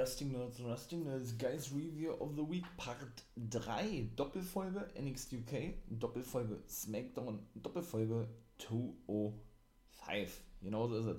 Wrestling 0.00 0.32
Nerds 0.32 0.64
Wrestling 0.64 1.04
Nerds 1.04 1.36
Guys 1.36 1.70
Review 1.74 2.14
of 2.20 2.34
the 2.34 2.42
Week 2.42 2.64
Part 2.78 3.22
3 3.36 4.08
Doppelfolge 4.16 4.88
NXT 4.98 5.34
UK, 5.34 5.74
Doppelfolge 5.90 6.56
SmackDown, 6.66 7.40
Doppelfolge 7.54 8.26
205. 8.60 10.42
Genau 10.62 10.88
so 10.88 10.96
ist 10.96 11.04
es. 11.04 11.18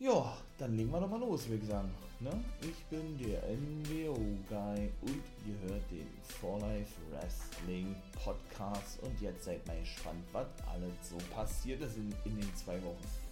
Ja, 0.00 0.36
dann 0.58 0.76
legen 0.76 0.90
wir 0.90 0.98
doch 0.98 1.08
mal 1.08 1.20
los, 1.20 1.48
würde 1.48 1.62
ich 1.62 1.70
sagen. 1.70 1.88
Ne? 2.18 2.32
Ich 2.62 2.84
bin 2.86 3.16
der 3.18 3.44
NWO-Guy 3.46 4.90
und 5.02 5.22
ihr 5.46 5.56
hört 5.68 5.88
den 5.92 6.08
For 6.20 6.58
Life 6.58 7.00
Wrestling 7.12 7.94
Podcast 8.24 9.00
und 9.04 9.20
jetzt 9.20 9.44
seid 9.44 9.64
mal 9.68 9.78
gespannt, 9.78 10.24
was 10.32 10.48
alles 10.66 10.94
so 11.08 11.16
passiert 11.32 11.80
ist 11.80 11.96
in, 11.96 12.12
in 12.24 12.40
den 12.40 12.56
zwei 12.56 12.82
Wochen. 12.82 13.23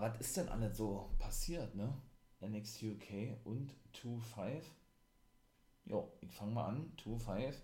Was 0.00 0.18
ist 0.18 0.36
denn 0.38 0.48
alles 0.48 0.78
so 0.78 1.10
passiert, 1.18 1.74
ne? 1.74 1.92
NXT 2.40 2.84
UK 2.84 3.36
und 3.44 3.74
2-5. 3.94 4.62
Jo, 5.84 6.10
ich 6.22 6.32
fange 6.32 6.52
mal 6.52 6.68
an. 6.68 6.92
2-5. 7.04 7.54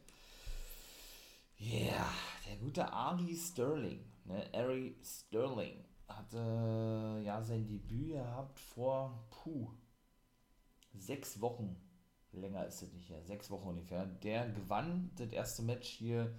Ja, 1.57 1.79
yeah, 1.79 2.13
der 2.47 2.57
gute 2.57 2.93
Ari 2.93 3.35
Sterling, 3.35 4.05
ne? 4.27 4.45
Ari 4.53 4.99
Sterling 5.03 5.83
hatte 6.07 7.23
ja 7.25 7.43
sein 7.43 7.67
Debüt 7.67 8.11
gehabt 8.11 8.61
vor, 8.61 9.27
puh, 9.31 9.71
sechs 10.93 11.41
Wochen. 11.41 11.75
Länger 12.33 12.67
ist 12.67 12.83
es 12.83 12.93
nicht 12.93 13.09
her, 13.09 13.25
sechs 13.25 13.51
Wochen 13.51 13.69
ungefähr. 13.69 14.05
Der 14.05 14.51
gewann 14.51 15.11
das 15.17 15.33
erste 15.33 15.63
Match 15.63 15.89
hier 15.89 16.39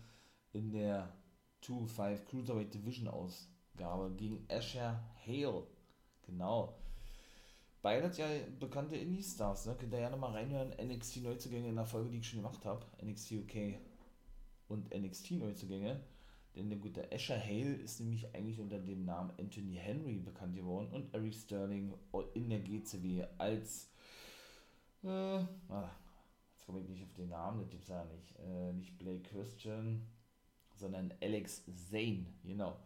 in 0.53 0.69
der 0.69 1.11
2-5 1.63 2.23
Cruiserweight 2.25 2.71
Division 2.71 3.07
Ausgabe 3.07 4.15
gegen 4.15 4.45
Asher 4.47 5.03
Hale. 5.25 5.65
Genau. 6.27 6.77
Beides 7.81 8.17
ja 8.17 8.27
bekannte 8.59 8.95
Indie-Stars, 8.95 9.65
ne? 9.65 9.75
Könnt 9.79 9.93
ihr 9.93 9.99
ja 9.99 10.09
nochmal 10.09 10.33
reinhören. 10.33 10.73
NXT 10.79 11.23
Neuzugänge 11.23 11.69
in 11.69 11.75
der 11.75 11.85
Folge, 11.85 12.09
die 12.09 12.19
ich 12.19 12.27
schon 12.27 12.41
gemacht 12.41 12.63
habe. 12.65 12.85
NXT 13.03 13.31
UK 13.31 13.79
und 14.67 14.93
NXT 14.93 15.31
Neuzugänge. 15.31 15.99
Denn 16.55 16.69
der 16.69 16.79
gute 16.79 17.11
Asher 17.11 17.39
Hale 17.39 17.75
ist 17.75 17.99
nämlich 17.99 18.33
eigentlich 18.35 18.59
unter 18.59 18.79
dem 18.79 19.05
Namen 19.05 19.31
Anthony 19.39 19.75
Henry 19.75 20.19
bekannt 20.19 20.55
geworden 20.55 20.89
und 20.91 21.13
Eric 21.13 21.35
Sterling 21.35 21.93
in 22.33 22.49
der 22.49 22.59
GCW 22.59 23.25
als 23.37 23.91
äh, 25.03 25.09
ah, 25.69 25.91
jetzt 26.53 26.65
komme 26.65 26.81
ich 26.81 26.89
nicht 26.89 27.03
auf 27.03 27.13
den 27.13 27.29
Namen, 27.29 27.59
das 27.59 27.69
gibt 27.69 27.83
es 27.83 27.89
ja 27.89 28.03
nicht. 28.05 28.35
Äh, 28.39 28.73
nicht 28.73 28.97
Blake 28.97 29.21
Christian, 29.21 30.01
sondern 30.75 31.13
Alex 31.21 31.63
Zane, 31.89 32.25
genau. 32.43 32.77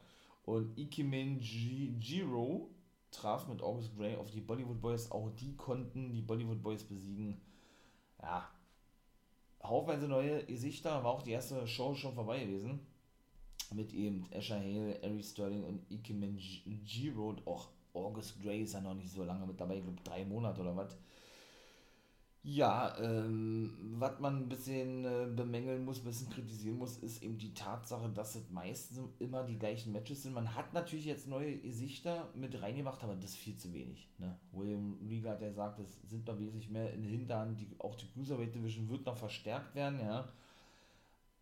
Und 0.44 0.78
Ikimen 0.78 1.40
Jiro 1.40 2.70
traf 3.12 3.48
mit 3.48 3.62
August 3.62 3.96
Gray 3.96 4.16
auf 4.16 4.32
die 4.32 4.42
Bollywood 4.42 4.82
Boys. 4.82 5.12
Auch 5.12 5.30
die 5.32 5.56
konnten 5.56 6.12
die 6.12 6.22
Bollywood 6.22 6.62
Boys 6.62 6.84
besiegen. 6.84 7.40
Ja, 8.22 8.50
haufenweise 9.64 10.08
neue 10.08 10.46
Gesichter. 10.46 11.04
War 11.04 11.12
auch 11.12 11.22
die 11.22 11.32
erste 11.32 11.68
Show 11.68 11.94
schon 11.94 12.16
vorbei 12.16 12.40
gewesen. 12.46 12.80
Mit 13.74 13.94
eben 13.94 14.26
Asher 14.34 14.60
Hale, 14.60 15.00
Ari 15.04 15.24
Sterling 15.24 15.64
und 15.64 15.90
Ikemen 15.90 16.38
G-Road. 16.86 17.46
Auch 17.46 17.70
August 17.94 18.42
Gray 18.42 18.64
ist 18.64 18.74
ja 18.74 18.82
noch 18.82 18.96
nicht 18.96 19.12
so 19.12 19.24
lange 19.24 19.46
mit 19.46 19.60
dabei. 19.60 19.78
Ich 19.78 19.84
glaube, 19.84 20.02
drei 20.04 20.26
Monate 20.26 20.62
oder 20.62 20.76
was. 20.76 20.98
Ja, 22.44 22.98
ähm, 23.00 23.78
was 24.00 24.20
man 24.20 24.38
ein 24.38 24.50
bisschen 24.50 25.06
äh, 25.06 25.28
bemängeln 25.28 25.86
muss, 25.86 26.00
ein 26.00 26.06
bisschen 26.06 26.30
kritisieren 26.32 26.80
muss, 26.80 26.98
ist 26.98 27.22
eben 27.22 27.38
die 27.38 27.54
Tatsache, 27.54 28.10
dass 28.10 28.34
es 28.34 28.50
meistens 28.50 29.00
immer 29.20 29.44
die 29.44 29.60
gleichen 29.60 29.92
Matches 29.92 30.24
sind. 30.24 30.34
Man 30.34 30.56
hat 30.56 30.74
natürlich 30.74 31.06
jetzt 31.06 31.28
neue 31.28 31.58
Gesichter 31.60 32.30
mit 32.34 32.60
reingemacht, 32.60 33.04
aber 33.04 33.16
das 33.16 33.32
ist 33.32 33.38
viel 33.38 33.58
zu 33.58 33.72
wenig. 33.74 34.10
Ne? 34.18 34.36
William 34.54 34.98
Rieger 35.08 35.40
ja 35.40 35.50
gesagt, 35.50 35.80
es 35.80 36.00
sind 36.10 36.26
noch 36.26 36.40
wesentlich 36.40 36.72
mehr 36.72 36.92
in 36.92 37.04
den 37.04 37.12
Hintern, 37.12 37.56
die, 37.56 37.68
auch 37.78 37.96
die 37.96 38.08
Cruiserweight 38.08 38.56
Division 38.56 38.90
wird 38.90 39.06
noch 39.06 39.18
verstärkt 39.18 39.76
werden, 39.76 40.00
ja. 40.00 40.28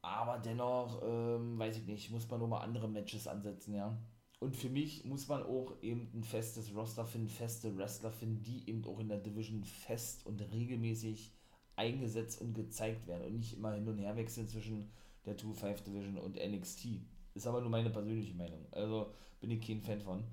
Aber 0.01 0.37
dennoch, 0.39 1.01
ähm, 1.03 1.57
weiß 1.59 1.77
ich 1.77 1.85
nicht, 1.85 2.11
muss 2.11 2.29
man 2.29 2.39
nochmal 2.41 2.63
andere 2.63 2.87
Matches 2.89 3.27
ansetzen, 3.27 3.73
ja. 3.75 3.97
Und 4.39 4.55
für 4.55 4.69
mich 4.69 5.03
muss 5.03 5.27
man 5.27 5.43
auch 5.43 5.75
eben 5.81 6.09
ein 6.13 6.23
festes 6.23 6.73
Roster 6.73 7.05
finden, 7.05 7.27
feste 7.27 7.77
Wrestler 7.77 8.11
finden, 8.11 8.41
die 8.41 8.69
eben 8.69 8.85
auch 8.85 8.99
in 8.99 9.09
der 9.09 9.19
Division 9.19 9.65
fest 9.65 10.25
und 10.25 10.41
regelmäßig 10.41 11.33
eingesetzt 11.75 12.41
und 12.41 12.53
gezeigt 12.53 13.05
werden 13.07 13.25
und 13.25 13.37
nicht 13.37 13.57
immer 13.57 13.73
hin 13.73 13.87
und 13.87 13.97
her 13.97 14.15
wechseln 14.15 14.47
zwischen 14.47 14.91
der 15.25 15.37
2-5 15.37 15.83
Division 15.83 16.17
und 16.17 16.37
NXT. 16.37 16.87
Ist 17.33 17.47
aber 17.47 17.59
nur 17.59 17.69
meine 17.69 17.89
persönliche 17.89 18.33
Meinung. 18.33 18.65
Also 18.71 19.13
bin 19.41 19.51
ich 19.51 19.65
kein 19.65 19.81
Fan 19.81 20.01
von. 20.01 20.23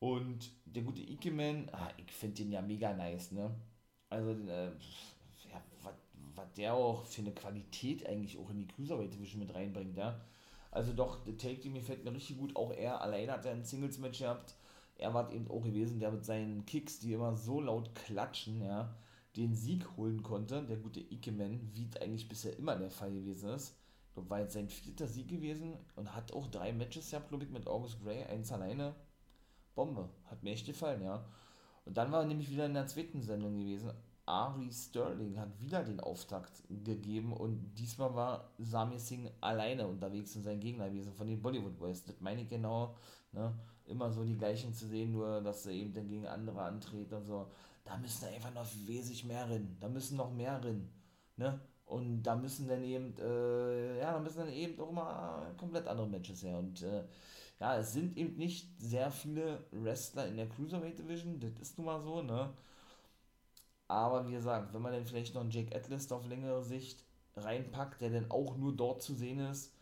Und 0.00 0.50
der 0.64 0.82
gute 0.82 1.02
Ikeman, 1.02 1.68
ah, 1.72 1.90
ich 1.98 2.10
finde 2.10 2.36
den 2.36 2.52
ja 2.52 2.62
mega 2.62 2.92
nice, 2.94 3.32
ne? 3.32 3.54
Also, 4.08 4.30
äh, 4.30 4.72
ja, 5.50 5.62
was 6.34 6.52
der 6.54 6.74
auch 6.74 7.04
für 7.04 7.20
eine 7.20 7.32
Qualität 7.32 8.06
eigentlich 8.06 8.38
auch 8.38 8.50
in 8.50 8.58
die 8.58 8.66
Cruiserweight 8.66 9.12
Division 9.12 9.40
mit 9.40 9.54
reinbringt, 9.54 9.96
ja 9.96 10.20
also 10.70 10.92
doch, 10.92 11.24
der 11.24 11.36
Take 11.36 11.60
Team 11.60 11.74
gefällt 11.74 12.04
mir 12.04 12.12
richtig 12.12 12.38
gut. 12.38 12.54
Auch 12.56 12.72
er 12.72 13.00
alleine 13.00 13.32
hat 13.32 13.44
er 13.44 13.52
ein 13.52 13.64
Singles-Match 13.64 14.20
gehabt. 14.20 14.54
Er 14.96 15.14
war 15.14 15.32
eben 15.32 15.50
auch 15.50 15.62
gewesen, 15.62 15.98
der 15.98 16.12
mit 16.12 16.24
seinen 16.24 16.66
Kicks, 16.66 17.00
die 17.00 17.12
immer 17.12 17.34
so 17.34 17.60
laut 17.60 17.94
klatschen, 17.94 18.62
ja, 18.62 18.94
den 19.36 19.54
Sieg 19.54 19.96
holen 19.96 20.22
konnte. 20.22 20.62
Der 20.62 20.76
gute 20.76 21.00
Ikemen, 21.00 21.70
wie 21.72 21.88
es 21.88 22.00
eigentlich 22.00 22.28
bisher 22.28 22.56
immer 22.58 22.76
der 22.76 22.90
Fall 22.90 23.10
gewesen 23.10 23.50
ist. 23.50 23.76
Ich 24.08 24.14
glaube, 24.14 24.30
war 24.30 24.40
jetzt 24.40 24.54
sein 24.54 24.68
vierter 24.68 25.06
Sieg 25.06 25.28
gewesen 25.28 25.74
und 25.96 26.14
hat 26.14 26.32
auch 26.32 26.48
drei 26.48 26.72
Matches 26.72 27.10
gehabt, 27.10 27.30
glaube 27.30 27.44
ich, 27.44 27.50
mit 27.50 27.66
August 27.66 28.02
Gray. 28.02 28.24
Eins 28.24 28.52
alleine. 28.52 28.94
Bombe. 29.74 30.08
Hat 30.26 30.42
mir 30.42 30.50
echt 30.50 30.66
gefallen, 30.66 31.02
ja. 31.02 31.24
Und 31.84 31.96
dann 31.96 32.12
war 32.12 32.20
er 32.20 32.26
nämlich 32.26 32.50
wieder 32.50 32.66
in 32.66 32.74
der 32.74 32.86
zweiten 32.86 33.22
Sendung 33.22 33.58
gewesen. 33.58 33.92
Ari 34.26 34.72
Sterling 34.72 35.38
hat 35.38 35.60
wieder 35.60 35.82
den 35.82 36.00
Auftakt 36.00 36.62
gegeben 36.68 37.32
und 37.32 37.74
diesmal 37.74 38.14
war 38.14 38.50
Sami 38.58 38.98
Singh 38.98 39.30
alleine 39.40 39.86
unterwegs 39.86 40.36
und 40.36 40.42
sein 40.42 40.60
Gegner 40.60 40.88
gewesen 40.88 41.12
von 41.12 41.26
den 41.26 41.42
Bollywood 41.42 41.76
Boys. 41.78 42.04
Das 42.04 42.20
meine 42.20 42.42
ich 42.42 42.48
genau, 42.48 42.94
ne? 43.32 43.52
immer 43.86 44.10
so 44.10 44.24
die 44.24 44.36
gleichen 44.36 44.72
zu 44.72 44.86
sehen, 44.86 45.12
nur 45.12 45.40
dass 45.40 45.66
er 45.66 45.72
eben 45.72 45.92
dann 45.92 46.08
gegen 46.08 46.26
andere 46.26 46.62
antritt 46.62 47.12
und 47.12 47.24
so. 47.24 47.50
Da 47.84 47.96
müssen 47.96 48.26
einfach 48.26 48.54
noch 48.54 48.66
wesentlich 48.86 49.24
mehr 49.24 49.48
rennen. 49.48 49.76
Da 49.80 49.88
müssen 49.88 50.16
noch 50.16 50.32
mehr 50.32 50.62
rennen. 50.62 50.88
Ne? 51.36 51.60
Und 51.86 52.22
da 52.22 52.36
müssen 52.36 52.68
dann 52.68 52.84
eben, 52.84 53.16
äh, 53.18 53.98
ja, 53.98 54.12
da 54.12 54.20
müssen 54.20 54.38
dann 54.38 54.52
eben 54.52 54.80
auch 54.80 54.92
mal 54.92 55.52
komplett 55.56 55.88
andere 55.88 56.06
Matches 56.06 56.44
her. 56.44 56.56
Und 56.58 56.82
äh, 56.82 57.02
ja, 57.58 57.78
es 57.78 57.92
sind 57.92 58.16
eben 58.16 58.36
nicht 58.36 58.80
sehr 58.80 59.10
viele 59.10 59.64
Wrestler 59.72 60.28
in 60.28 60.36
der 60.36 60.48
Cruiserweight 60.48 60.98
Division, 60.98 61.40
das 61.40 61.52
ist 61.60 61.78
nun 61.78 61.86
mal 61.86 62.00
so, 62.00 62.22
ne? 62.22 62.54
Aber 63.90 64.28
wie 64.28 64.32
gesagt, 64.32 64.72
wenn 64.72 64.82
man 64.82 64.92
dann 64.92 65.04
vielleicht 65.04 65.34
noch 65.34 65.40
einen 65.40 65.50
Jake 65.50 65.74
Atlas 65.74 66.12
auf 66.12 66.24
längere 66.28 66.62
Sicht 66.62 67.04
reinpackt, 67.36 68.00
der 68.00 68.10
dann 68.10 68.30
auch 68.30 68.56
nur 68.56 68.72
dort 68.76 69.02
zu 69.02 69.14
sehen 69.14 69.40
ist, 69.40 69.74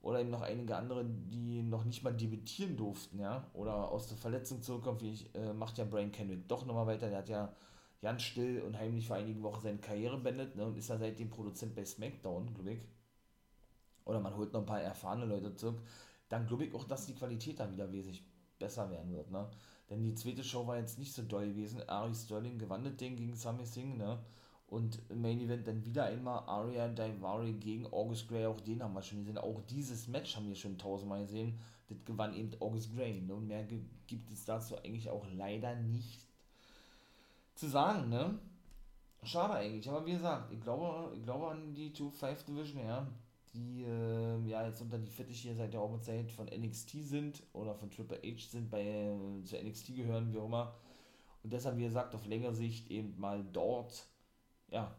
oder 0.00 0.20
eben 0.20 0.30
noch 0.30 0.42
einige 0.42 0.76
andere, 0.76 1.04
die 1.04 1.62
noch 1.62 1.84
nicht 1.84 2.02
mal 2.02 2.12
debütieren 2.12 2.76
durften, 2.76 3.20
ja, 3.20 3.48
oder 3.54 3.92
aus 3.92 4.08
der 4.08 4.16
Verletzung 4.16 4.62
zurückkommen, 4.62 5.00
wie 5.00 5.12
ich, 5.12 5.32
äh, 5.36 5.52
macht 5.52 5.78
ja 5.78 5.84
Brian 5.84 6.10
Kendrick 6.10 6.48
doch 6.48 6.66
nochmal 6.66 6.88
weiter, 6.88 7.08
der 7.08 7.18
hat 7.18 7.28
ja 7.28 7.54
ganz 8.00 8.22
still 8.22 8.62
und 8.62 8.76
heimlich 8.76 9.06
vor 9.06 9.14
einigen 9.14 9.44
Wochen 9.44 9.62
seine 9.62 9.78
Karriere 9.78 10.18
beendet 10.18 10.56
ne, 10.56 10.66
und 10.66 10.76
ist 10.76 10.88
ja 10.88 10.98
seitdem 10.98 11.30
Produzent 11.30 11.76
bei 11.76 11.84
SmackDown, 11.84 12.52
glaube 12.52 12.72
ich. 12.72 12.80
Oder 14.04 14.18
man 14.18 14.36
holt 14.36 14.52
noch 14.52 14.60
ein 14.60 14.66
paar 14.66 14.82
erfahrene 14.82 15.26
Leute 15.26 15.54
zurück. 15.54 15.80
Dann 16.28 16.48
glaube 16.48 16.64
ich 16.64 16.74
auch, 16.74 16.82
dass 16.82 17.06
die 17.06 17.14
Qualität 17.14 17.60
dann 17.60 17.72
wieder 17.72 17.92
wesentlich 17.92 18.24
besser 18.58 18.90
werden 18.90 19.14
wird. 19.14 19.30
Ne? 19.30 19.48
Denn 19.92 20.04
die 20.04 20.14
zweite 20.14 20.42
Show 20.42 20.66
war 20.66 20.78
jetzt 20.78 20.98
nicht 20.98 21.12
so 21.12 21.22
doll 21.22 21.48
gewesen. 21.48 21.86
Ari 21.86 22.14
Sterling 22.14 22.58
gewann 22.58 22.82
das 22.82 22.96
Ding 22.96 23.14
gegen 23.14 23.36
Sami 23.36 23.66
Singh, 23.66 23.98
ne? 23.98 24.18
Und 24.66 24.98
im 25.10 25.20
Main 25.20 25.38
Event 25.38 25.66
dann 25.66 25.84
wieder 25.84 26.06
einmal 26.06 26.44
Aria 26.46 26.88
Daivari 26.88 27.52
gegen 27.52 27.86
August 27.92 28.26
Gray. 28.26 28.46
Auch 28.46 28.62
den 28.62 28.82
haben 28.82 28.94
wir 28.94 29.02
schon 29.02 29.18
gesehen. 29.18 29.36
Auch 29.36 29.60
dieses 29.68 30.08
Match 30.08 30.34
haben 30.34 30.48
wir 30.48 30.54
schon 30.56 30.78
tausendmal 30.78 31.20
gesehen. 31.20 31.58
Das 31.90 31.98
gewann 32.06 32.34
eben 32.34 32.52
August 32.58 32.96
Gray. 32.96 33.20
Ne? 33.20 33.34
Und 33.34 33.48
mehr 33.48 33.64
gibt 33.64 34.30
es 34.32 34.46
dazu 34.46 34.78
eigentlich 34.78 35.10
auch 35.10 35.26
leider 35.36 35.76
nicht 35.76 36.26
zu 37.54 37.68
sagen, 37.68 38.08
ne? 38.08 38.38
Schade 39.24 39.52
eigentlich, 39.52 39.86
aber 39.90 40.06
wie 40.06 40.12
gesagt, 40.12 40.50
ich 40.54 40.60
glaube, 40.60 41.14
ich 41.14 41.22
glaube 41.22 41.48
an 41.48 41.74
die 41.74 41.90
2-5 41.90 42.46
Division, 42.46 42.82
ja 42.82 43.06
die 43.54 43.82
äh, 43.82 44.48
ja 44.48 44.66
jetzt 44.66 44.80
unter 44.80 44.98
die 44.98 45.10
Fittiche 45.10 45.54
seit 45.54 45.74
der 45.74 46.00
Zeit 46.00 46.30
von 46.30 46.46
NXT 46.46 46.90
sind 47.02 47.42
oder 47.52 47.74
von 47.74 47.90
Triple 47.90 48.20
H 48.24 48.50
sind, 48.50 48.70
bei 48.70 48.82
äh, 48.82 49.44
zu 49.44 49.56
NXT 49.56 49.96
gehören, 49.96 50.32
wie 50.32 50.38
auch 50.38 50.46
immer. 50.46 50.74
Und 51.42 51.52
deshalb, 51.52 51.76
wie 51.76 51.84
gesagt, 51.84 52.14
auf 52.14 52.26
längere 52.26 52.54
Sicht 52.54 52.90
eben 52.90 53.18
mal 53.18 53.44
dort 53.52 54.06
ja, 54.70 54.94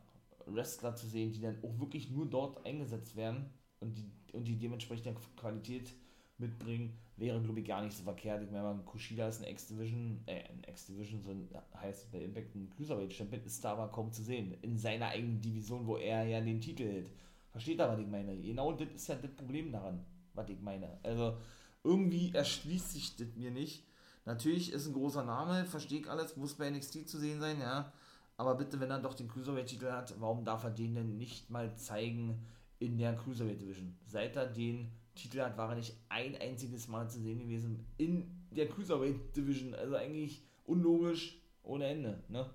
Wrestler 0.45 0.95
zu 0.95 1.07
sehen, 1.07 1.31
die 1.31 1.41
dann 1.41 1.57
auch 1.63 1.79
wirklich 1.79 2.11
nur 2.11 2.25
dort 2.25 2.65
eingesetzt 2.65 3.15
werden 3.15 3.49
und 3.79 3.97
die, 3.97 4.11
und 4.33 4.47
die 4.47 4.57
dementsprechende 4.57 5.15
Qualität 5.37 5.93
mitbringen, 6.37 6.97
wäre, 7.15 7.41
glaube 7.41 7.59
ich, 7.59 7.67
gar 7.67 7.81
nicht 7.81 7.95
so 7.95 8.03
verkehrt. 8.03 8.43
Ich 8.43 8.51
meine, 8.51 8.81
Kushida 8.85 9.27
ist 9.27 9.41
ein 9.41 9.51
X-Division, 9.51 10.23
äh, 10.25 10.43
ein 10.49 10.63
X-Division, 10.67 11.21
so 11.21 11.31
ein, 11.31 11.47
heißt 11.75 12.11
bei 12.11 12.19
Impact 12.19 12.55
ein 12.55 12.69
Cruiserweight-Champion, 12.71 13.43
ist 13.43 13.63
da 13.63 13.73
aber 13.73 13.89
kaum 13.89 14.11
zu 14.11 14.23
sehen. 14.23 14.57
In 14.61 14.77
seiner 14.77 15.09
eigenen 15.09 15.39
Division, 15.41 15.85
wo 15.85 15.97
er 15.97 16.25
ja 16.25 16.41
den 16.41 16.59
Titel 16.59 16.83
hält. 16.83 17.09
Versteht 17.53 17.79
ihr, 17.79 17.87
was 17.87 17.99
ich 17.99 18.07
meine? 18.07 18.35
Genau 18.35 18.73
das 18.73 18.89
ist 18.93 19.07
ja 19.07 19.15
das 19.15 19.31
Problem 19.31 19.71
daran, 19.71 20.03
was 20.33 20.49
ich 20.49 20.59
meine. 20.59 20.99
Also, 21.03 21.37
irgendwie 21.83 22.33
erschließt 22.33 22.91
sich 22.91 23.15
das 23.15 23.27
mir 23.35 23.51
nicht. 23.51 23.85
Natürlich 24.25 24.71
ist 24.73 24.87
ein 24.87 24.93
großer 24.93 25.23
Name, 25.23 25.63
verstehe 25.65 25.99
ich 25.99 26.09
alles, 26.09 26.35
muss 26.35 26.55
bei 26.55 26.69
NXT 26.69 27.07
zu 27.07 27.19
sehen 27.19 27.39
sein, 27.39 27.59
ja. 27.59 27.93
Aber 28.37 28.55
bitte, 28.55 28.79
wenn 28.79 28.89
er 28.89 28.99
doch 28.99 29.13
den 29.13 29.27
Cruiserweight-Titel 29.27 29.91
hat, 29.91 30.19
warum 30.19 30.43
darf 30.43 30.63
er 30.63 30.71
den 30.71 30.95
denn 30.95 31.17
nicht 31.17 31.51
mal 31.51 31.75
zeigen 31.75 32.43
in 32.79 32.97
der 32.97 33.15
Cruiserweight 33.15 33.61
Division? 33.61 33.95
Seit 34.07 34.35
er 34.35 34.47
den 34.47 34.91
Titel 35.13 35.41
hat, 35.41 35.55
war 35.55 35.69
er 35.69 35.75
nicht 35.75 35.95
ein 36.09 36.35
einziges 36.37 36.87
Mal 36.87 37.07
zu 37.07 37.19
sehen 37.19 37.39
gewesen 37.39 37.85
in 37.97 38.47
der 38.49 38.67
Cruiserweight 38.67 39.35
Division. 39.35 39.75
Also 39.75 39.95
eigentlich 39.95 40.41
unlogisch 40.65 41.39
ohne 41.61 41.85
Ende, 41.85 42.23
ne? 42.29 42.49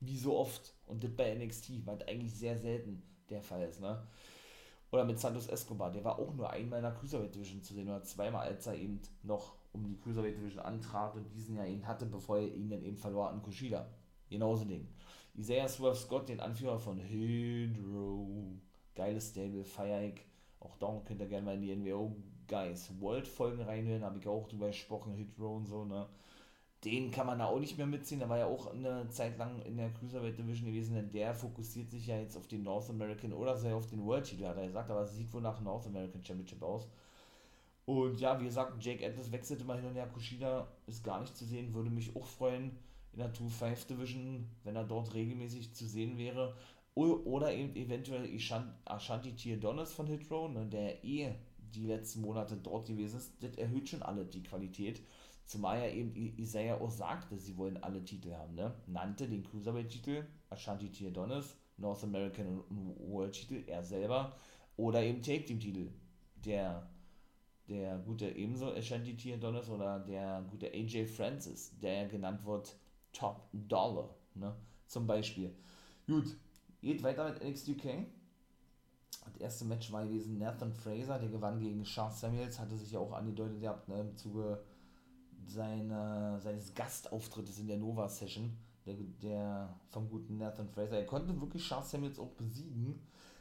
Wie 0.00 0.16
so 0.16 0.38
oft. 0.38 0.72
Und 0.86 1.04
das 1.04 1.10
bei 1.10 1.34
NXT, 1.34 1.84
was 1.84 2.00
eigentlich 2.08 2.32
sehr 2.32 2.56
selten 2.56 3.02
der 3.28 3.42
Fall 3.42 3.68
ist, 3.68 3.80
ne? 3.80 4.06
Oder 4.90 5.04
mit 5.04 5.18
Santos 5.18 5.48
Escobar, 5.48 5.90
der 5.90 6.04
war 6.04 6.18
auch 6.18 6.32
nur 6.34 6.50
einmal 6.50 6.78
in 6.78 6.84
der 6.84 6.94
Cruiserweight 6.94 7.34
Division 7.34 7.62
zu 7.62 7.74
sehen, 7.74 7.88
oder 7.88 8.02
zweimal, 8.02 8.46
als 8.46 8.66
er 8.66 8.74
eben 8.74 9.00
noch 9.22 9.54
um 9.72 9.84
die 9.84 9.98
Cruiserweight 9.98 10.36
Division 10.38 10.60
antrat 10.60 11.14
und 11.14 11.30
diesen 11.34 11.56
ja 11.56 11.66
eben 11.66 11.86
hatte, 11.86 12.06
bevor 12.06 12.38
er 12.38 12.54
ihn 12.54 12.70
dann 12.70 12.82
eben 12.82 12.96
verlor 12.96 13.30
an 13.30 13.42
Kushida. 13.42 13.86
Genauso 14.30 14.64
Ding. 14.64 14.88
Isaiah 15.34 15.68
Swerve 15.68 15.96
Scott, 15.96 16.28
den 16.28 16.40
Anführer 16.40 16.78
von 16.78 16.98
Hydro. 16.98 18.58
Geiles 18.94 19.30
Stable, 19.30 19.64
feier 19.64 20.02
ich. 20.02 20.20
Auch 20.60 20.76
da 20.78 21.00
könnt 21.04 21.20
ihr 21.20 21.28
gerne 21.28 21.44
mal 21.44 21.54
in 21.54 21.62
die 21.62 21.76
NWO 21.76 22.16
Guys 22.48 22.90
World 22.98 23.28
Folgen 23.28 23.62
reinhören, 23.62 24.02
habe 24.02 24.18
ich 24.18 24.26
auch 24.26 24.48
drüber 24.48 24.68
gesprochen, 24.68 25.14
Hydro 25.14 25.56
und 25.56 25.66
so, 25.66 25.84
ne 25.84 26.08
den 26.84 27.10
kann 27.10 27.26
man 27.26 27.40
da 27.40 27.46
auch 27.46 27.58
nicht 27.58 27.76
mehr 27.76 27.86
mitziehen. 27.86 28.20
Der 28.20 28.28
war 28.28 28.38
ja 28.38 28.46
auch 28.46 28.72
eine 28.72 29.08
Zeit 29.08 29.36
lang 29.36 29.60
in 29.62 29.76
der 29.76 29.90
Cruiserweight 29.90 30.38
Division 30.38 30.68
gewesen, 30.68 30.94
denn 30.94 31.10
der 31.10 31.34
fokussiert 31.34 31.90
sich 31.90 32.06
ja 32.06 32.18
jetzt 32.18 32.36
auf 32.36 32.46
den 32.46 32.62
North 32.62 32.88
American 32.88 33.32
oder 33.32 33.56
sei 33.56 33.74
auf 33.74 33.86
den 33.86 34.04
World 34.04 34.24
Titel, 34.24 34.46
hat 34.46 34.56
er 34.56 34.66
gesagt, 34.66 34.90
aber 34.90 35.02
es 35.02 35.16
sieht 35.16 35.32
wohl 35.32 35.42
nach 35.42 35.60
North 35.60 35.86
American 35.86 36.24
Championship 36.24 36.62
aus. 36.62 36.88
Und 37.84 38.20
ja, 38.20 38.38
wie 38.38 38.44
gesagt, 38.44 38.84
Jake 38.84 39.04
Atlas 39.06 39.32
wechselt 39.32 39.62
immer 39.62 39.74
hin 39.74 39.86
und 39.86 39.94
her. 39.94 40.06
Kushida 40.06 40.68
ist 40.86 41.02
gar 41.02 41.20
nicht 41.20 41.36
zu 41.36 41.44
sehen, 41.44 41.72
würde 41.72 41.90
mich 41.90 42.14
auch 42.14 42.26
freuen 42.26 42.72
in 43.12 43.18
der 43.18 43.32
2-5 43.32 43.88
Division, 43.88 44.46
wenn 44.62 44.76
er 44.76 44.84
dort 44.84 45.14
regelmäßig 45.14 45.74
zu 45.74 45.86
sehen 45.86 46.18
wäre. 46.18 46.54
Oder 46.94 47.54
eben 47.54 47.74
eventuell 47.76 48.28
Ashanti 48.84 49.32
Tier 49.34 49.58
Donis 49.58 49.92
von 49.92 50.06
Hitro, 50.06 50.48
ne, 50.48 50.66
der 50.66 51.04
eh 51.04 51.34
die 51.74 51.86
letzten 51.86 52.20
Monate 52.20 52.56
dort 52.56 52.88
gewesen 52.88 53.18
ist. 53.18 53.42
Das 53.42 53.56
erhöht 53.56 53.88
schon 53.88 54.02
alle 54.02 54.24
die 54.24 54.42
Qualität. 54.42 55.00
Zumal 55.48 55.78
ja 55.78 55.88
eben 55.88 56.14
Isaiah 56.14 56.78
auch 56.78 56.90
sagte, 56.90 57.38
sie 57.38 57.56
wollen 57.56 57.82
alle 57.82 58.04
Titel 58.04 58.34
haben, 58.34 58.54
ne? 58.54 58.74
Nannte 58.86 59.26
den 59.26 59.42
Cruiserweight-Titel, 59.42 60.26
Ashanti 60.50 60.92
Tier 60.92 61.10
Donis, 61.10 61.56
North 61.78 62.04
American 62.04 62.62
World-Titel, 62.98 63.64
er 63.66 63.82
selber, 63.82 64.36
oder 64.76 65.02
eben 65.02 65.22
Take-Team-Titel. 65.22 65.88
Der, 66.44 66.86
der 67.66 67.96
gute 68.00 68.28
ebenso 68.28 68.74
Ashanti 68.74 69.16
Tier 69.16 69.38
Donis 69.38 69.70
oder 69.70 70.00
der 70.00 70.44
gute 70.50 70.66
AJ 70.66 71.06
Francis, 71.06 71.78
der 71.78 72.08
genannt 72.08 72.44
wird 72.44 72.76
Top 73.14 73.48
Dollar, 73.54 74.14
ne? 74.34 74.54
Zum 74.86 75.06
Beispiel. 75.06 75.50
Gut, 76.06 76.36
geht 76.82 77.02
weiter 77.02 77.24
mit 77.24 77.42
NXT 77.42 77.70
UK. 77.70 78.04
Das 79.24 79.36
erste 79.38 79.64
Match 79.64 79.90
war 79.92 80.04
gewesen 80.04 80.36
Nathan 80.36 80.74
Fraser, 80.74 81.18
der 81.18 81.30
gewann 81.30 81.58
gegen 81.58 81.84
Charles 81.84 82.20
Samuels, 82.20 82.58
hatte 82.60 82.76
sich 82.76 82.92
ja 82.92 82.98
auch 82.98 83.12
angedeutet 83.12 83.62
gehabt, 83.62 83.88
ne, 83.88 84.00
im 84.00 84.14
Zuge 84.14 84.62
seine, 85.48 86.38
seines 86.40 86.74
Gastauftrittes 86.74 87.58
in 87.58 87.68
der 87.68 87.78
Nova 87.78 88.08
Session, 88.08 88.56
der, 88.86 88.94
der 89.22 89.74
vom 89.88 90.08
guten 90.08 90.38
Nathan 90.38 90.68
Fraser. 90.68 90.98
Er 90.98 91.06
konnte 91.06 91.38
wirklich 91.40 91.66
Charles 91.66 91.90
Samuels 91.90 92.18
auch 92.18 92.32
besiegen. 92.32 93.00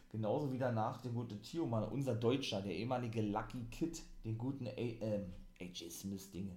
Genauso 0.10 0.52
wie 0.54 0.58
danach 0.58 1.02
der 1.02 1.12
gute 1.12 1.40
Tioman, 1.42 1.84
unser 1.84 2.16
Deutscher, 2.16 2.62
der 2.62 2.74
ehemalige 2.74 3.22
Lucky 3.22 3.66
Kid, 3.70 4.02
den 4.24 4.38
guten 4.38 4.68
A 4.68 4.72
äh, 4.72 5.26
AJ 5.60 5.90
Smith, 5.90 6.32
Dinge, 6.32 6.56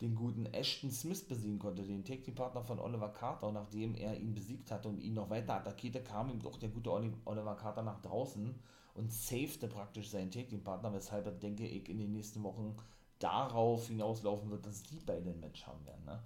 den 0.00 0.16
guten 0.16 0.46
Ashton 0.46 0.90
Smith 0.90 1.22
besiegen 1.22 1.60
konnte, 1.60 1.82
den 1.82 2.04
Tag 2.04 2.24
Team 2.24 2.34
Partner 2.34 2.64
von 2.64 2.80
Oliver 2.80 3.10
Carter. 3.10 3.46
Und 3.46 3.54
nachdem 3.54 3.94
er 3.94 4.18
ihn 4.18 4.34
besiegt 4.34 4.72
hatte 4.72 4.88
und 4.88 4.98
ihn 4.98 5.14
noch 5.14 5.30
weiter 5.30 5.54
attackierte, 5.54 6.02
kam 6.02 6.28
ihm 6.30 6.42
doch 6.42 6.58
der 6.58 6.70
gute 6.70 6.90
Oliver 6.90 7.54
Carter 7.54 7.82
nach 7.82 8.02
draußen 8.02 8.52
und 8.94 9.12
safete 9.12 9.68
praktisch 9.68 10.10
seinen 10.10 10.32
Tag 10.32 10.48
Team 10.48 10.64
Partner, 10.64 10.92
weshalb 10.92 11.26
er, 11.26 11.32
denke 11.32 11.66
ich, 11.66 11.88
in 11.88 11.98
den 11.98 12.12
nächsten 12.12 12.42
Wochen 12.42 12.74
darauf 13.22 13.88
hinauslaufen 13.88 14.50
wird, 14.50 14.66
dass 14.66 14.82
die 14.82 15.00
beide 15.04 15.30
ein 15.30 15.40
Match 15.40 15.66
haben 15.66 15.84
werden. 15.86 16.04
Ne? 16.04 16.22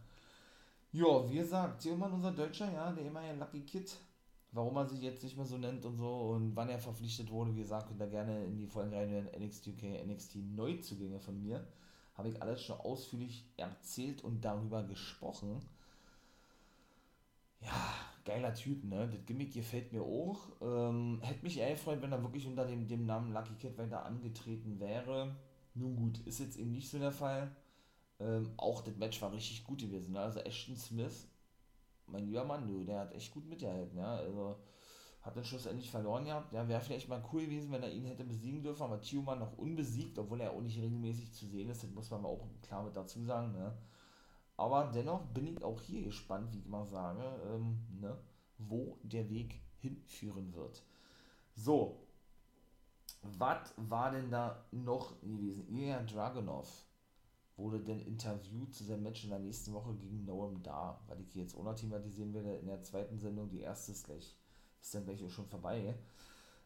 Ja, 0.92 1.28
wie 1.28 1.36
gesagt, 1.36 1.82
Tillmann, 1.82 2.12
unser 2.12 2.32
Deutscher, 2.32 2.72
ja, 2.72 2.90
der 2.92 3.04
immer 3.04 3.24
ja 3.24 3.32
Lucky 3.32 3.60
Kid, 3.60 3.96
warum 4.52 4.76
er 4.76 4.86
sich 4.86 5.02
jetzt 5.02 5.22
nicht 5.22 5.36
mehr 5.36 5.44
so 5.44 5.58
nennt 5.58 5.84
und 5.84 5.96
so 5.98 6.08
und 6.30 6.56
wann 6.56 6.68
er 6.68 6.78
verpflichtet 6.78 7.30
wurde, 7.30 7.54
wie 7.54 7.60
gesagt, 7.60 7.88
könnt 7.88 8.00
ihr 8.00 8.06
gerne 8.06 8.44
in 8.44 8.56
die 8.56 8.66
Folgen 8.66 8.94
reinhören, 8.94 9.28
NXT 9.38 9.68
UK, 9.68 10.06
NXT 10.06 10.36
Neuzugänge 10.36 11.20
von 11.20 11.40
mir. 11.42 11.66
Habe 12.14 12.30
ich 12.30 12.40
alles 12.40 12.62
schon 12.62 12.80
ausführlich 12.80 13.44
erzählt 13.58 14.24
und 14.24 14.42
darüber 14.42 14.82
gesprochen. 14.84 15.60
Ja, 17.60 17.92
geiler 18.24 18.54
Typ, 18.54 18.84
ne? 18.84 19.06
Das 19.08 19.24
Gimmick 19.26 19.52
gefällt 19.52 19.92
mir 19.92 20.02
auch. 20.02 20.48
Ähm, 20.62 21.20
hätte 21.22 21.42
mich 21.42 21.58
eher 21.58 21.72
gefreut, 21.72 22.00
wenn 22.00 22.12
er 22.12 22.22
wirklich 22.22 22.46
unter 22.46 22.64
dem, 22.64 22.88
dem 22.88 23.04
Namen 23.04 23.34
Lucky 23.34 23.54
Kid 23.60 23.76
weiter 23.76 24.06
angetreten 24.06 24.80
wäre. 24.80 25.36
Nun 25.76 25.94
gut, 25.94 26.18
ist 26.26 26.40
jetzt 26.40 26.56
eben 26.56 26.72
nicht 26.72 26.88
so 26.88 26.98
der 26.98 27.12
Fall. 27.12 27.54
Ähm, 28.18 28.50
auch 28.56 28.80
das 28.80 28.96
Match 28.96 29.20
war 29.20 29.32
richtig 29.32 29.62
gut 29.64 29.80
gewesen. 29.80 30.14
Ne? 30.14 30.20
Also 30.20 30.40
Ashton 30.40 30.76
Smith, 30.76 31.28
mein 32.06 32.24
lieber 32.24 32.44
Mann, 32.44 32.66
du, 32.66 32.82
der 32.82 33.00
hat 33.00 33.12
echt 33.12 33.32
gut 33.32 33.46
mitgehalten. 33.46 33.98
Ja? 33.98 34.16
Also 34.16 34.56
hat 35.20 35.36
dann 35.36 35.44
schlussendlich 35.44 35.90
verloren 35.90 36.24
gehabt. 36.24 36.52
Ja, 36.52 36.66
wäre 36.66 36.80
vielleicht 36.80 37.08
mal 37.08 37.22
cool 37.32 37.42
gewesen, 37.42 37.70
wenn 37.72 37.82
er 37.82 37.92
ihn 37.92 38.06
hätte 38.06 38.24
besiegen 38.24 38.62
dürfen, 38.62 38.84
aber 38.84 39.00
Tioman 39.00 39.40
noch 39.40 39.58
unbesiegt, 39.58 40.18
obwohl 40.18 40.40
er 40.40 40.52
auch 40.52 40.62
nicht 40.62 40.80
regelmäßig 40.80 41.32
zu 41.32 41.46
sehen 41.46 41.68
ist. 41.68 41.82
Das 41.82 41.90
muss 41.90 42.10
man 42.10 42.24
auch 42.24 42.46
klar 42.62 42.84
mit 42.84 42.96
dazu 42.96 43.22
sagen. 43.22 43.52
Ne? 43.52 43.76
Aber 44.56 44.90
dennoch 44.94 45.26
bin 45.26 45.46
ich 45.48 45.62
auch 45.62 45.80
hier 45.82 46.02
gespannt, 46.02 46.52
wie 46.52 46.60
ich 46.60 46.66
mal 46.66 46.86
sage, 46.86 47.22
ähm, 47.52 47.84
ne? 48.00 48.16
wo 48.56 48.96
der 49.02 49.28
Weg 49.28 49.60
hinführen 49.78 50.54
wird. 50.54 50.82
So, 51.54 52.05
was 53.38 53.74
war 53.76 54.10
denn 54.10 54.30
da 54.30 54.64
noch 54.70 55.20
gewesen? 55.20 55.68
Ilya 55.68 56.02
Dragunov 56.02 56.86
wurde 57.56 57.80
denn 57.80 58.00
interviewt 58.00 58.74
zu 58.74 58.84
seinem 58.84 59.04
Match 59.04 59.24
in 59.24 59.30
der 59.30 59.38
nächsten 59.38 59.72
Woche 59.72 59.94
gegen 59.94 60.24
Noam 60.24 60.62
da, 60.62 61.00
weil 61.06 61.20
ich 61.20 61.32
hier 61.32 61.42
jetzt 61.42 61.56
auch 61.56 61.74
thematisieren 61.74 62.34
werde 62.34 62.56
in 62.56 62.66
der 62.66 62.82
zweiten 62.82 63.18
Sendung, 63.18 63.48
die 63.48 63.60
erste 63.60 63.92
ist 63.92 64.04
gleich, 64.04 64.36
ist 64.80 64.94
dann 64.94 65.04
gleich 65.04 65.24
auch 65.24 65.30
schon 65.30 65.46
vorbei. 65.46 65.94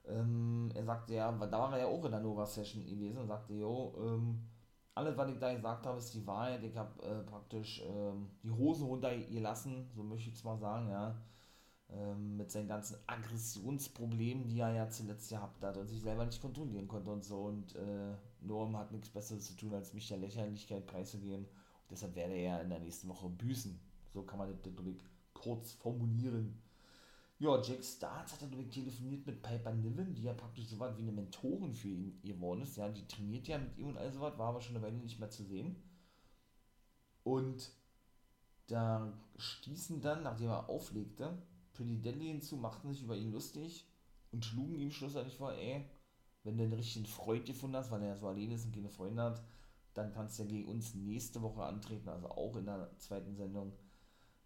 Ähm, 0.06 0.70
er 0.74 0.84
sagte 0.84 1.14
ja, 1.14 1.30
da 1.30 1.58
war 1.58 1.72
er 1.72 1.80
ja 1.80 1.86
auch 1.86 2.04
in 2.04 2.10
der 2.10 2.20
Nova 2.20 2.46
Session 2.46 2.84
gewesen 2.84 3.18
und 3.18 3.28
sagte, 3.28 3.54
jo, 3.54 3.94
ähm, 3.98 4.40
alles, 4.94 5.16
was 5.16 5.30
ich 5.30 5.38
da 5.38 5.54
gesagt 5.54 5.86
habe, 5.86 5.98
ist 5.98 6.12
die 6.14 6.26
Wahrheit. 6.26 6.62
Ich 6.64 6.76
habe 6.76 7.02
äh, 7.04 7.22
praktisch 7.22 7.82
ähm, 7.86 8.30
die 8.42 8.50
Hosen 8.50 8.86
runtergelassen, 8.86 9.88
so 9.94 10.02
möchte 10.02 10.30
ich 10.30 10.34
es 10.34 10.44
mal 10.44 10.58
sagen, 10.58 10.88
ja 10.88 11.14
ähm, 11.92 12.36
mit 12.36 12.50
seinen 12.50 12.68
ganzen 12.68 12.96
Aggressionsproblemen, 13.06 14.46
die 14.48 14.60
er 14.60 14.72
ja 14.72 14.90
zuletzt 14.90 15.28
gehabt 15.28 15.62
hat 15.62 15.76
und 15.76 15.88
sich 15.88 16.00
selber 16.00 16.24
nicht 16.24 16.40
kontrollieren 16.40 16.88
konnte 16.88 17.10
und 17.10 17.24
so. 17.24 17.38
Und 17.38 17.74
äh, 17.76 18.14
Norm 18.40 18.76
hat 18.76 18.92
nichts 18.92 19.08
Besseres 19.08 19.46
zu 19.46 19.56
tun, 19.56 19.74
als 19.74 19.92
mich 19.92 20.08
der 20.08 20.18
Lächerlichkeit 20.18 20.86
preiszugeben. 20.86 21.44
Und 21.44 21.90
deshalb 21.90 22.14
werde 22.14 22.34
er 22.34 22.62
in 22.62 22.70
der 22.70 22.80
nächsten 22.80 23.08
Woche 23.08 23.28
büßen. 23.28 23.78
So 24.12 24.22
kann 24.22 24.38
man 24.38 24.48
das, 24.48 24.62
glaube 24.62 24.90
ich, 24.90 25.02
kurz 25.34 25.72
formulieren. 25.72 26.60
Ja, 27.38 27.60
Jack 27.62 27.82
Starks 27.82 28.32
hat 28.32 28.42
dann 28.42 28.70
telefoniert 28.70 29.26
mit 29.26 29.42
Piper 29.42 29.72
Niven, 29.72 30.14
die 30.14 30.24
ja 30.24 30.34
praktisch 30.34 30.66
so 30.66 30.78
was 30.78 30.96
wie 30.98 31.02
eine 31.02 31.12
Mentorin 31.12 31.72
für 31.72 31.88
ihn 31.88 32.20
geworden 32.22 32.62
ist. 32.62 32.76
Ja, 32.76 32.88
die 32.90 33.06
trainiert 33.06 33.48
ja 33.48 33.56
mit 33.56 33.78
ihm 33.78 33.88
und 33.88 33.96
all 33.96 34.12
so 34.12 34.20
was, 34.20 34.36
war 34.36 34.48
aber 34.48 34.60
schon 34.60 34.76
eine 34.76 34.84
Weile 34.84 34.98
nicht 34.98 35.18
mehr 35.18 35.30
zu 35.30 35.42
sehen. 35.44 35.74
Und 37.24 37.72
da 38.66 39.12
stießen 39.38 40.00
dann, 40.00 40.22
nachdem 40.22 40.48
er 40.48 40.68
auflegte, 40.68 41.38
Pretty 41.80 41.96
Deadly 41.96 42.26
hinzu, 42.26 42.58
machten 42.58 42.92
sich 42.92 43.02
über 43.02 43.16
ihn 43.16 43.32
lustig 43.32 43.86
und 44.32 44.44
schlugen 44.44 44.74
ihm 44.74 44.90
schlussendlich 44.90 45.38
vor, 45.38 45.54
ey, 45.54 45.82
wenn 46.44 46.58
du 46.58 46.64
einen 46.64 46.74
richtigen 46.74 47.06
Freund 47.06 47.46
gefunden 47.46 47.76
hast, 47.76 47.90
weil 47.90 48.02
er 48.02 48.18
so 48.18 48.28
alleine 48.28 48.54
ist 48.54 48.66
und 48.66 48.74
keine 48.74 48.90
Freunde 48.90 49.22
hat, 49.22 49.42
dann 49.94 50.12
kannst 50.12 50.38
du 50.38 50.42
ja 50.42 50.50
gegen 50.50 50.68
uns 50.68 50.94
nächste 50.94 51.40
Woche 51.40 51.62
antreten, 51.62 52.10
also 52.10 52.28
auch 52.28 52.54
in 52.56 52.66
der 52.66 52.90
zweiten 52.98 53.34
Sendung. 53.34 53.72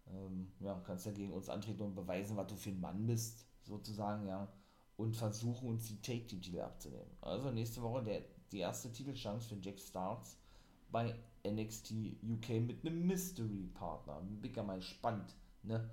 Ähm, 0.07 0.47
ja, 0.61 0.81
kannst 0.85 1.07
ja 1.07 1.11
gegen 1.11 1.33
uns 1.33 1.49
antreten 1.49 1.81
und 1.81 1.93
beweisen, 1.93 2.37
was 2.37 2.47
du 2.47 2.55
für 2.55 2.69
ein 2.69 2.79
Mann 2.79 3.05
bist, 3.05 3.45
sozusagen, 3.63 4.25
ja. 4.27 4.47
Und 4.95 5.17
versuchen 5.17 5.67
uns 5.67 5.87
die 5.87 5.99
Take-Team-Titel 5.99 6.61
abzunehmen. 6.61 7.11
Also 7.19 7.51
nächste 7.51 7.81
Woche 7.81 8.01
der, 8.01 8.21
die 8.53 8.59
erste 8.59 8.93
Titelchance 8.93 9.49
für 9.49 9.59
Jack 9.61 9.77
Starks 9.81 10.37
bei 10.89 11.13
NXT 11.45 11.91
UK 12.23 12.61
mit 12.61 12.85
einem 12.85 13.05
Mystery-Partner. 13.05 14.21
Bin 14.21 14.53
ja 14.53 14.63
mal 14.63 14.81
spannend, 14.81 15.35
ne? 15.63 15.89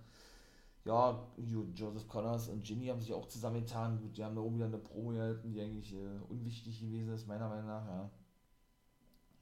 Ja, 0.85 1.27
Joseph 1.75 2.09
Connors 2.09 2.49
und 2.49 2.65
Ginny 2.65 2.87
haben 2.87 3.01
sich 3.01 3.13
auch 3.13 3.27
zusammengetan. 3.29 4.01
Gut, 4.01 4.17
die 4.17 4.25
haben 4.25 4.35
da 4.35 4.41
oben 4.41 4.57
wieder 4.57 4.67
eine 4.67 4.79
Promo 4.79 5.11
gehalten, 5.11 5.53
die 5.53 5.61
eigentlich 5.61 5.95
äh, 5.95 6.19
unwichtig 6.29 6.81
gewesen 6.81 7.13
ist, 7.13 7.27
meiner 7.27 7.49
Meinung 7.49 7.67
nach, 7.67 7.87
ja. 7.87 8.11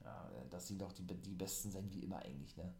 Ja, 0.03 0.29
äh, 0.29 0.49
dass 0.49 0.67
sie 0.67 0.77
doch 0.77 0.91
die, 0.93 1.03
die 1.05 1.35
Besten 1.35 1.71
sind, 1.71 1.91
wie 1.93 2.03
immer 2.03 2.17
eigentlich, 2.17 2.55
ne? 2.57 2.73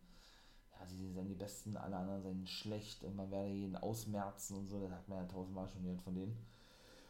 Ja, 0.74 0.86
sie 0.86 1.12
sind 1.12 1.28
die 1.28 1.36
Besten, 1.36 1.76
alle 1.78 1.98
anderen 1.98 2.22
sind 2.22 2.50
schlecht 2.50 3.04
und 3.04 3.16
man 3.16 3.32
werde 3.32 3.50
jeden 3.50 3.78
ausmerzen 3.78 4.58
und 4.58 4.68
so, 4.68 4.80
das 4.80 4.92
hat 4.92 5.08
man 5.10 5.20
ja 5.20 5.26
tausendmal 5.26 5.68
schon 5.68 5.84
gehört 5.84 6.02
von 6.02 6.16
denen. 6.16 6.38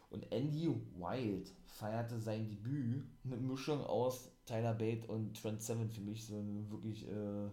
Und 0.09 0.29
Andy 0.31 0.67
Wild 0.95 1.53
feierte 1.65 2.19
sein 2.19 2.49
Debüt, 2.49 3.05
eine 3.23 3.37
Mischung 3.37 3.81
aus 3.81 4.29
Tyler 4.45 4.73
Bate 4.73 5.07
und 5.07 5.41
Trent 5.41 5.61
Seven 5.61 5.89
für 5.89 6.01
mich 6.01 6.25
so 6.25 6.35
wirklich, 6.69 7.07
äh, 7.07 7.49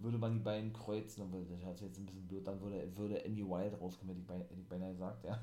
würde 0.00 0.18
man 0.18 0.32
die 0.32 0.40
beiden 0.40 0.72
kreuzen, 0.72 1.22
aber 1.22 1.40
das 1.44 1.64
hat 1.64 1.80
jetzt 1.80 1.98
ein 1.98 2.06
bisschen 2.06 2.26
blöd, 2.26 2.46
dann 2.46 2.60
würde, 2.60 2.96
würde 2.96 3.24
Andy 3.24 3.44
Wild 3.44 3.80
rauskommen, 3.80 4.10
hätte 4.10 4.20
ich, 4.20 4.26
beinahe, 4.26 4.48
hätte 4.48 4.60
ich 4.60 4.68
beinahe 4.68 4.92
gesagt, 4.92 5.24
ja. 5.24 5.42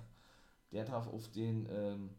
Der 0.71 0.85
traf 0.85 1.07
auf 1.07 1.31
den 1.31 1.67
ähm, 1.71 2.09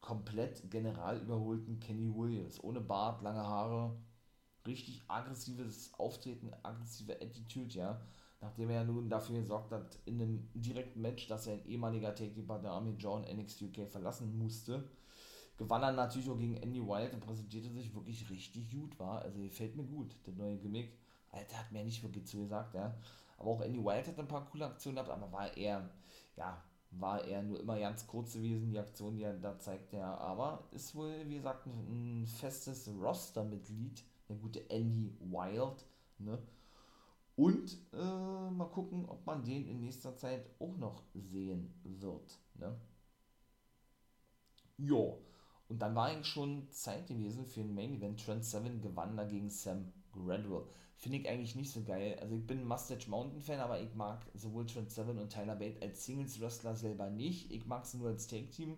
komplett 0.00 0.70
general 0.70 1.20
überholten 1.20 1.80
Kenny 1.80 2.12
Williams, 2.14 2.62
ohne 2.62 2.80
Bart, 2.80 3.22
lange 3.22 3.42
Haare, 3.42 3.96
richtig 4.66 5.02
aggressives 5.08 5.92
Auftreten, 5.94 6.52
aggressive 6.62 7.14
Attitude, 7.20 7.74
ja. 7.74 8.00
Nachdem 8.40 8.68
er 8.70 8.84
nun 8.84 9.08
dafür 9.08 9.40
gesorgt 9.40 9.72
hat, 9.72 9.98
in 10.04 10.20
einem 10.20 10.48
direkten 10.52 11.00
Match, 11.00 11.26
dass 11.28 11.46
er 11.46 11.54
ein 11.54 11.66
ehemaliger 11.66 12.14
Take 12.14 12.42
Partner 12.42 12.72
Army 12.72 12.94
John 12.98 13.22
NXT 13.22 13.62
UK 13.62 13.88
verlassen 13.88 14.36
musste, 14.36 14.84
gewann 15.56 15.82
er 15.82 15.92
natürlich 15.92 16.28
auch 16.28 16.38
gegen 16.38 16.56
Andy 16.56 16.80
Wild 16.80 17.14
und 17.14 17.20
präsentierte 17.20 17.70
sich 17.70 17.94
wirklich 17.94 18.28
richtig 18.28 18.70
gut, 18.70 18.98
war. 18.98 19.22
Also 19.22 19.40
gefällt 19.40 19.76
mir 19.76 19.84
gut, 19.84 20.14
der 20.26 20.34
neue 20.34 20.58
Gimmick. 20.58 20.92
Alter, 21.34 21.58
hat 21.58 21.72
mir 21.72 21.84
nicht 21.84 22.02
wirklich 22.02 22.26
zugesagt, 22.26 22.74
ja. 22.74 22.94
Aber 23.38 23.50
auch 23.50 23.60
Andy 23.60 23.84
Wild 23.84 24.06
hat 24.06 24.18
ein 24.18 24.28
paar 24.28 24.46
coole 24.46 24.66
Aktionen 24.66 24.96
gehabt, 24.96 25.10
aber 25.10 25.30
war 25.32 25.56
eher, 25.56 25.88
ja, 26.36 26.62
war 26.92 27.24
er 27.24 27.42
nur 27.42 27.60
immer 27.60 27.78
ganz 27.78 28.06
kurz 28.06 28.34
gewesen, 28.34 28.70
die 28.70 28.78
Aktion, 28.78 29.16
die 29.16 29.24
er 29.24 29.34
da 29.34 29.58
zeigt, 29.58 29.92
ja. 29.92 30.16
Aber 30.16 30.64
ist 30.70 30.94
wohl, 30.94 31.28
wie 31.28 31.36
gesagt, 31.36 31.66
ein, 31.66 32.22
ein 32.22 32.26
festes 32.26 32.88
Roster-Mitglied, 32.88 34.04
der 34.28 34.36
gute 34.36 34.70
Andy 34.70 35.12
Wild, 35.20 35.84
ne. 36.18 36.38
Und 37.36 37.76
äh, 37.92 38.50
mal 38.50 38.68
gucken, 38.70 39.08
ob 39.08 39.26
man 39.26 39.42
den 39.42 39.66
in 39.66 39.80
nächster 39.80 40.16
Zeit 40.16 40.48
auch 40.60 40.76
noch 40.76 41.02
sehen 41.14 41.74
wird, 41.82 42.38
ne. 42.54 42.76
Jo. 44.76 45.18
Und 45.68 45.80
dann 45.80 45.94
war 45.94 46.06
eigentlich 46.06 46.26
schon 46.26 46.70
Zeit 46.70 47.06
gewesen 47.06 47.46
für 47.46 47.60
ein 47.60 47.74
Main 47.74 47.94
Event. 47.94 48.24
Trent 48.24 48.44
Seven 48.44 48.80
gewann 48.80 49.16
dagegen 49.16 49.48
Sam 49.50 49.92
Gradwell. 50.12 50.64
Finde 50.96 51.18
ich 51.18 51.28
eigentlich 51.28 51.56
nicht 51.56 51.70
so 51.70 51.82
geil. 51.82 52.16
Also 52.20 52.34
ich 52.34 52.46
bin 52.46 52.66
Mustache 52.66 53.08
Mountain 53.10 53.40
Fan, 53.40 53.60
aber 53.60 53.80
ich 53.80 53.94
mag 53.94 54.24
sowohl 54.34 54.66
Trent 54.66 54.90
Seven 54.90 55.18
und 55.18 55.30
Tyler 55.30 55.56
Bate 55.56 55.82
als 55.82 56.04
Singles 56.04 56.40
Wrestler 56.40 56.74
selber 56.74 57.10
nicht. 57.10 57.50
Ich 57.50 57.66
mag 57.66 57.84
sie 57.86 57.98
nur 57.98 58.08
als 58.08 58.26
Take 58.26 58.50
Team. 58.50 58.76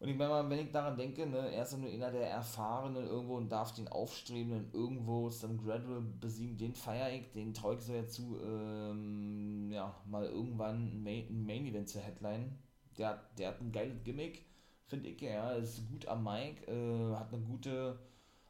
Und 0.00 0.08
ich 0.08 0.16
meine 0.16 0.50
wenn 0.50 0.58
ich 0.58 0.72
daran 0.72 0.96
denke, 0.96 1.26
ne, 1.26 1.52
er 1.52 1.62
ist 1.62 1.72
ja 1.72 1.78
nur 1.78 1.90
einer 1.90 2.10
der 2.10 2.28
Erfahrenen 2.28 3.06
irgendwo 3.06 3.36
und 3.36 3.50
darf 3.50 3.72
den 3.72 3.88
Aufstrebenden 3.88 4.68
irgendwo 4.72 5.30
Sam 5.30 5.56
Gradwell 5.56 6.02
besiegen, 6.20 6.58
den 6.58 6.74
feiere 6.74 7.12
ich, 7.12 7.30
den 7.32 7.54
traue 7.54 7.76
ich 7.76 7.80
so 7.80 7.94
ja 7.94 8.06
zu, 8.06 8.38
ähm, 8.44 9.70
ja, 9.72 9.94
mal 10.06 10.26
irgendwann 10.26 10.88
ein 10.88 11.02
Main, 11.02 11.46
Main 11.46 11.66
Event 11.66 11.88
zu 11.88 12.00
Headline. 12.00 12.58
Der, 12.98 13.22
der 13.38 13.48
hat 13.48 13.60
ein 13.60 13.72
geiles 13.72 14.02
Gimmick 14.04 14.44
finde 14.86 15.08
ich, 15.08 15.20
ja, 15.20 15.52
ist 15.52 15.88
gut 15.88 16.06
am 16.06 16.24
Mic, 16.24 16.66
äh, 16.68 17.14
hat 17.14 17.32
eine 17.32 17.42
gute, 17.42 17.98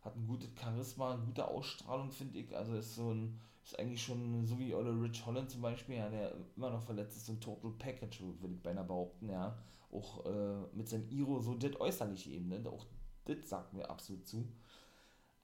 hat 0.02 0.16
ein 0.16 0.26
gutes 0.26 0.50
Charisma, 0.58 1.12
eine 1.14 1.22
gute 1.22 1.46
Ausstrahlung, 1.46 2.10
finde 2.10 2.38
ich. 2.38 2.56
Also 2.56 2.74
ist 2.74 2.94
so 2.96 3.12
ein, 3.12 3.40
ist 3.64 3.78
eigentlich 3.78 4.02
schon 4.02 4.46
so 4.46 4.58
wie 4.58 4.74
Olle 4.74 4.90
Rich 5.02 5.24
Holland 5.26 5.50
zum 5.50 5.62
Beispiel, 5.62 5.96
ja, 5.96 6.08
der 6.08 6.34
immer 6.56 6.70
noch 6.70 6.82
verletzt 6.82 7.16
ist, 7.16 7.26
so 7.26 7.32
ein 7.32 7.40
Total 7.40 7.70
Package, 7.72 8.20
würde 8.40 8.54
ich 8.54 8.62
beinahe 8.62 8.84
behaupten, 8.84 9.30
ja. 9.30 9.56
Auch 9.92 10.26
äh, 10.26 10.76
mit 10.76 10.88
seinem 10.88 11.08
Iro 11.08 11.38
so 11.40 11.54
das 11.54 11.80
äußerliche 11.80 12.30
eben, 12.30 12.48
ne? 12.48 12.62
Auch 12.68 12.86
das 13.24 13.48
sagt 13.48 13.72
mir 13.72 13.88
absolut 13.88 14.26
zu. 14.26 14.46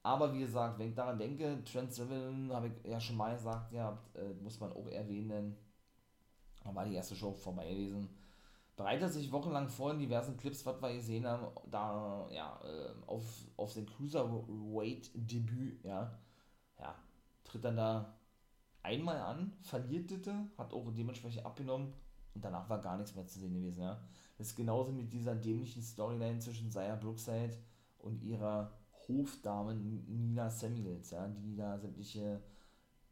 Aber 0.02 0.32
wie 0.34 0.40
gesagt, 0.40 0.78
wenn 0.78 0.88
ich 0.88 0.94
daran 0.94 1.18
denke, 1.18 1.62
Trent 1.64 1.92
Seven 1.92 2.50
habe 2.52 2.68
ich 2.68 2.90
ja 2.90 3.00
schon 3.00 3.16
mal 3.16 3.34
gesagt, 3.34 3.72
ja, 3.72 3.98
äh, 4.14 4.32
muss 4.42 4.58
man 4.58 4.72
auch 4.72 4.88
erwähnen, 4.88 5.56
da 6.64 6.74
war 6.74 6.84
die 6.84 6.94
erste 6.94 7.14
Show 7.14 7.32
vorbei 7.32 7.68
gewesen 7.70 8.08
bereitet 8.80 9.12
sich 9.12 9.30
wochenlang 9.30 9.68
vor 9.68 9.90
in 9.90 9.98
diversen 9.98 10.38
Clips, 10.38 10.64
was 10.64 10.80
wir 10.80 10.94
gesehen 10.94 11.26
haben, 11.26 11.48
da 11.70 12.26
ja, 12.30 12.58
äh, 12.64 13.06
auf, 13.06 13.26
auf 13.58 13.72
sein 13.72 13.84
Cruiserweight-Debüt, 13.84 15.84
ja, 15.84 16.18
ja, 16.78 16.94
tritt 17.44 17.62
dann 17.62 17.76
da 17.76 18.16
einmal 18.82 19.18
an, 19.18 19.52
verliert 19.60 20.26
das, 20.26 20.34
hat 20.56 20.72
auch 20.72 20.90
dementsprechend 20.96 21.44
abgenommen 21.44 21.92
und 22.34 22.42
danach 22.42 22.70
war 22.70 22.80
gar 22.80 22.96
nichts 22.96 23.14
mehr 23.14 23.26
zu 23.26 23.38
sehen 23.38 23.52
gewesen, 23.52 23.82
ja. 23.82 24.00
Das 24.38 24.46
ist 24.46 24.56
genauso 24.56 24.92
mit 24.92 25.12
dieser 25.12 25.34
dämlichen 25.34 25.82
Storyline 25.82 26.38
zwischen 26.38 26.70
Saya 26.70 26.96
Brookside 26.96 27.58
und 27.98 28.22
ihrer 28.22 28.72
Hofdame 29.06 29.74
Nina 29.74 30.48
Samuels, 30.48 31.10
ja, 31.10 31.28
die 31.28 31.54
da 31.54 31.78
sämtliche 31.78 32.40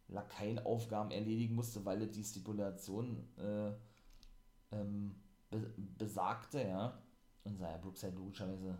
Lakaienaufgaben 0.07 1.13
erledigen 1.13 1.55
musste, 1.55 1.85
weil 1.85 2.07
die 2.07 2.25
Stipulation 2.25 3.29
äh, 3.37 3.73
ähm, 4.75 5.15
be 5.51 5.73
besagte, 5.97 6.63
ja, 6.63 7.03
und 7.45 7.57
Saya 7.59 7.79
Brooks 7.79 8.03
halt 8.03 8.15
logischerweise 8.15 8.79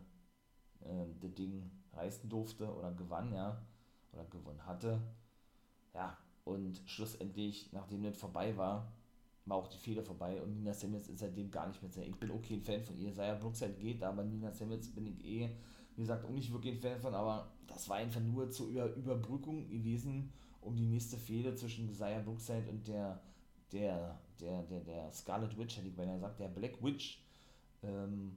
äh, 0.81 1.07
das 1.21 1.35
Ding 1.35 1.71
reißen 1.93 2.29
durfte 2.29 2.73
oder 2.73 2.93
gewann, 2.93 3.33
ja, 3.33 3.61
oder 4.13 4.25
gewonnen 4.27 4.65
hatte. 4.67 5.01
Ja, 5.95 6.17
und 6.45 6.81
schlussendlich, 6.87 7.73
nachdem 7.73 8.03
das 8.03 8.17
vorbei 8.17 8.57
war, 8.57 8.93
war 9.49 9.57
auch 9.57 9.69
die 9.69 9.79
Fehler 9.79 10.03
vorbei 10.03 10.41
und 10.43 10.55
Nina 10.55 10.75
Samuels 10.75 11.09
ist 11.09 11.21
seitdem 11.21 11.51
gar 11.51 11.67
nicht 11.69 11.83
mehr 11.83 11.91
sehr. 11.91 12.07
Ich 12.07 12.19
bin 12.19 12.31
okay 12.31 12.55
ein 12.55 12.63
Fan 12.63 12.83
von 12.83 12.99
ihr. 12.99 13.13
Saya 13.13 13.35
Brookside 13.35 13.75
geht, 13.75 14.03
aber 14.03 14.23
Nina 14.23 14.53
Samuels 14.53 14.89
bin 14.95 15.07
ich 15.07 15.25
eh, 15.25 15.51
wie 15.97 16.03
gesagt, 16.03 16.25
auch 16.25 16.31
nicht 16.31 16.53
wirklich 16.53 16.75
ein 16.75 16.81
Fan 16.81 17.01
von, 17.01 17.15
aber 17.15 17.51
das 17.67 17.89
war 17.89 17.97
einfach 17.97 18.21
nur 18.21 18.51
zur 18.51 18.69
Über 18.69 18.95
Überbrückung 18.95 19.69
gewesen, 19.69 20.33
um 20.61 20.77
die 20.77 20.87
nächste 20.87 21.17
Fehde 21.17 21.55
zwischen 21.55 21.93
Saya 21.93 22.21
Brookside 22.21 22.69
und 22.71 22.87
der, 22.87 23.21
der 23.73 24.19
der, 24.41 24.63
der, 24.63 24.81
der 24.81 25.13
Scarlet 25.13 25.57
Witch, 25.59 25.77
hätte 25.77 25.89
ich 25.89 25.97
beinahe 25.97 26.17
gesagt, 26.17 26.41
der 26.41 26.49
Black 26.49 26.83
Witch, 26.83 27.21
ähm, 27.83 28.37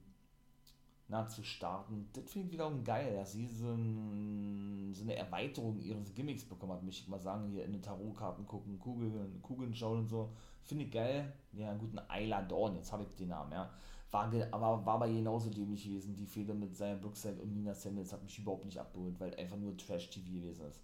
na, 1.08 1.28
zu 1.28 1.42
starten. 1.42 2.08
Das 2.12 2.30
finde 2.30 2.46
ich 2.46 2.52
wiederum 2.52 2.82
geil, 2.84 3.14
dass 3.14 3.32
sie 3.32 3.46
so, 3.46 3.72
ein, 3.72 4.92
so, 4.94 5.02
eine 5.02 5.16
Erweiterung 5.16 5.78
ihres 5.78 6.14
Gimmicks 6.14 6.44
bekommen 6.44 6.72
hat, 6.72 6.82
möchte 6.82 7.02
ich 7.02 7.08
mal 7.08 7.20
sagen, 7.20 7.50
hier 7.50 7.64
in 7.64 7.72
den 7.72 7.82
Tarotkarten 7.82 8.46
gucken, 8.46 8.78
Kugeln, 8.78 9.40
Kugeln 9.42 9.74
schauen 9.74 10.00
und 10.00 10.08
so. 10.08 10.30
Finde 10.62 10.84
ich 10.84 10.90
geil. 10.90 11.32
Ja, 11.52 11.74
guten 11.74 11.98
Ayla 12.08 12.42
Dawn, 12.42 12.76
jetzt 12.76 12.92
habe 12.92 13.02
ich 13.02 13.14
den 13.16 13.28
Namen, 13.28 13.52
ja. 13.52 13.70
War, 14.10 14.30
aber 14.50 14.84
war 14.84 14.94
aber 14.94 15.08
genauso 15.08 15.50
dämlich 15.50 15.84
gewesen. 15.84 16.14
Die 16.16 16.26
Fehler 16.26 16.54
mit 16.54 16.76
Zion 16.76 17.00
Brookside 17.00 17.40
und 17.42 17.52
Nina 17.52 17.74
Samuels 17.74 18.12
hat 18.12 18.22
mich 18.22 18.38
überhaupt 18.38 18.66
nicht 18.66 18.78
abgeholt, 18.78 19.18
weil 19.18 19.34
einfach 19.36 19.56
nur 19.56 19.76
Trash-TV 19.76 20.30
gewesen 20.30 20.66
ist. 20.66 20.82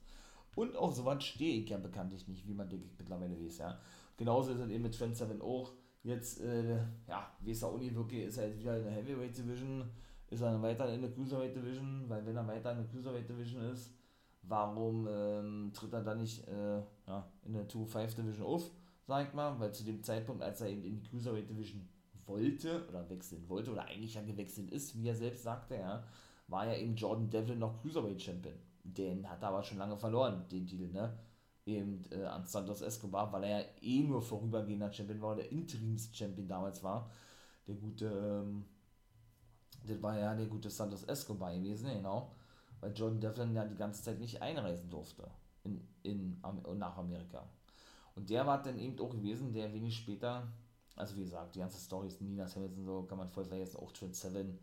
Und 0.54 0.76
auf 0.76 0.94
sowas 0.94 1.22
stehe 1.22 1.60
ich 1.60 1.68
ja 1.68 1.76
bekanntlich 1.78 2.26
nicht, 2.26 2.48
wie 2.48 2.54
man 2.54 2.68
denke 2.68 2.86
ich 2.86 2.98
mittlerweile 2.98 3.38
weiß, 3.38 3.58
ja. 3.58 3.78
Genauso 4.18 4.52
ist 4.52 4.60
es 4.60 4.68
eben 4.68 4.82
mit 4.82 4.98
Trent 4.98 5.16
Seven 5.16 5.40
auch. 5.40 5.72
Jetzt, 6.02 6.40
äh, 6.40 6.76
ja, 7.06 7.32
auch 7.62 7.78
nicht 7.78 7.94
wirklich, 7.94 8.24
ist 8.24 8.36
er 8.36 8.48
jetzt 8.48 8.60
wieder 8.60 8.76
in 8.76 8.84
der 8.84 8.92
Heavyweight 8.92 9.36
Division, 9.38 9.84
ist 10.28 10.42
er 10.42 10.60
weiter 10.60 10.92
in 10.92 11.00
der 11.00 11.10
Cruiserweight 11.12 11.56
Division, 11.56 12.04
weil 12.08 12.24
wenn 12.26 12.36
er 12.36 12.46
weiter 12.46 12.72
in 12.72 12.78
der 12.78 12.86
Cruiserweight 12.86 13.28
Division 13.28 13.62
ist, 13.62 13.94
warum 14.42 15.08
ähm, 15.10 15.70
tritt 15.72 15.92
er 15.92 16.02
dann 16.02 16.18
nicht 16.18 16.46
äh, 16.48 16.78
ja, 17.06 17.30
in 17.44 17.52
der 17.52 17.68
2-5 17.68 18.16
Division 18.16 18.46
auf, 18.46 18.70
sag 19.06 19.28
ich 19.28 19.34
mal, 19.34 19.58
weil 19.58 19.72
zu 19.72 19.84
dem 19.84 20.02
Zeitpunkt, 20.02 20.42
als 20.42 20.60
er 20.60 20.68
eben 20.68 20.84
in 20.84 20.96
die 20.96 21.08
Cruiserweight 21.08 21.48
Division 21.48 21.88
wollte 22.26 22.86
oder 22.88 23.08
wechseln 23.08 23.48
wollte 23.48 23.72
oder 23.72 23.84
eigentlich 23.84 24.14
ja 24.14 24.22
gewechselt 24.22 24.70
ist, 24.70 24.96
wie 24.96 25.08
er 25.08 25.14
selbst 25.14 25.44
sagte, 25.44 25.76
ja, 25.76 26.04
war 26.48 26.66
ja 26.66 26.74
eben 26.74 26.96
Jordan 26.96 27.30
Devlin 27.30 27.58
noch 27.58 27.80
Cruiserweight 27.80 28.20
Champion. 28.20 28.54
Den 28.82 29.28
hat 29.28 29.42
er 29.42 29.48
aber 29.48 29.62
schon 29.62 29.78
lange 29.78 29.96
verloren, 29.96 30.44
den 30.50 30.66
Titel, 30.66 30.88
ne? 30.88 31.18
Eben 31.68 32.04
äh, 32.10 32.24
an 32.24 32.46
Santos 32.46 32.80
Escobar, 32.80 33.32
weil 33.32 33.44
er 33.44 33.60
ja 33.60 33.66
eh 33.80 34.02
nur 34.02 34.22
vorübergehender 34.22 34.92
Champion 34.92 35.20
war, 35.20 35.36
der 35.36 35.50
Interims-Champion 35.52 36.48
damals 36.48 36.82
war. 36.82 37.10
Der 37.66 37.74
gute, 37.76 38.06
ähm, 38.06 38.64
das 39.86 40.02
war 40.02 40.18
ja 40.18 40.34
der 40.34 40.46
gute 40.46 40.70
Santos 40.70 41.04
Escobar 41.04 41.54
gewesen, 41.54 41.90
genau. 41.90 42.32
Weil 42.80 42.92
Jordan 42.92 43.20
Devlin 43.20 43.54
ja 43.54 43.64
die 43.64 43.76
ganze 43.76 44.02
Zeit 44.02 44.18
nicht 44.18 44.40
einreisen 44.40 44.88
durfte 44.88 45.28
in, 45.64 45.86
in, 46.02 46.40
nach 46.76 46.96
Amerika. 46.96 47.48
Und 48.14 48.30
der 48.30 48.46
war 48.46 48.62
dann 48.62 48.78
eben 48.78 48.98
auch 49.00 49.10
gewesen, 49.10 49.52
der 49.52 49.72
wenig 49.72 49.96
später, 49.96 50.48
also 50.96 51.16
wie 51.16 51.22
gesagt, 51.22 51.54
die 51.54 51.60
ganze 51.60 51.78
Story 51.78 52.08
ist 52.08 52.20
Nina 52.20 52.46
Hamilton 52.52 52.84
so, 52.84 53.02
kann 53.02 53.18
man 53.18 53.28
voll 53.28 53.44
vergessen, 53.44 53.76
auch 53.78 53.92
Trent 53.92 54.16
Seven, 54.16 54.58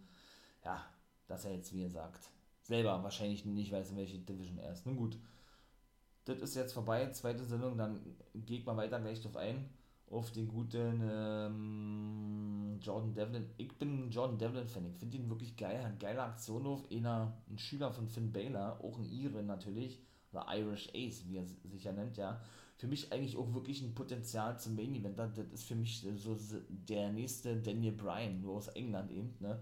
ja, 0.64 0.84
dass 1.28 1.46
er 1.46 1.56
jetzt, 1.56 1.74
wie 1.74 1.84
gesagt, 1.84 2.30
selber 2.62 3.02
wahrscheinlich 3.04 3.46
nicht 3.46 3.72
weiß, 3.72 3.92
in 3.92 3.98
welche 3.98 4.20
Division 4.20 4.58
er 4.58 4.74
ist. 4.74 4.86
Nun 4.86 4.98
gut, 4.98 5.18
das 6.26 6.40
ist 6.40 6.56
jetzt 6.56 6.74
vorbei, 6.74 7.10
zweite 7.12 7.44
Sendung, 7.44 7.78
dann 7.78 8.00
geht 8.34 8.66
man 8.66 8.78
weiter 8.78 9.00
gleich 9.00 9.22
drauf 9.22 9.38
ein, 9.38 9.70
auf 10.10 10.32
den 10.32 10.48
guten 10.48 11.02
ähm, 11.10 12.80
Jordan 12.82 13.14
Devlin. 13.14 13.50
Ich 13.58 13.72
bin 13.78 14.08
ein 14.08 14.12
Jordan 14.12 14.38
Devlin-Fan, 14.38 14.86
ich 14.88 14.98
finde 14.98 15.18
ihn 15.18 15.30
wirklich 15.30 15.56
geil, 15.56 15.84
hat 15.84 16.00
geile 16.00 16.24
Aktion 16.24 16.66
auf, 16.66 16.90
einer, 16.92 17.34
ein 17.50 17.58
Schüler 17.58 17.92
von 17.92 18.08
Finn 18.08 18.32
Baylor, 18.32 18.80
auch 18.84 18.98
ein 18.98 19.06
Ire 19.06 19.44
natürlich, 19.44 20.00
oder 20.32 20.46
Irish 20.56 20.90
Ace, 20.96 21.24
wie 21.28 21.38
er 21.38 21.46
sich 21.46 21.84
ja 21.84 21.92
nennt, 21.92 22.18
ja. 22.18 22.42
Für 22.78 22.88
mich 22.88 23.14
eigentlich 23.14 23.38
auch 23.38 23.54
wirklich 23.54 23.82
ein 23.82 23.96
Potenzial 23.96 24.60
zum 24.60 24.76
Main 24.76 24.94
Event. 24.96 25.18
Das 25.18 25.38
ist 25.54 25.64
für 25.64 25.76
mich 25.76 26.06
so 26.18 26.36
der 26.68 27.10
nächste 27.10 27.56
Daniel 27.56 27.94
Bryan, 27.94 28.42
nur 28.42 28.58
aus 28.58 28.68
England 28.70 29.12
eben, 29.12 29.34
ne. 29.40 29.60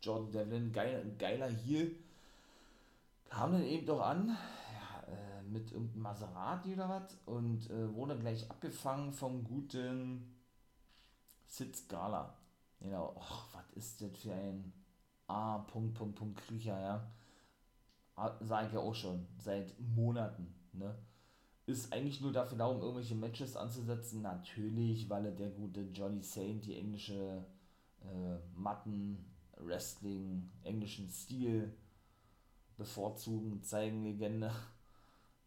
Jordan 0.00 0.32
Devlin, 0.32 0.72
geil, 0.72 1.04
geiler 1.18 1.48
Heel. 1.48 1.94
Kam 3.28 3.52
dann 3.52 3.64
eben 3.64 3.86
doch 3.86 4.00
an, 4.00 4.36
mit 5.50 5.72
irgendeinem 5.72 6.02
Maserati 6.02 6.74
oder 6.74 6.88
was 6.88 7.18
und 7.26 7.70
äh, 7.70 7.94
wurde 7.94 8.18
gleich 8.18 8.50
abgefangen 8.50 9.12
vom 9.12 9.44
guten 9.44 10.34
Sid 11.46 11.76
Scala. 11.76 12.36
Genau, 12.80 13.14
och, 13.16 13.48
was 13.52 13.70
ist 13.74 14.00
das 14.02 14.16
für 14.16 14.32
ein 14.32 14.72
A. 15.26 15.58
Punkt, 15.58 15.94
Punkt, 15.94 16.16
Punkt 16.16 16.38
Kriecher, 16.38 16.80
ja. 16.80 17.10
sage 18.40 18.68
ich 18.68 18.72
ja 18.74 18.80
auch 18.80 18.94
schon, 18.94 19.26
seit 19.38 19.78
Monaten, 19.80 20.54
ne? 20.72 20.96
Ist 21.66 21.92
eigentlich 21.92 22.20
nur 22.20 22.32
dafür 22.32 22.58
da, 22.58 22.66
um 22.66 22.80
irgendwelche 22.80 23.16
Matches 23.16 23.56
anzusetzen. 23.56 24.22
Natürlich, 24.22 25.10
weil 25.10 25.26
er 25.26 25.32
der 25.32 25.50
gute 25.50 25.80
Johnny 25.92 26.22
Saint 26.22 26.64
die 26.64 26.76
englische 26.76 27.44
äh, 28.02 28.38
Matten, 28.54 29.34
Wrestling, 29.56 30.48
englischen 30.62 31.08
Stil 31.08 31.76
bevorzugen, 32.76 33.64
zeigen 33.64 34.04
Legende. 34.04 34.52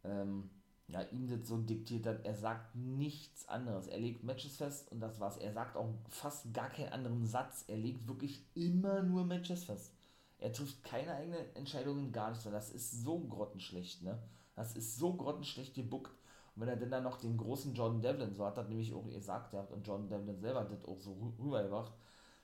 Ähm, 0.03 0.49
ja, 0.87 1.01
ihm 1.11 1.27
das 1.27 1.47
so 1.47 1.57
diktiert 1.57 2.07
hat, 2.07 2.25
er 2.25 2.35
sagt 2.35 2.75
nichts 2.75 3.47
anderes. 3.47 3.87
Er 3.87 3.99
legt 3.99 4.23
Matches 4.23 4.57
fest 4.57 4.91
und 4.91 4.99
das 4.99 5.19
war's. 5.19 5.37
Er 5.37 5.53
sagt 5.53 5.77
auch 5.77 5.93
fast 6.09 6.51
gar 6.53 6.69
keinen 6.69 6.91
anderen 6.91 7.25
Satz. 7.25 7.63
Er 7.67 7.77
legt 7.77 8.07
wirklich 8.07 8.43
immer 8.55 9.03
nur 9.03 9.23
Matches 9.23 9.65
fest. 9.65 9.93
Er 10.39 10.51
trifft 10.51 10.83
keine 10.83 11.13
eigenen 11.13 11.55
Entscheidungen, 11.55 12.11
gar 12.11 12.31
nicht. 12.31 12.43
Das 12.45 12.71
ist 12.71 13.03
so 13.03 13.19
grottenschlecht, 13.19 14.01
ne? 14.03 14.17
Das 14.55 14.75
ist 14.75 14.97
so 14.97 15.13
grottenschlecht 15.13 15.75
gebuckt. 15.75 16.11
Und 16.55 16.63
wenn 16.63 16.69
er 16.69 16.75
denn 16.75 16.91
dann 16.91 17.03
noch 17.03 17.17
den 17.17 17.37
großen 17.37 17.75
Jordan 17.75 18.01
Devlin, 18.01 18.33
so 18.33 18.45
hat 18.45 18.57
er 18.57 18.63
nämlich 18.63 18.93
auch 18.93 19.07
gesagt, 19.07 19.53
ja, 19.53 19.61
und 19.61 19.85
Jordan 19.85 20.09
Devlin 20.09 20.39
selber 20.39 20.61
hat 20.61 20.71
das 20.71 20.85
auch 20.85 20.99
so 20.99 21.33
rübergebracht, 21.39 21.93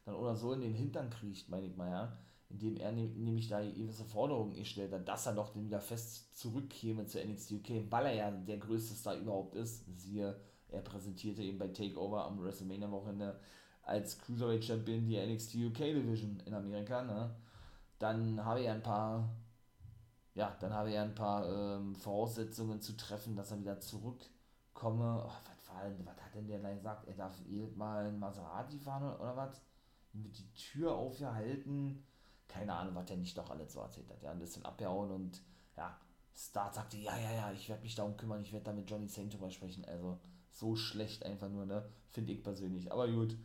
dann 0.06 0.16
oder 0.16 0.36
so 0.36 0.54
in 0.54 0.62
den 0.62 0.74
Hintern 0.74 1.10
kriecht, 1.10 1.50
meine 1.50 1.66
ich 1.66 1.76
mal, 1.76 1.90
ja 1.90 2.18
indem 2.50 2.78
er 2.78 2.92
nämlich 2.92 3.48
da 3.48 3.60
gewisse 3.62 4.06
Forderungen 4.06 4.54
gestellt 4.54 4.94
hat, 4.94 5.08
dass 5.08 5.26
er 5.26 5.34
doch 5.34 5.56
wieder 5.56 5.82
fest 5.82 6.38
zurückkäme 6.38 7.06
zu 7.06 7.20
NXT 7.20 7.54
UK, 7.54 7.70
weil 7.90 8.06
er 8.06 8.14
ja 8.14 8.32
der 8.32 8.58
größte 8.58 8.94
Star 8.94 9.16
überhaupt 9.16 9.56
ist. 9.56 9.84
Siehe, 9.98 10.40
er 10.70 10.82
präsentierte 10.82 11.42
eben 11.42 11.58
bei 11.58 11.68
Takeover 11.70 12.26
am 12.26 12.42
WrestleMania-Wochenende 12.42 13.40
als 13.82 14.20
Cruiserweight 14.20 14.64
Champion 14.64 15.06
die 15.06 15.18
NXT 15.18 15.56
UK 15.56 15.78
Division 15.78 16.40
in 16.46 16.54
Amerika. 16.54 17.04
Ne? 17.04 17.36
Dann 18.00 18.44
habe 18.44 18.62
er 18.62 18.74
ein 18.74 18.84
paar, 18.84 19.30
ja, 20.34 20.56
dann 20.60 20.74
habe 20.74 20.92
er 20.92 21.04
ein 21.04 21.16
paar 21.16 21.48
ähm, 21.48 21.96
Voraussetzungen 21.96 22.82
zu 22.82 22.96
treffen, 22.96 23.36
dass 23.36 23.52
er 23.52 23.60
wieder 23.60 23.80
zurückkomme. 23.80 25.24
Oh, 25.26 25.28
was, 25.28 25.68
war 25.68 26.06
was 26.06 26.24
hat 26.24 26.36
denn 26.36 26.48
der 26.48 26.60
da 26.60 26.74
gesagt? 26.74 27.08
Er 27.08 27.16
darf 27.16 27.40
jedes 27.46 27.76
Mal 27.76 28.06
ein 28.06 28.20
Maserati 28.20 28.80
fahren 28.80 29.04
oder, 29.04 29.20
oder 29.22 29.38
was? 29.38 29.62
Mit 30.14 30.38
die 30.38 30.54
Tür 30.54 30.96
aufgehalten 30.96 32.06
keine 32.48 32.74
Ahnung, 32.74 32.96
was 32.96 33.06
der 33.06 33.18
nicht 33.18 33.38
doch 33.38 33.50
alles 33.50 33.74
so 33.74 33.82
erzählt 33.82 34.10
hat. 34.10 34.22
Ja, 34.22 34.32
ein 34.32 34.40
bisschen 34.40 34.66
abgehauen 34.66 35.12
und 35.12 35.42
ja, 35.78 35.98
Start 36.36 36.76
sagte, 36.76 36.98
ja, 36.98 37.18
ja, 37.18 37.32
ja, 37.34 37.52
ich 37.52 37.70
werde 37.70 37.84
mich 37.84 37.96
darum 37.96 38.18
kümmern, 38.18 38.42
ich 38.42 38.52
werde 38.52 38.66
da 38.66 38.74
mit 38.74 38.90
Johnny 38.90 39.08
Saint 39.08 39.34
drüber 39.34 39.50
sprechen. 39.50 39.86
Also 39.86 40.20
so 40.52 40.76
schlecht 40.76 41.26
einfach 41.26 41.50
nur, 41.50 41.66
ne? 41.66 41.88
Finde 42.12 42.34
ich 42.34 42.44
persönlich. 42.44 42.92
Aber 42.92 43.08
gut. 43.08 43.38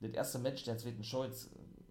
Das 0.00 0.12
erste 0.12 0.38
Match 0.38 0.64
der 0.64 0.78
zweiten 0.78 1.04
Show, 1.04 1.24
jetzt 1.24 1.50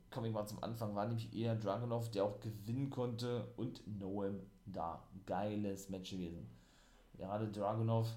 komme 0.10 0.28
ich 0.28 0.34
mal 0.34 0.46
zum 0.46 0.62
Anfang, 0.62 0.96
war 0.96 1.08
nämlich 1.08 1.34
eher 1.34 1.56
Dragunov, 1.56 2.12
der 2.12 2.26
auch 2.26 2.40
gewinnen 2.40 2.90
konnte 2.90 3.48
und 3.56 3.88
Noem 3.88 4.42
da. 4.66 5.08
Geiles 5.26 5.90
Match 5.90 6.12
gewesen. 6.12 6.50
Gerade 7.14 7.50
Dragunov, 7.50 8.08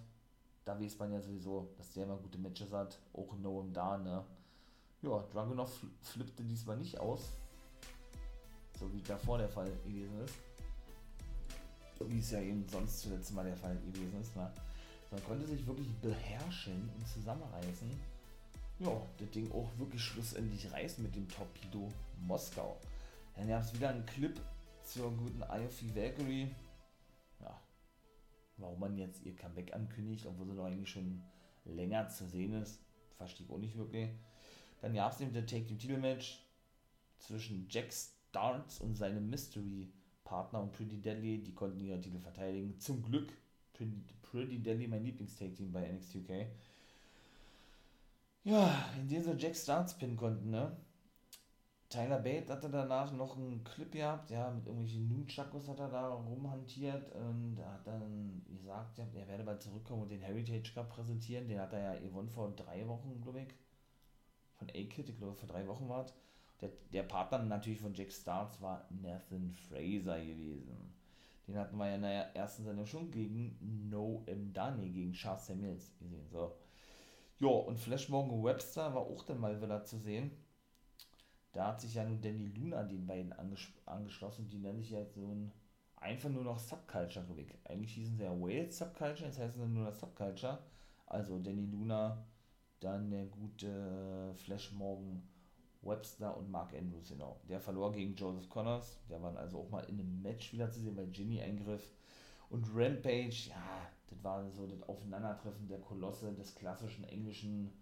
da 0.65 0.81
weiß 0.81 0.99
man 0.99 1.13
ja 1.13 1.21
sowieso, 1.21 1.73
dass 1.77 1.93
der 1.93 2.05
immer 2.05 2.17
gute 2.17 2.39
Matches 2.39 2.73
hat. 2.73 2.99
Auch 3.13 3.37
Noem 3.37 3.73
da, 3.73 3.99
ne? 3.99 4.25
Ja, 5.03 5.23
Dragunov 5.31 5.85
flippte 6.01 6.43
diesmal 6.43 6.79
nicht 6.79 6.99
aus 6.99 7.37
so 8.79 8.93
wie 8.93 9.03
davor 9.03 9.39
der 9.39 9.49
Fall 9.49 9.71
gewesen 9.85 10.21
ist. 10.25 10.35
Wie 12.01 12.19
es 12.19 12.31
ja 12.33 12.41
eben 12.41 12.67
sonst 12.69 13.01
zuletzt 13.01 13.33
mal 13.33 13.45
der 13.45 13.57
Fall 13.57 13.77
gewesen 13.77 14.21
ist. 14.21 14.35
Ne? 14.37 14.51
Man 15.11 15.25
konnte 15.25 15.47
sich 15.47 15.67
wirklich 15.67 15.89
beherrschen 16.03 16.91
und 16.97 17.09
zusammenreißen. 17.09 17.89
Ja, 18.81 19.01
das 19.19 19.31
Ding 19.31 19.51
auch 19.53 19.71
wirklich 19.79 20.03
schlussendlich 20.03 20.71
reißen 20.73 21.03
mit 21.03 21.15
dem 21.15 21.29
Torpedo 21.29 21.89
Moskau. 22.27 22.81
Dann 23.37 23.49
gab 23.49 23.63
es 23.63 23.73
wieder 23.73 23.91
einen 23.91 24.05
Clip 24.07 24.39
zur 24.85 25.13
guten 25.13 25.41
IOF 25.41 25.95
Valkyrie. 25.95 26.55
Ja, 27.41 27.61
warum 28.57 28.81
man 28.81 28.99
jetzt 28.99 29.25
ihr 29.25 29.37
Comeback 29.37 29.73
ankündigt, 29.73 30.27
obwohl 30.27 30.49
sie 30.49 30.57
doch 30.57 30.65
eigentlich 30.65 30.91
schon 30.91 31.23
länger 31.65 32.09
zu 32.09 32.27
sehen 32.27 32.61
ist, 32.61 32.81
verstehe 33.17 33.47
ich 33.47 33.53
auch 33.53 33.59
nicht 33.59 33.77
wirklich. 33.77 34.11
Dann 34.81 34.95
gab 34.95 35.13
es 35.13 35.21
eben 35.21 35.33
das 35.33 35.47
Take 35.47 35.67
Team 35.67 35.79
Titelmatch 35.79 36.45
zwischen 37.19 37.67
Jax 37.71 38.14
Darts 38.35 38.81
und 38.81 38.97
seinem 38.97 39.31
Mystery-Partner 39.31 40.61
und 40.63 40.73
Pretty 40.73 41.01
Deadly, 41.01 41.43
die 41.43 41.55
konnten 41.55 41.81
ihre 41.81 42.01
Titel 42.01 42.19
verteidigen. 42.19 42.79
Zum 42.79 43.03
Glück 43.03 43.33
Pretty, 43.73 44.03
Pretty 44.23 44.59
Deadly, 44.59 44.89
mein 44.89 45.05
Lieblings-Take-Team 45.05 45.73
bei 45.73 45.91
NXT 45.91 46.17
UK. 46.17 46.47
Ja, 48.45 48.91
in 49.01 49.09
dem 49.09 49.23
sie 49.23 49.33
Jack 49.39 49.57
Starts 49.57 49.97
pinnen 49.97 50.17
konnten, 50.17 50.51
ne? 50.51 50.77
Tyler 51.89 52.19
Bate 52.19 52.53
hatte 52.53 52.69
danach 52.69 53.13
noch 53.13 53.37
einen 53.37 53.63
Clip 53.63 53.93
gehabt, 53.93 54.31
ja, 54.31 54.51
mit 54.51 54.67
irgendwelchen 54.67 55.09
Nunchakos 55.09 55.69
hat 55.69 55.79
er 55.79 55.89
da 55.89 56.09
rumhantiert 56.09 57.15
und 57.15 57.57
hat 57.65 57.87
dann 57.87 58.43
gesagt, 58.49 58.99
ja, 58.99 59.07
er 59.15 59.29
werde 59.29 59.45
bald 59.45 59.63
zurückkommen 59.63 60.03
und 60.03 60.11
den 60.11 60.21
Heritage 60.21 60.73
Cup 60.75 60.91
präsentieren. 60.91 61.47
Den 61.47 61.61
hat 61.61 61.73
er 61.73 61.95
ja 61.95 62.01
gewonnen 62.01 62.29
vor 62.29 62.51
drei 62.57 62.87
Wochen, 62.89 63.21
glaube 63.21 63.43
ich. 63.43 63.49
Von 64.57 64.69
A-Kid, 64.71 65.09
ich 65.09 65.17
glaube 65.17 65.35
vor 65.35 65.49
drei 65.49 65.67
Wochen 65.69 65.89
war 65.89 66.05
es. 66.05 66.13
Der, 66.61 66.71
der 66.93 67.03
Partner 67.03 67.39
natürlich 67.39 67.81
von 67.81 67.95
Jack 67.95 68.13
Starks 68.13 68.61
war 68.61 68.87
Nathan 68.91 69.51
Fraser 69.51 70.19
gewesen. 70.21 70.95
Den 71.47 71.59
hatten 71.59 71.77
wir 71.77 71.89
ja 71.89 71.95
in 71.97 72.03
der 72.03 72.37
ersten 72.37 72.65
Sendung 72.65 72.87
schon 72.87 73.11
gegen 73.11 73.59
No 73.91 74.23
M. 74.27 74.53
Dani, 74.53 74.89
gegen 74.91 75.13
Charles 75.13 75.47
Samuels 75.47 75.93
gesehen. 75.99 76.27
So. 76.31 76.57
Ja, 77.39 77.49
und 77.49 77.79
Flash 77.79 78.09
Morgan 78.09 78.43
Webster 78.43 78.95
war 78.95 79.03
auch 79.03 79.25
dann 79.25 79.41
mal 79.41 79.61
wieder 79.61 79.85
zu 79.85 79.99
sehen. 79.99 80.31
Da 81.53 81.69
hat 81.69 81.81
sich 81.81 81.95
ja 81.95 82.05
nun 82.05 82.21
Danny 82.21 82.47
Luna 82.47 82.83
den 82.83 83.07
beiden 83.07 83.33
anges 83.33 83.69
angeschlossen. 83.87 84.49
Die 84.49 84.59
nennen 84.59 84.81
sich 84.81 84.91
ja 84.91 85.05
so 85.05 85.33
ein 85.33 85.53
einfach 86.05 86.29
nur 86.29 86.45
noch 86.45 86.59
Subculture 86.59 87.37
weg. 87.37 87.59
Eigentlich 87.65 87.95
hießen 87.95 88.17
sie 88.17 88.25
ja 88.25 88.41
Wales 88.41 88.79
Subculture, 88.79 89.27
jetzt 89.27 89.39
heißen 89.39 89.63
sie 89.63 89.69
nur 89.69 89.85
noch 89.85 89.95
Subculture. 89.95 90.59
Also 91.07 91.39
Danny 91.39 91.67
Luna, 91.67 92.25
dann 92.81 93.11
der 93.11 93.27
gute 93.27 94.35
Flash 94.35 94.73
Morgan 94.73 95.23
Webster 95.85 96.37
und 96.37 96.51
Mark 96.51 96.75
Andrews, 96.75 97.09
genau. 97.09 97.41
Der 97.49 97.61
verlor 97.61 97.93
gegen 97.93 98.15
Joseph 98.15 98.49
Connors. 98.49 98.99
Der 99.09 99.23
war 99.23 99.37
also 99.37 99.59
auch 99.59 99.71
mal 99.71 99.85
in 99.85 100.01
einem 100.01 100.23
Match 100.23 100.53
wieder 100.53 100.71
zu 100.71 100.81
sehen, 100.81 100.97
weil 100.97 101.11
Jimmy 101.13 101.41
eingriff. 101.41 101.91
Und 102.51 102.69
Rampage, 102.75 103.49
ja, 103.49 103.89
das 104.09 104.23
war 104.23 104.49
so 104.51 104.67
das 104.67 104.83
Aufeinandertreffen 104.83 105.67
der 105.69 105.81
Kolosse 105.81 106.33
des 106.33 106.55
klassischen 106.55 107.05
englischen 107.05 107.73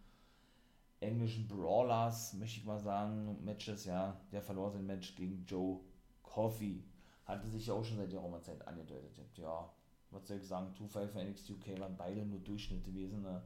englischen 1.02 1.48
Brawlers, 1.48 2.32
möchte 2.34 2.60
ich 2.60 2.64
mal 2.64 2.78
sagen, 2.78 3.36
Matches, 3.44 3.84
ja. 3.84 4.20
Der 4.30 4.40
verlor 4.40 4.70
sein 4.70 4.86
Match 4.86 5.14
gegen 5.14 5.44
Joe 5.46 5.80
Coffey. 6.22 6.84
Hatte 7.24 7.48
sich 7.48 7.66
ja 7.66 7.74
auch 7.74 7.84
schon 7.84 7.98
seit 7.98 8.12
der 8.12 8.42
Zeit 8.42 8.66
angedeutet. 8.66 9.12
Ja, 9.36 9.70
was 10.10 10.26
soll 10.26 10.38
ich 10.38 10.46
sagen, 10.46 10.72
2-5 10.74 11.08
für 11.08 11.24
NXT 11.24 11.50
UK 11.50 11.80
waren 11.80 11.96
beide 11.96 12.24
nur 12.24 12.40
Durchschnitt 12.40 12.84
gewesen, 12.84 13.22
ne? 13.22 13.42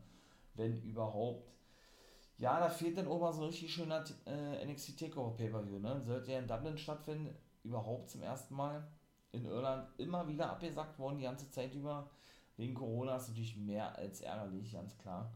wenn 0.54 0.82
überhaupt. 0.82 1.52
Ja, 2.38 2.60
da 2.60 2.68
fehlt 2.68 2.98
dann 2.98 3.08
mal 3.08 3.32
so 3.32 3.42
ein 3.42 3.48
richtig 3.48 3.72
schöner 3.72 4.04
äh, 4.26 4.64
NXT 4.66 4.98
Takeover 4.98 5.34
Pay-Per-View, 5.36 5.78
ne? 5.78 6.02
Sollte 6.04 6.32
ja 6.32 6.38
in 6.38 6.46
Dublin 6.46 6.76
stattfinden, 6.76 7.34
überhaupt 7.64 8.10
zum 8.10 8.22
ersten 8.22 8.54
Mal. 8.54 8.86
In 9.32 9.46
Irland 9.46 9.88
immer 9.98 10.28
wieder 10.28 10.50
abgesagt 10.50 10.98
worden, 10.98 11.18
die 11.18 11.24
ganze 11.24 11.50
Zeit 11.50 11.74
über. 11.74 12.10
Wegen 12.58 12.74
Corona 12.74 13.16
ist 13.16 13.28
natürlich 13.28 13.56
mehr 13.56 13.96
als 13.96 14.20
ärgerlich, 14.20 14.72
ganz 14.72 14.96
klar. 14.98 15.32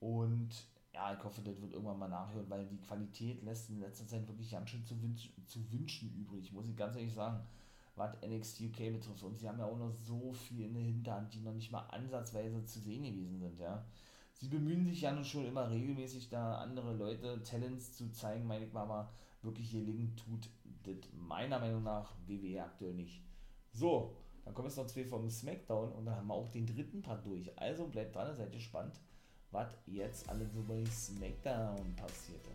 Und 0.00 0.50
ja, 0.92 1.12
ich 1.14 1.22
hoffe, 1.22 1.40
das 1.42 1.60
wird 1.60 1.72
irgendwann 1.72 1.98
mal 1.98 2.08
nachhören, 2.08 2.48
weil 2.48 2.66
die 2.66 2.80
Qualität 2.80 3.42
lässt 3.42 3.70
in 3.70 3.80
letzter 3.80 4.06
Zeit 4.06 4.26
wirklich 4.26 4.50
ganz 4.50 4.70
schön 4.70 4.84
zu, 4.84 5.00
wünsch 5.02 5.32
zu 5.46 5.72
wünschen 5.72 6.14
übrig, 6.16 6.52
muss 6.52 6.68
ich 6.68 6.76
ganz 6.76 6.96
ehrlich 6.96 7.14
sagen, 7.14 7.40
was 7.96 8.16
NXT 8.22 8.62
UK 8.62 8.92
betrifft. 8.92 9.22
Und 9.22 9.38
sie 9.38 9.48
haben 9.48 9.58
ja 9.58 9.66
auch 9.66 9.78
noch 9.78 9.90
so 9.92 10.32
viel 10.32 10.66
in 10.66 10.74
der 10.74 10.82
Hinterhand, 10.82 11.32
die 11.34 11.40
noch 11.40 11.54
nicht 11.54 11.70
mal 11.70 11.86
ansatzweise 11.90 12.64
zu 12.64 12.80
sehen 12.80 13.04
gewesen 13.04 13.38
sind, 13.38 13.58
ja 13.60 13.84
sie 14.40 14.48
bemühen 14.48 14.84
sich 14.86 15.02
ja 15.02 15.12
nun 15.12 15.24
schon 15.24 15.46
immer 15.46 15.70
regelmäßig, 15.70 16.30
da 16.30 16.56
andere 16.56 16.94
Leute 16.94 17.40
Talents 17.42 17.92
zu 17.92 18.10
zeigen, 18.10 18.46
meine 18.46 18.64
ich 18.64 18.72
mal, 18.72 19.06
wirklich 19.42 19.70
gelingen 19.70 20.16
tut 20.16 20.48
das 20.82 20.96
meiner 21.12 21.58
Meinung 21.58 21.82
nach 21.82 22.14
WWE 22.26 22.62
aktuell 22.62 22.94
nicht. 22.94 23.20
So, 23.72 24.16
dann 24.44 24.54
kommen 24.54 24.68
jetzt 24.68 24.78
noch 24.78 24.86
zwei 24.86 25.04
vom 25.04 25.28
SmackDown 25.28 25.92
und 25.92 26.06
dann 26.06 26.16
haben 26.16 26.28
wir 26.28 26.34
auch 26.34 26.48
den 26.48 26.66
dritten 26.66 27.02
Part 27.02 27.26
durch. 27.26 27.50
Also 27.58 27.86
bleibt 27.86 28.16
dran, 28.16 28.34
seid 28.34 28.52
gespannt, 28.52 28.98
was 29.50 29.68
jetzt 29.86 30.26
alles 30.28 30.52
so 30.54 30.62
bei 30.62 30.84
SmackDown 30.86 31.94
passierte. 31.96 32.50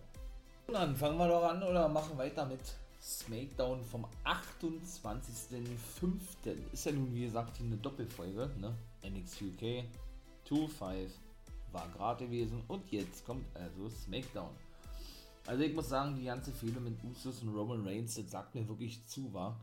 Und 0.68 0.74
dann 0.74 0.96
fangen 0.96 1.20
wir 1.20 1.28
doch 1.28 1.44
an 1.44 1.62
oder 1.62 1.88
machen 1.88 2.18
weiter 2.18 2.48
mit 2.48 2.62
SmackDown 3.00 3.84
vom 3.84 4.08
28.05. 4.24 6.74
Ist 6.74 6.86
ja 6.86 6.92
nun 6.92 7.14
wie 7.14 7.26
gesagt 7.26 7.58
hier 7.58 7.68
eine 7.68 7.78
Doppelfolge, 7.78 8.50
ne? 8.60 8.76
NXT 9.04 9.44
UK 9.44 9.86
2-5 10.50 11.10
war 11.76 11.88
gerade 11.90 12.26
gewesen 12.26 12.64
und 12.68 12.90
jetzt 12.92 13.26
kommt 13.26 13.46
also 13.54 13.90
SmackDown. 13.90 14.50
Also 15.46 15.64
ich 15.64 15.74
muss 15.74 15.90
sagen, 15.90 16.16
die 16.16 16.26
ganze 16.26 16.52
Fehler 16.52 16.80
mit 16.80 17.04
Usos 17.04 17.44
und 17.44 17.50
Roman 17.50 17.86
Reigns, 17.86 18.16
das 18.16 18.32
sagt 18.32 18.56
mir 18.56 18.68
wirklich 18.68 19.06
zu, 19.06 19.32
war. 19.34 19.60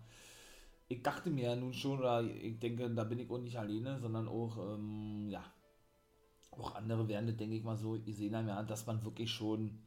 Ich 0.89 1.03
dachte 1.03 1.31
mir 1.31 1.51
ja 1.51 1.57
nun 1.57 1.73
schon, 1.73 1.99
oder 1.99 2.23
ich 2.23 2.59
denke, 2.59 2.89
da 2.91 3.05
bin 3.05 3.19
ich 3.19 3.31
auch 3.31 3.39
nicht 3.39 3.59
alleine, 3.59 3.99
sondern 3.99 4.29
auch, 4.29 4.75
ähm, 4.75 5.29
ja, 5.31 5.43
auch 6.51 6.75
andere 6.75 7.09
werden 7.09 7.27
das, 7.27 7.37
denke 7.37 7.57
ich 7.57 7.65
mal, 7.65 7.79
so 7.79 7.93
gesehen 7.93 8.37
haben, 8.37 8.47
ja, 8.47 8.63
dass 8.63 8.87
man 8.87 9.03
wirklich 9.03 9.31
schon, 9.31 9.83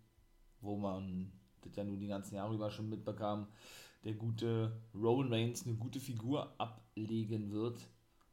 wo 0.61 0.75
man 0.77 1.31
das 1.61 1.75
ja 1.75 1.83
nun 1.83 1.99
die 1.99 2.07
ganzen 2.07 2.35
Jahre 2.35 2.55
über 2.55 2.71
schon 2.71 2.89
mitbekam, 2.89 3.47
der 4.03 4.13
gute 4.13 4.81
Roman 4.95 5.31
Reigns 5.31 5.65
eine 5.65 5.75
gute 5.75 5.99
Figur 5.99 6.59
ablegen 6.59 7.51
wird 7.51 7.77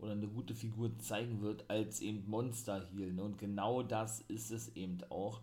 oder 0.03 0.13
eine 0.13 0.27
gute 0.27 0.55
Figur 0.55 0.99
zeigen 0.99 1.41
wird 1.41 1.65
als 1.71 2.01
eben 2.01 2.29
Monster 2.29 2.87
Heel. 2.93 3.13
Ne? 3.13 3.23
Und 3.23 3.39
genau 3.39 3.83
das 3.83 4.21
ist 4.23 4.51
es 4.51 4.75
eben 4.77 4.99
auch. 5.11 5.41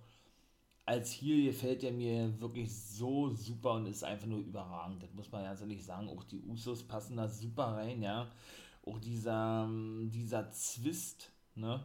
Als 0.85 1.11
Heel 1.13 1.45
gefällt 1.45 1.83
er 1.83 1.91
mir 1.91 2.39
wirklich 2.41 2.75
so 2.75 3.29
super 3.29 3.73
und 3.73 3.85
ist 3.85 4.03
einfach 4.03 4.27
nur 4.27 4.39
überragend. 4.39 5.01
Das 5.01 5.13
muss 5.13 5.31
man 5.31 5.43
ganz 5.43 5.61
ehrlich 5.61 5.85
sagen. 5.85 6.09
Auch 6.09 6.23
die 6.23 6.41
Usos 6.41 6.83
passen 6.83 7.17
da 7.17 7.27
super 7.27 7.75
rein, 7.75 8.01
ja. 8.01 8.27
Auch 8.85 8.99
dieser, 8.99 9.69
dieser 10.11 10.51
Zwist, 10.51 11.31
ne? 11.55 11.81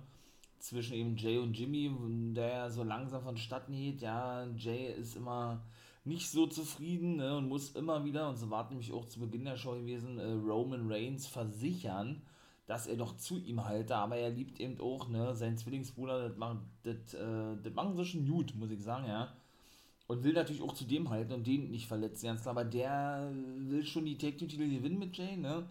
Zwischen 0.58 0.94
eben 0.94 1.16
Jay 1.16 1.36
und 1.38 1.56
Jimmy, 1.56 1.90
der 2.34 2.70
so 2.70 2.82
langsam 2.82 3.22
vonstatten 3.22 3.74
geht. 3.74 4.00
Ja, 4.00 4.46
Jay 4.56 4.94
ist 4.94 5.16
immer 5.16 5.62
nicht 6.04 6.30
so 6.30 6.46
zufrieden 6.46 7.16
ne, 7.16 7.36
und 7.36 7.48
muss 7.48 7.70
immer 7.70 8.04
wieder, 8.04 8.28
und 8.28 8.36
so 8.36 8.50
war 8.50 8.68
nämlich 8.68 8.92
auch 8.92 9.06
zu 9.06 9.20
Beginn 9.20 9.44
der 9.44 9.56
Show 9.56 9.72
gewesen, 9.72 10.18
äh, 10.18 10.32
Roman 10.32 10.90
Reigns 10.90 11.26
versichern, 11.26 12.22
dass 12.66 12.86
er 12.86 12.96
doch 12.96 13.16
zu 13.16 13.38
ihm 13.38 13.64
halte, 13.64 13.96
aber 13.96 14.16
er 14.16 14.30
liebt 14.30 14.58
eben 14.60 14.80
auch, 14.80 15.08
ne, 15.08 15.34
seinen 15.34 15.58
Zwillingsbruder, 15.58 16.28
das 16.28 16.38
machen, 16.38 16.60
das, 16.82 17.14
äh, 17.14 17.56
das 17.62 17.74
machen 17.74 17.96
sie 17.96 18.04
schon 18.04 18.26
gut, 18.26 18.54
muss 18.54 18.70
ich 18.70 18.82
sagen, 18.82 19.06
ja. 19.06 19.36
Und 20.06 20.22
will 20.22 20.34
natürlich 20.34 20.62
auch 20.62 20.74
zu 20.74 20.84
dem 20.84 21.08
halten 21.10 21.32
und 21.32 21.46
den 21.46 21.70
nicht 21.70 21.86
verletzen, 21.86 22.26
ganz 22.26 22.42
klar, 22.42 22.52
aber 22.52 22.64
der 22.64 23.30
will 23.58 23.84
schon 23.84 24.04
die 24.04 24.16
Team 24.18 24.36
Titel 24.36 24.58
gewinnen 24.58 24.98
mit 24.98 25.16
Jay, 25.16 25.36
ne. 25.36 25.68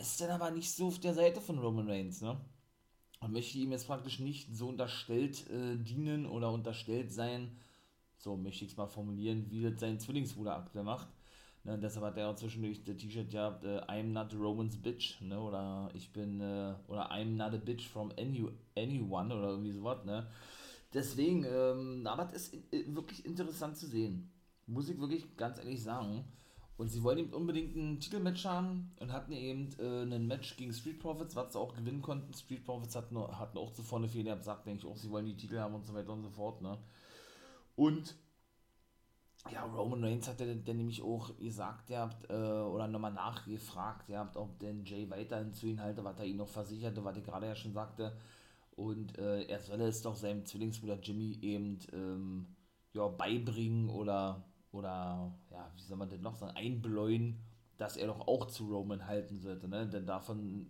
Ist 0.00 0.20
dann 0.20 0.30
aber 0.30 0.50
nicht 0.50 0.70
so 0.70 0.88
auf 0.88 0.98
der 0.98 1.14
Seite 1.14 1.40
von 1.40 1.58
Roman 1.58 1.88
Reigns, 1.88 2.20
ne. 2.22 2.40
Und 3.20 3.32
möchte 3.32 3.58
ihm 3.58 3.72
jetzt 3.72 3.86
praktisch 3.86 4.20
nicht 4.20 4.54
so 4.54 4.68
unterstellt 4.68 5.48
äh, 5.50 5.76
dienen 5.76 6.26
oder 6.26 6.52
unterstellt 6.52 7.12
sein, 7.12 7.50
so 8.16 8.36
möchte 8.36 8.64
ich 8.64 8.72
es 8.72 8.76
mal 8.76 8.86
formulieren, 8.86 9.46
wie 9.50 9.62
das 9.62 9.80
sein 9.80 10.00
Zwillingsbruder 10.00 10.56
aktuell 10.56 10.84
macht. 10.84 11.08
Ne, 11.68 11.78
deshalb 11.78 12.06
hat 12.06 12.16
er 12.16 12.30
auch 12.30 12.34
zwischendurch 12.34 12.82
das 12.82 12.96
T-Shirt 12.96 13.30
gehabt, 13.30 13.62
äh, 13.62 13.80
I'm 13.80 14.04
not 14.04 14.32
Roman's 14.32 14.80
bitch, 14.80 15.20
ne, 15.20 15.38
oder 15.38 15.90
ich 15.92 16.10
bin, 16.14 16.40
äh, 16.40 16.74
oder 16.86 17.12
I'm 17.12 17.36
not 17.36 17.52
a 17.52 17.58
bitch 17.58 17.86
from 17.86 18.10
any, 18.18 18.48
anyone, 18.74 19.34
oder 19.34 19.48
irgendwie 19.50 19.72
sowas, 19.72 20.02
ne. 20.06 20.26
Deswegen, 20.94 21.44
ähm, 21.44 22.06
aber 22.06 22.32
es 22.32 22.48
ist 22.48 22.72
äh, 22.72 22.84
wirklich 22.86 23.26
interessant 23.26 23.76
zu 23.76 23.86
sehen. 23.86 24.32
Muss 24.64 24.88
ich 24.88 24.98
wirklich 24.98 25.36
ganz 25.36 25.58
ehrlich 25.58 25.82
sagen. 25.82 26.24
Und 26.78 26.88
sie 26.88 27.02
wollen 27.02 27.18
eben 27.18 27.34
unbedingt 27.34 27.76
ein 27.76 28.00
Titelmatch 28.00 28.46
haben 28.46 28.94
und 28.98 29.12
hatten 29.12 29.32
eben 29.32 29.68
äh, 29.78 30.04
ein 30.04 30.26
Match 30.26 30.56
gegen 30.56 30.72
Street 30.72 30.98
Profits, 30.98 31.36
was 31.36 31.52
sie 31.52 31.58
auch 31.58 31.74
gewinnen 31.74 32.00
konnten. 32.00 32.32
Street 32.32 32.64
Profits 32.64 32.96
hatten, 32.96 33.18
hatten 33.18 33.58
auch 33.58 33.74
zuvor 33.74 33.98
eine 33.98 34.08
Fehler 34.08 34.36
gesagt, 34.36 34.66
denke 34.66 34.86
ich 34.86 34.90
auch, 34.90 34.96
sie 34.96 35.10
wollen 35.10 35.26
die 35.26 35.36
Titel 35.36 35.58
haben 35.58 35.74
und 35.74 35.84
so 35.84 35.92
weiter 35.92 36.14
und 36.14 36.22
so 36.22 36.30
fort, 36.30 36.62
ne. 36.62 36.78
Und 37.76 38.16
ja, 39.52 39.64
Roman 39.64 40.04
Reigns 40.04 40.28
hat 40.28 40.40
ja 40.40 40.46
dann 40.46 40.76
nämlich 40.76 41.02
auch 41.02 41.36
gesagt, 41.38 41.90
ihr 41.90 41.98
habt, 41.98 42.30
äh, 42.30 42.34
oder 42.34 42.88
nochmal 42.88 43.12
nachgefragt, 43.12 44.08
ihr 44.08 44.18
habt, 44.18 44.36
ob 44.36 44.58
denn 44.58 44.84
Jay 44.84 45.08
weiterhin 45.10 45.52
zu 45.52 45.66
ihm 45.66 45.80
halte, 45.80 46.04
was 46.04 46.18
er 46.18 46.26
ihn 46.26 46.36
noch 46.36 46.48
versicherte, 46.48 47.04
was 47.04 47.16
ich 47.16 47.24
gerade 47.24 47.46
ja 47.46 47.54
schon 47.54 47.72
sagte. 47.72 48.16
Und 48.76 49.18
äh, 49.18 49.42
er 49.42 49.60
solle 49.60 49.88
es 49.88 50.02
doch 50.02 50.14
seinem 50.14 50.46
Zwillingsbruder 50.46 50.98
Jimmy 51.00 51.38
eben 51.42 51.78
ähm, 51.92 52.46
ja, 52.92 53.08
beibringen 53.08 53.88
oder, 53.90 54.44
oder, 54.72 55.34
ja, 55.50 55.70
wie 55.74 55.82
soll 55.82 55.96
man 55.96 56.08
denn 56.08 56.22
noch 56.22 56.36
sagen, 56.36 56.56
einbläuen, 56.56 57.40
dass 57.76 57.96
er 57.96 58.06
doch 58.06 58.26
auch 58.26 58.46
zu 58.46 58.68
Roman 58.68 59.06
halten 59.06 59.40
sollte, 59.40 59.68
ne? 59.68 59.86
Denn 59.88 60.06
davon 60.06 60.66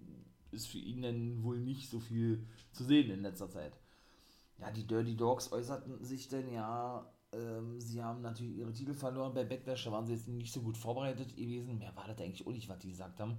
ist 0.51 0.69
für 0.69 0.79
ihn 0.79 1.03
dann 1.03 1.43
wohl 1.43 1.59
nicht 1.59 1.91
so 1.91 2.01
viel 2.01 2.47
zu 2.73 2.85
sehen 2.85 3.11
in 3.11 3.23
letzter 3.23 3.51
Zeit 3.51 3.79
ja, 4.59 4.71
die 4.71 4.87
Dirty 4.87 5.17
Dogs 5.17 5.53
äußerten 5.53 6.05
sich 6.05 6.29
denn 6.29 6.53
ja, 6.53 7.07
ähm, 7.33 7.81
sie 7.81 8.03
haben 8.03 8.23
natürlich 8.23 8.57
ihre 8.57 8.73
Titel 8.73 8.95
verloren 8.95 9.35
bei 9.35 9.45
Backlash, 9.45 9.85
da 9.85 9.93
waren 9.93 10.07
sie 10.07 10.15
jetzt 10.15 10.29
nicht 10.29 10.53
so 10.53 10.61
gut 10.61 10.77
vorbereitet 10.77 11.37
gewesen. 11.37 11.79
Mehr 11.79 11.95
war 11.97 12.07
das 12.07 12.21
eigentlich 12.21 12.47
auch 12.47 12.53
nicht, 12.53 12.69
was 12.69 12.79
die 12.79 12.91
gesagt 12.91 13.21
haben. 13.21 13.37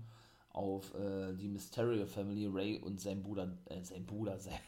Auf 0.51 0.93
äh, 0.95 1.33
die 1.33 1.47
Mysterio 1.47 2.05
Family, 2.05 2.47
Ray 2.47 2.79
und 2.79 2.99
sein 2.99 3.21
Bruder, 3.21 3.57
äh, 3.65 3.81
sein 3.83 4.05
Bruder, 4.05 4.39
sein, 4.39 4.59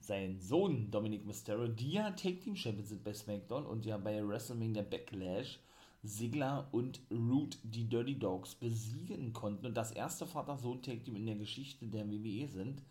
sein 0.00 0.38
Sohn 0.40 0.90
Dominic 0.90 1.26
Mysterio, 1.26 1.68
die 1.68 1.92
ja 1.92 2.10
Take 2.10 2.40
Team 2.40 2.56
Champions 2.56 2.88
sind 2.90 3.04
bei 3.04 3.12
SmackDown 3.12 3.66
und 3.66 3.84
ja 3.84 3.96
bei 3.98 4.26
WrestleMania 4.26 4.82
Backlash 4.82 5.60
Sigler 6.02 6.66
und 6.72 7.00
Root 7.10 7.58
die 7.62 7.88
Dirty 7.88 8.18
Dogs 8.18 8.54
besiegen 8.54 9.32
konnten 9.32 9.66
und 9.66 9.74
das 9.74 9.92
erste 9.92 10.26
Vater-Sohn-Take 10.26 11.02
Team 11.02 11.16
in 11.16 11.26
der 11.26 11.36
Geschichte 11.36 11.86
der 11.86 12.10
WWE 12.10 12.48
sind 12.48 12.82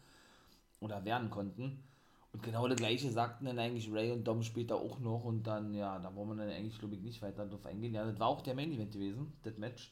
oder 0.79 1.03
werden 1.05 1.29
konnten. 1.31 1.83
Und 2.31 2.43
genau 2.43 2.67
das 2.67 2.77
gleiche 2.77 3.11
sagten 3.11 3.45
dann 3.45 3.57
eigentlich 3.57 3.91
Ray 3.91 4.11
und 4.11 4.23
Dom 4.27 4.43
später 4.43 4.75
auch 4.75 4.99
noch 4.99 5.23
und 5.25 5.43
dann, 5.43 5.73
ja, 5.73 5.97
da 5.99 6.13
wollen 6.15 6.29
wir 6.29 6.35
dann 6.35 6.49
eigentlich, 6.49 6.77
glaube 6.77 6.95
ich, 6.95 7.01
nicht 7.01 7.21
weiter 7.21 7.47
drauf 7.47 7.65
eingehen. 7.65 7.93
Ja, 7.93 8.05
das 8.05 8.19
war 8.19 8.27
auch 8.27 8.41
der 8.41 8.53
Main 8.53 8.71
Event 8.71 8.91
gewesen, 8.91 9.33
das 9.43 9.57
Match. 9.57 9.91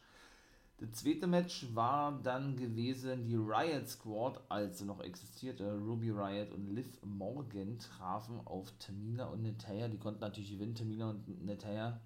Das 0.79 0.91
zweite 0.91 1.25
Match 1.25 1.73
war 1.73 2.19
dann 2.21 2.55
gewesen 2.55 3.25
die 3.25 3.35
Riot 3.35 3.89
Squad, 3.89 4.39
als 4.47 4.77
sie 4.77 4.85
noch 4.85 5.01
existierte. 5.01 5.75
Ruby 5.75 6.11
Riot 6.11 6.51
und 6.51 6.67
Liv 6.67 6.85
Morgan 7.03 7.79
trafen 7.79 8.39
auf 8.45 8.71
Tamina 8.77 9.25
und 9.25 9.41
Natalia. 9.41 9.87
Die 9.87 9.97
konnten 9.97 10.19
natürlich 10.19 10.51
gewinnen, 10.51 10.75
Tamina 10.75 11.09
und 11.09 11.43
Natalia. 11.43 11.99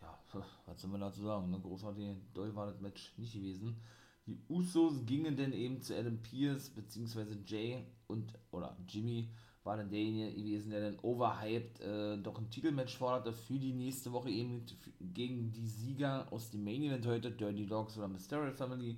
Ja, 0.00 0.18
was 0.66 0.80
soll 0.80 0.90
man 0.90 1.00
dazu 1.00 1.22
sagen? 1.22 1.48
Ne? 1.50 1.60
Großartig 1.60 2.16
doll 2.34 2.52
war 2.56 2.66
das 2.66 2.80
Match 2.80 3.16
nicht 3.16 3.34
gewesen. 3.34 3.80
Die 4.26 4.40
Usos 4.48 5.06
gingen 5.06 5.36
dann 5.36 5.52
eben 5.52 5.80
zu 5.80 5.96
Adam 5.96 6.18
Pierce 6.18 6.70
bzw. 6.70 7.36
Jay 7.46 7.84
und 8.08 8.32
oder 8.50 8.76
Jimmy 8.88 9.28
war 9.62 9.76
dann 9.76 9.90
derjenige 9.90 10.32
gewesen, 10.34 10.70
der 10.70 10.90
dann 10.90 10.98
overhyped 11.00 11.80
äh, 11.80 12.18
doch 12.18 12.38
ein 12.38 12.50
Titelmatch 12.50 12.96
forderte 12.96 13.32
für 13.32 13.58
die 13.58 13.72
nächste 13.72 14.12
Woche 14.12 14.30
eben 14.30 14.64
gegen 15.00 15.52
die 15.52 15.66
Sieger 15.66 16.26
aus 16.32 16.50
dem 16.50 16.64
Main 16.64 16.82
Event 16.82 17.06
heute, 17.06 17.30
Dirty 17.30 17.66
Dogs 17.66 17.98
oder 17.98 18.08
Mysterio 18.08 18.52
Family. 18.52 18.96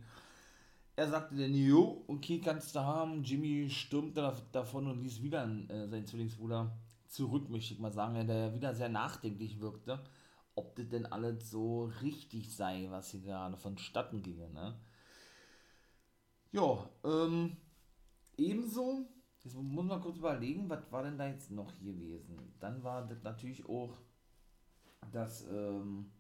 Er 0.97 1.09
sagte 1.09 1.37
dann, 1.37 1.55
jo, 1.55 2.05
okay, 2.07 2.41
kannst 2.41 2.75
du 2.75 2.81
haben. 2.81 3.23
Jimmy 3.23 3.71
stürmte 3.71 4.35
davon 4.53 4.89
und 4.89 5.03
ließ 5.03 5.23
wieder 5.23 5.45
äh, 5.69 5.89
seinen 5.89 6.07
Zwillingsbruder 6.07 6.77
zurück, 7.07 7.49
möchte 7.49 7.75
ich 7.75 7.81
mal 7.81 7.93
sagen, 7.93 8.27
der 8.27 8.55
wieder 8.55 8.75
sehr 8.75 8.89
nachdenklich 8.89 9.61
wirkte, 9.61 10.03
ob 10.55 10.77
das 10.77 10.89
denn 10.89 11.07
alles 11.07 11.51
so 11.51 11.85
richtig 12.03 12.55
sei, 12.55 12.87
was 12.91 13.11
hier 13.11 13.21
gerade 13.21 13.57
vonstatten 13.57 14.23
ginge, 14.23 14.51
ne? 14.51 14.75
Ja, 16.51 16.89
ähm, 17.05 17.57
ebenso, 18.39 19.07
jetzt 19.45 19.55
muss 19.55 19.85
man 19.85 20.01
kurz 20.01 20.17
überlegen, 20.17 20.69
was 20.71 20.91
war 20.91 21.03
denn 21.03 21.19
da 21.19 21.27
jetzt 21.29 21.51
noch 21.51 21.71
hier 21.73 21.93
gewesen? 21.93 22.55
Dann 22.59 22.83
war 22.83 23.07
das 23.07 23.23
natürlich 23.23 23.69
auch 23.69 23.99
das, 25.13 25.47
ähm, 25.51 26.11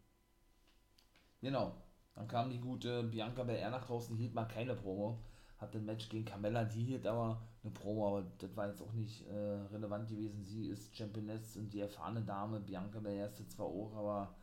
genau, 1.40 1.74
dann 2.14 2.28
kam 2.28 2.50
die 2.50 2.60
gute 2.60 3.04
Bianca 3.04 3.42
Belair 3.42 3.70
nach 3.70 3.86
draußen, 3.86 4.16
hielt 4.16 4.34
mal 4.34 4.44
keine 4.44 4.74
Promo, 4.74 5.18
hatte 5.56 5.78
ein 5.78 5.86
Match 5.86 6.10
gegen 6.10 6.26
Carmella, 6.26 6.64
die 6.64 6.84
hielt 6.84 7.06
aber 7.06 7.40
eine 7.62 7.72
Promo, 7.72 8.08
aber 8.08 8.30
das 8.38 8.54
war 8.54 8.68
jetzt 8.68 8.82
auch 8.82 8.92
nicht 8.92 9.26
äh, 9.28 9.34
relevant 9.72 10.08
gewesen. 10.08 10.44
Sie 10.44 10.66
ist 10.66 10.94
Championess 10.94 11.56
und 11.56 11.72
die 11.72 11.80
erfahrene 11.80 12.22
Dame, 12.22 12.60
Bianca 12.60 13.00
Belair 13.00 13.28
ist 13.28 13.50
zwar 13.50 13.66
auch, 13.66 13.94
aber 13.96 14.34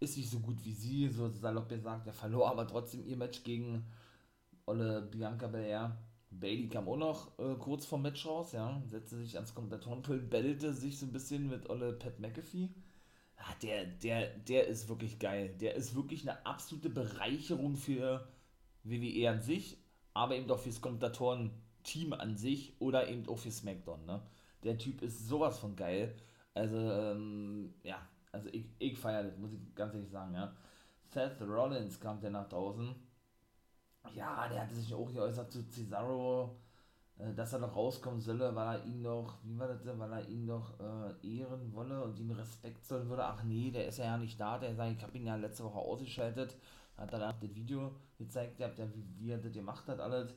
ist 0.00 0.16
nicht 0.16 0.30
so 0.30 0.40
gut 0.40 0.64
wie 0.64 0.72
sie, 0.72 1.08
so 1.08 1.28
salopp 1.28 1.68
gesagt, 1.68 2.06
er 2.08 2.12
verlor 2.12 2.50
aber 2.50 2.66
trotzdem 2.66 3.06
ihr 3.06 3.16
Match 3.16 3.44
gegen 3.44 3.84
Olle 4.70 5.02
Bianca 5.02 5.48
Belair. 5.48 5.98
Bailey 6.30 6.68
kam 6.68 6.88
auch 6.88 6.96
noch 6.96 7.38
äh, 7.40 7.56
kurz 7.58 7.84
vom 7.84 8.02
Match 8.02 8.24
raus, 8.24 8.52
ja, 8.52 8.80
setzte 8.86 9.16
sich 9.16 9.34
ans 9.34 9.52
Kommentatorenpult, 9.52 10.30
bellte 10.30 10.72
sich 10.72 10.96
so 10.96 11.06
ein 11.06 11.12
bisschen 11.12 11.48
mit 11.48 11.68
Olle 11.68 11.92
Pat 11.92 12.20
McAfee. 12.20 12.68
Ah, 13.36 13.52
der, 13.62 13.84
der, 13.86 14.28
der 14.38 14.68
ist 14.68 14.88
wirklich 14.88 15.18
geil. 15.18 15.52
Der 15.60 15.74
ist 15.74 15.96
wirklich 15.96 16.22
eine 16.22 16.46
absolute 16.46 16.88
Bereicherung 16.88 17.76
für 17.76 18.28
WWE 18.84 19.30
an 19.30 19.42
sich, 19.42 19.76
aber 20.14 20.36
eben 20.36 20.48
auch 20.50 20.60
fürs 20.60 20.80
Kommentatoren-Team 20.80 22.12
an 22.12 22.36
sich 22.36 22.74
oder 22.78 23.08
eben 23.08 23.28
auch 23.28 23.38
für 23.38 23.50
SmackDown, 23.50 24.06
ne? 24.06 24.22
Der 24.62 24.78
Typ 24.78 25.02
ist 25.02 25.26
sowas 25.26 25.58
von 25.58 25.74
geil. 25.74 26.14
Also, 26.54 26.76
ähm, 26.76 27.74
ja, 27.82 28.06
also 28.30 28.48
ich, 28.52 28.66
ich 28.78 28.96
feiere 28.96 29.24
das, 29.24 29.36
muss 29.36 29.52
ich 29.52 29.74
ganz 29.74 29.94
ehrlich 29.94 30.10
sagen, 30.10 30.34
ja. 30.34 30.54
Seth 31.12 31.40
Rollins 31.40 31.98
kam 31.98 32.20
der 32.20 32.30
nach 32.30 32.48
draußen 32.48 32.94
ja, 34.14 34.48
der 34.48 34.62
hatte 34.62 34.74
sich 34.74 34.94
auch 34.94 35.12
geäußert 35.12 35.52
zu 35.52 35.68
Cesaro, 35.68 36.56
äh, 37.18 37.32
dass 37.34 37.52
er 37.52 37.60
noch 37.60 37.74
rauskommen 37.74 38.20
solle, 38.20 38.54
weil 38.54 38.76
er 38.78 38.84
ihn 38.84 39.02
doch, 39.02 39.38
wie 39.42 39.58
war 39.58 39.68
das 39.68 39.80
weil 39.84 40.12
er 40.12 40.28
ihn 40.28 40.46
doch 40.46 40.78
äh, 40.80 41.38
ehren 41.38 41.72
wolle 41.74 42.02
und 42.02 42.18
ihm 42.18 42.30
Respekt 42.30 42.84
zollen 42.84 43.08
würde. 43.08 43.24
Ach 43.24 43.42
nee, 43.44 43.70
der 43.70 43.86
ist 43.88 43.98
ja 43.98 44.16
nicht 44.16 44.40
da, 44.40 44.58
der 44.58 44.74
sagt, 44.74 44.96
ich 44.96 45.02
habe 45.02 45.16
ihn 45.16 45.26
ja 45.26 45.36
letzte 45.36 45.64
Woche 45.64 45.78
ausgeschaltet, 45.78 46.56
hat 46.96 47.12
dann 47.12 47.20
das 47.20 47.40
Video 47.54 47.94
gezeigt, 48.18 48.58
der, 48.60 48.68
der, 48.70 48.94
wie, 48.94 49.04
wie 49.18 49.30
er 49.30 49.38
das 49.38 49.52
gemacht 49.52 49.86
hat, 49.88 50.00
alles. 50.00 50.34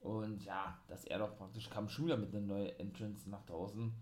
Und 0.00 0.44
ja, 0.44 0.78
dass 0.86 1.04
er 1.04 1.18
doch 1.18 1.34
praktisch 1.36 1.70
kam 1.70 1.88
schon 1.88 2.06
wieder 2.06 2.18
mit 2.18 2.34
einer 2.34 2.46
neuen 2.46 2.78
Entrance 2.78 3.28
nach 3.30 3.44
draußen, 3.46 3.94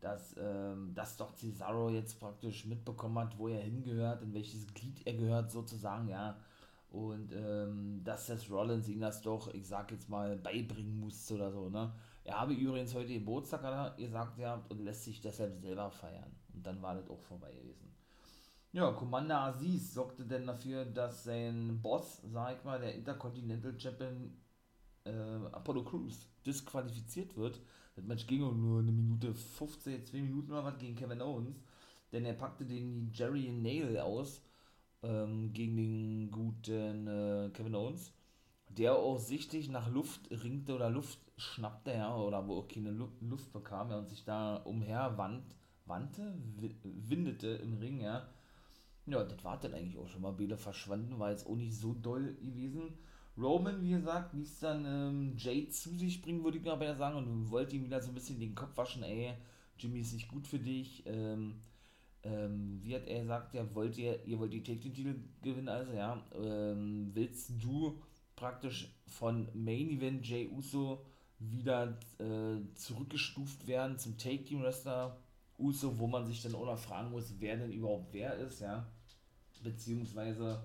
dass, 0.00 0.36
ähm, 0.38 0.94
dass 0.94 1.16
doch 1.16 1.34
Cesaro 1.34 1.88
jetzt 1.88 2.20
praktisch 2.20 2.66
mitbekommen 2.66 3.18
hat, 3.18 3.38
wo 3.38 3.48
er 3.48 3.62
hingehört, 3.62 4.22
in 4.22 4.34
welches 4.34 4.66
Glied 4.74 5.06
er 5.06 5.14
gehört, 5.14 5.50
sozusagen, 5.50 6.08
ja 6.08 6.36
und 6.90 7.32
ähm, 7.32 8.00
dass 8.04 8.26
Seth 8.26 8.50
Rollins 8.50 8.88
ihm 8.88 9.00
das 9.00 9.20
doch, 9.22 9.52
ich 9.52 9.66
sag 9.66 9.90
jetzt 9.90 10.08
mal, 10.08 10.36
beibringen 10.36 10.98
musste 10.98 11.34
oder 11.34 11.50
so, 11.50 11.68
ne? 11.68 11.92
Er 12.24 12.40
habe 12.40 12.54
übrigens 12.54 12.94
heute 12.94 13.12
Geburtstag 13.12 13.96
gesagt 13.96 14.36
gehabt 14.36 14.70
und 14.70 14.80
lässt 14.80 15.04
sich 15.04 15.20
deshalb 15.20 15.60
selber 15.60 15.90
feiern. 15.90 16.34
Und 16.52 16.66
dann 16.66 16.82
war 16.82 16.96
das 16.96 17.08
auch 17.08 17.20
vorbei 17.20 17.52
gewesen. 17.52 17.94
Ja, 18.72 18.90
Commander 18.92 19.42
Aziz 19.42 19.94
sorgte 19.94 20.26
denn 20.26 20.46
dafür, 20.46 20.84
dass 20.84 21.24
sein 21.24 21.80
Boss, 21.80 22.20
sag 22.32 22.58
ich 22.58 22.64
mal, 22.64 22.80
der 22.80 22.94
Intercontinental 22.94 23.78
Champion 23.78 24.36
äh, 25.04 25.10
Apollo 25.52 25.84
Crews 25.84 26.28
disqualifiziert 26.44 27.36
wird. 27.36 27.60
Das 27.94 28.04
Match 28.04 28.26
ging 28.26 28.40
nur 28.40 28.80
eine 28.80 28.92
Minute 28.92 29.32
15, 29.32 30.04
2 30.04 30.16
Minuten 30.18 30.52
oder 30.52 30.64
was 30.64 30.78
gegen 30.78 30.96
Kevin 30.96 31.22
Owens. 31.22 31.60
Denn 32.12 32.24
er 32.24 32.34
packte 32.34 32.66
den 32.66 33.10
Jerry 33.12 33.50
Nail 33.50 33.98
aus 33.98 34.42
ähm, 35.06 35.52
gegen 35.52 35.76
den 35.76 36.30
guten 36.30 37.06
äh, 37.06 37.50
Kevin 37.52 37.74
Owens, 37.74 38.12
der 38.68 38.96
auch 38.96 39.18
sichtlich 39.18 39.68
nach 39.68 39.90
Luft 39.90 40.30
ringte 40.30 40.74
oder 40.74 40.90
Luft 40.90 41.18
schnappte, 41.36 41.92
ja, 41.92 42.16
oder 42.16 42.46
wo 42.46 42.58
auch 42.58 42.68
keine 42.68 42.90
Luft 42.90 43.52
bekam, 43.52 43.90
ja, 43.90 43.98
und 43.98 44.08
sich 44.08 44.24
da 44.24 44.56
umher 44.56 45.16
wand, 45.16 45.44
wandte, 45.86 46.34
windete 46.82 47.48
im 47.48 47.74
Ring, 47.78 48.00
ja. 48.00 48.28
Ja, 49.06 49.22
das 49.22 49.44
war 49.44 49.58
dann 49.60 49.74
eigentlich 49.74 49.98
auch 49.98 50.08
schon 50.08 50.22
mal. 50.22 50.32
Bele 50.32 50.56
verschwanden, 50.56 51.18
war 51.18 51.30
jetzt 51.30 51.46
auch 51.46 51.54
nicht 51.54 51.74
so 51.76 51.94
doll 51.94 52.34
gewesen. 52.42 52.94
Roman, 53.38 53.82
wie 53.82 53.90
gesagt, 53.90 54.34
ließ 54.34 54.60
dann 54.60 54.84
ähm, 54.84 55.34
Jade 55.36 55.68
zu 55.68 55.90
sich 55.90 56.22
bringen, 56.22 56.42
würde 56.42 56.58
ich 56.58 56.64
mal 56.64 56.76
bei 56.76 56.92
sagen, 56.94 57.16
und 57.16 57.50
wollte 57.50 57.76
ihm 57.76 57.84
wieder 57.84 58.00
so 58.00 58.10
ein 58.10 58.14
bisschen 58.14 58.40
den 58.40 58.54
Kopf 58.54 58.76
waschen, 58.76 59.02
ey, 59.02 59.34
Jimmy 59.78 60.00
ist 60.00 60.14
nicht 60.14 60.28
gut 60.28 60.46
für 60.46 60.58
dich, 60.58 61.02
ähm, 61.06 61.60
ähm, 62.26 62.80
wie 62.82 62.94
hat 62.94 63.06
er 63.06 63.20
gesagt, 63.20 63.54
ja, 63.54 63.74
wollt 63.74 63.96
ihr, 63.98 64.24
ihr 64.26 64.38
wollt 64.38 64.52
die 64.52 64.62
Take 64.62 64.80
Titel 64.80 65.14
gewinnen, 65.42 65.68
also 65.68 65.92
ja, 65.92 66.24
ähm, 66.34 67.10
willst 67.14 67.52
du 67.62 68.00
praktisch 68.34 68.92
von 69.06 69.48
Main 69.54 69.90
Event 69.90 70.26
Jay 70.26 70.48
Uso 70.48 71.04
wieder 71.38 71.98
äh, 72.18 72.74
zurückgestuft 72.74 73.66
werden 73.66 73.98
zum 73.98 74.18
Take 74.18 74.44
Team 74.44 74.62
Wrestler 74.62 75.18
Uso, 75.58 75.98
wo 75.98 76.06
man 76.06 76.26
sich 76.26 76.42
dann 76.42 76.54
auch 76.54 76.66
noch 76.66 76.78
fragen 76.78 77.10
muss, 77.10 77.34
wer 77.38 77.56
denn 77.56 77.72
überhaupt 77.72 78.12
wer 78.12 78.34
ist, 78.36 78.60
ja, 78.60 78.86
beziehungsweise 79.62 80.64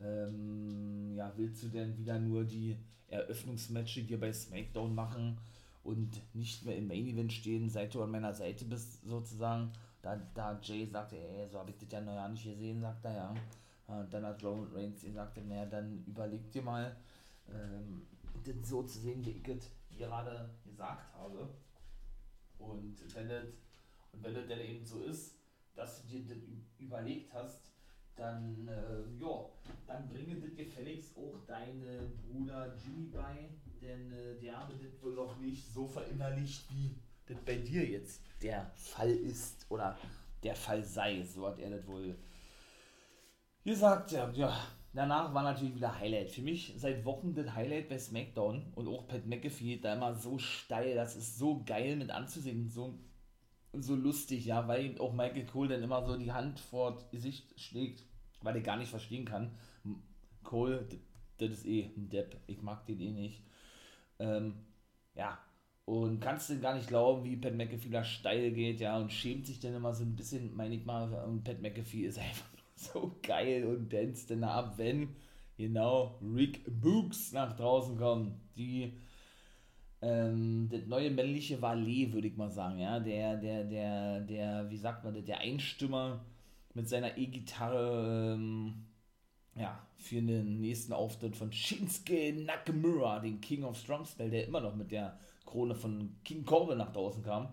ähm, 0.00 1.14
ja, 1.14 1.32
willst 1.36 1.62
du 1.62 1.68
denn 1.68 1.96
wieder 1.98 2.18
nur 2.18 2.44
die 2.44 2.76
Eröffnungsmatches 3.08 4.06
hier 4.06 4.18
bei 4.18 4.32
SmackDown 4.32 4.94
machen 4.94 5.38
und 5.84 6.22
nicht 6.34 6.64
mehr 6.64 6.76
im 6.76 6.88
Main 6.88 7.06
Event 7.06 7.32
stehen, 7.32 7.68
seit 7.68 7.94
du 7.94 8.02
an 8.02 8.10
meiner 8.10 8.34
Seite 8.34 8.64
bist, 8.64 9.04
sozusagen. 9.04 9.72
Da, 10.02 10.16
da 10.34 10.58
Jay 10.60 10.84
sagte, 10.84 11.16
ey, 11.16 11.48
so 11.48 11.60
habe 11.60 11.70
ich 11.70 11.78
das 11.78 11.92
ja 11.92 12.00
noch 12.00 12.14
ja 12.14 12.28
nicht 12.28 12.44
gesehen, 12.44 12.80
sagt 12.80 13.04
er 13.04 13.14
ja. 13.14 13.34
Und 13.86 14.12
dann 14.12 14.26
hat 14.26 14.42
Roman 14.42 14.68
Reigns 14.74 15.02
gesagt, 15.02 15.38
naja, 15.46 15.66
dann 15.66 16.04
überleg 16.06 16.50
dir 16.50 16.62
mal, 16.62 16.96
ähm, 17.48 18.02
das 18.44 18.68
so 18.68 18.82
zu 18.82 18.98
sehen, 18.98 19.24
wie 19.24 19.30
ich 19.30 19.48
es 19.48 19.70
gerade 19.96 20.50
gesagt 20.64 21.14
habe. 21.14 21.48
Und 22.58 23.14
wenn 23.14 23.28
das, 23.28 23.44
und 24.12 24.22
wenn 24.22 24.34
das 24.34 24.48
dann 24.48 24.58
eben 24.58 24.84
so 24.84 25.02
ist, 25.02 25.36
dass 25.74 26.02
du 26.02 26.08
dir 26.08 26.34
das 26.34 26.38
überlegt 26.78 27.32
hast, 27.32 27.60
dann, 28.16 28.68
äh, 28.68 29.22
ja, 29.22 29.48
dann 29.86 30.08
bringe 30.08 30.36
das 30.40 30.54
gefälligst 30.54 31.16
auch 31.16 31.38
deine 31.46 32.10
Bruder 32.22 32.74
Jimmy 32.76 33.06
bei, 33.06 33.50
denn 33.80 34.12
äh, 34.12 34.38
der 34.38 34.58
habe 34.58 34.74
das 34.74 35.02
wohl 35.02 35.14
noch 35.14 35.38
nicht 35.38 35.72
so 35.72 35.86
verinnerlicht, 35.86 36.70
wie 36.70 36.96
das 37.26 37.38
bei 37.44 37.56
dir 37.56 37.84
jetzt 37.84 38.22
der 38.42 38.70
Fall 38.76 39.10
ist 39.10 39.66
oder 39.68 39.96
der 40.42 40.56
Fall 40.56 40.82
sei, 40.82 41.22
so 41.22 41.46
hat 41.46 41.58
er 41.58 41.70
das 41.70 41.86
wohl 41.86 42.16
gesagt, 43.64 44.12
ja, 44.12 44.30
ja. 44.32 44.56
Danach 44.94 45.32
war 45.32 45.42
natürlich 45.42 45.76
wieder 45.76 45.98
Highlight. 45.98 46.30
Für 46.30 46.42
mich 46.42 46.74
seit 46.76 47.06
Wochen 47.06 47.34
das 47.34 47.54
Highlight 47.54 47.88
bei 47.88 47.98
SmackDown 47.98 48.72
und 48.74 48.88
auch 48.88 49.08
Pat 49.08 49.24
McAfee 49.24 49.78
da 49.78 49.94
immer 49.94 50.14
so 50.14 50.36
steil, 50.38 50.94
das 50.94 51.16
ist 51.16 51.38
so 51.38 51.62
geil 51.64 51.96
mit 51.96 52.10
anzusehen, 52.10 52.68
so, 52.68 52.98
so 53.72 53.94
lustig, 53.94 54.44
ja, 54.44 54.68
weil 54.68 54.98
auch 54.98 55.14
Michael 55.14 55.46
Cole 55.46 55.70
dann 55.70 55.82
immer 55.82 56.04
so 56.04 56.18
die 56.18 56.30
Hand 56.30 56.60
vor 56.60 57.08
Gesicht 57.10 57.58
schlägt, 57.58 58.04
weil 58.42 58.56
er 58.56 58.62
gar 58.62 58.76
nicht 58.76 58.90
verstehen 58.90 59.24
kann. 59.24 59.56
Cole, 60.42 60.86
das 61.38 61.50
ist 61.50 61.64
eh 61.64 61.90
ein 61.96 62.10
Depp, 62.10 62.36
ich 62.46 62.60
mag 62.60 62.84
den 62.84 63.00
eh 63.00 63.12
nicht. 63.12 63.42
Ähm, 64.18 64.66
ja, 65.14 65.38
und 65.84 66.20
kannst 66.20 66.48
du 66.50 66.60
gar 66.60 66.74
nicht 66.74 66.88
glauben, 66.88 67.24
wie 67.24 67.36
Pat 67.36 67.54
McAfee 67.54 67.90
da 67.90 68.04
steil 68.04 68.52
geht, 68.52 68.80
ja, 68.80 68.98
und 68.98 69.12
schämt 69.12 69.46
sich 69.46 69.60
dann 69.60 69.74
immer 69.74 69.92
so 69.94 70.04
ein 70.04 70.14
bisschen, 70.16 70.54
meine 70.54 70.74
ich 70.74 70.84
mal, 70.84 71.12
und 71.24 71.44
Pat 71.44 71.60
McAfee 71.60 72.06
ist 72.06 72.18
einfach 72.20 72.46
so 72.76 73.16
geil 73.22 73.64
und 73.66 73.92
danst 73.92 74.30
dann 74.30 74.44
ab, 74.44 74.74
wenn 74.78 75.10
genau 75.56 76.18
Rick 76.34 76.62
Books 76.80 77.32
nach 77.32 77.56
draußen 77.56 77.96
kommt. 77.96 78.34
Die, 78.56 78.92
ähm, 80.00 80.68
das 80.70 80.86
neue 80.86 81.10
männliche 81.10 81.60
Valet, 81.62 82.12
würde 82.12 82.28
ich 82.28 82.36
mal 82.36 82.50
sagen, 82.50 82.78
ja, 82.78 83.00
der, 83.00 83.36
der, 83.36 83.64
der, 83.64 84.20
der, 84.20 84.70
wie 84.70 84.76
sagt 84.76 85.04
man 85.04 85.14
das, 85.14 85.24
der 85.24 85.38
Einstimmer 85.38 86.24
mit 86.74 86.88
seiner 86.88 87.16
E-Gitarre, 87.18 88.34
ähm, 88.34 88.86
ja, 89.54 89.86
für 89.96 90.22
den 90.22 90.60
nächsten 90.60 90.92
Auftritt 90.92 91.36
von 91.36 91.52
Shinsuke 91.52 92.32
Nakamura, 92.32 93.20
den 93.20 93.40
King 93.40 93.64
of 93.64 93.78
Strong 93.78 94.06
Style, 94.06 94.30
der 94.30 94.46
immer 94.46 94.60
noch 94.60 94.74
mit 94.74 94.90
der 94.90 95.18
Krone 95.44 95.74
von 95.74 96.16
King 96.24 96.44
Corbin 96.44 96.78
nach 96.78 96.92
draußen 96.92 97.22
kam. 97.22 97.48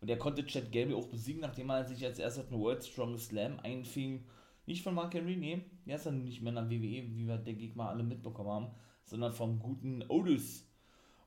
Und 0.00 0.08
er 0.08 0.18
konnte 0.18 0.46
Chad 0.46 0.70
Gable 0.70 0.96
auch 0.96 1.08
besiegen, 1.08 1.40
nachdem 1.40 1.70
er 1.70 1.84
sich 1.84 2.04
als 2.04 2.18
erstes 2.18 2.48
einen 2.48 2.60
World 2.60 2.84
Strongest 2.84 3.30
Slam 3.30 3.58
einfing. 3.60 4.24
Nicht 4.66 4.82
von 4.82 4.94
Mark 4.94 5.14
Henry, 5.14 5.36
nee, 5.36 5.62
er 5.86 5.96
ist 5.96 6.06
dann 6.06 6.24
nicht 6.24 6.42
mehr 6.42 6.52
der 6.52 6.68
WWE, 6.68 7.16
wie 7.16 7.26
wir, 7.26 7.46
ich 7.46 7.74
mal, 7.74 7.88
alle 7.88 8.02
mitbekommen 8.02 8.50
haben, 8.50 8.66
sondern 9.04 9.32
vom 9.32 9.58
guten 9.58 10.04
Otis. 10.08 10.68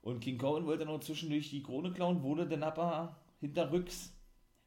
Und 0.04 0.20
King 0.20 0.38
Corbin 0.38 0.66
wollte 0.66 0.86
noch 0.86 1.00
zwischendurch 1.00 1.50
die 1.50 1.64
Krone 1.64 1.92
klauen, 1.92 2.22
wurde 2.22 2.48
dann 2.48 2.64
aber 2.64 3.16
hinterrücks, 3.40 4.14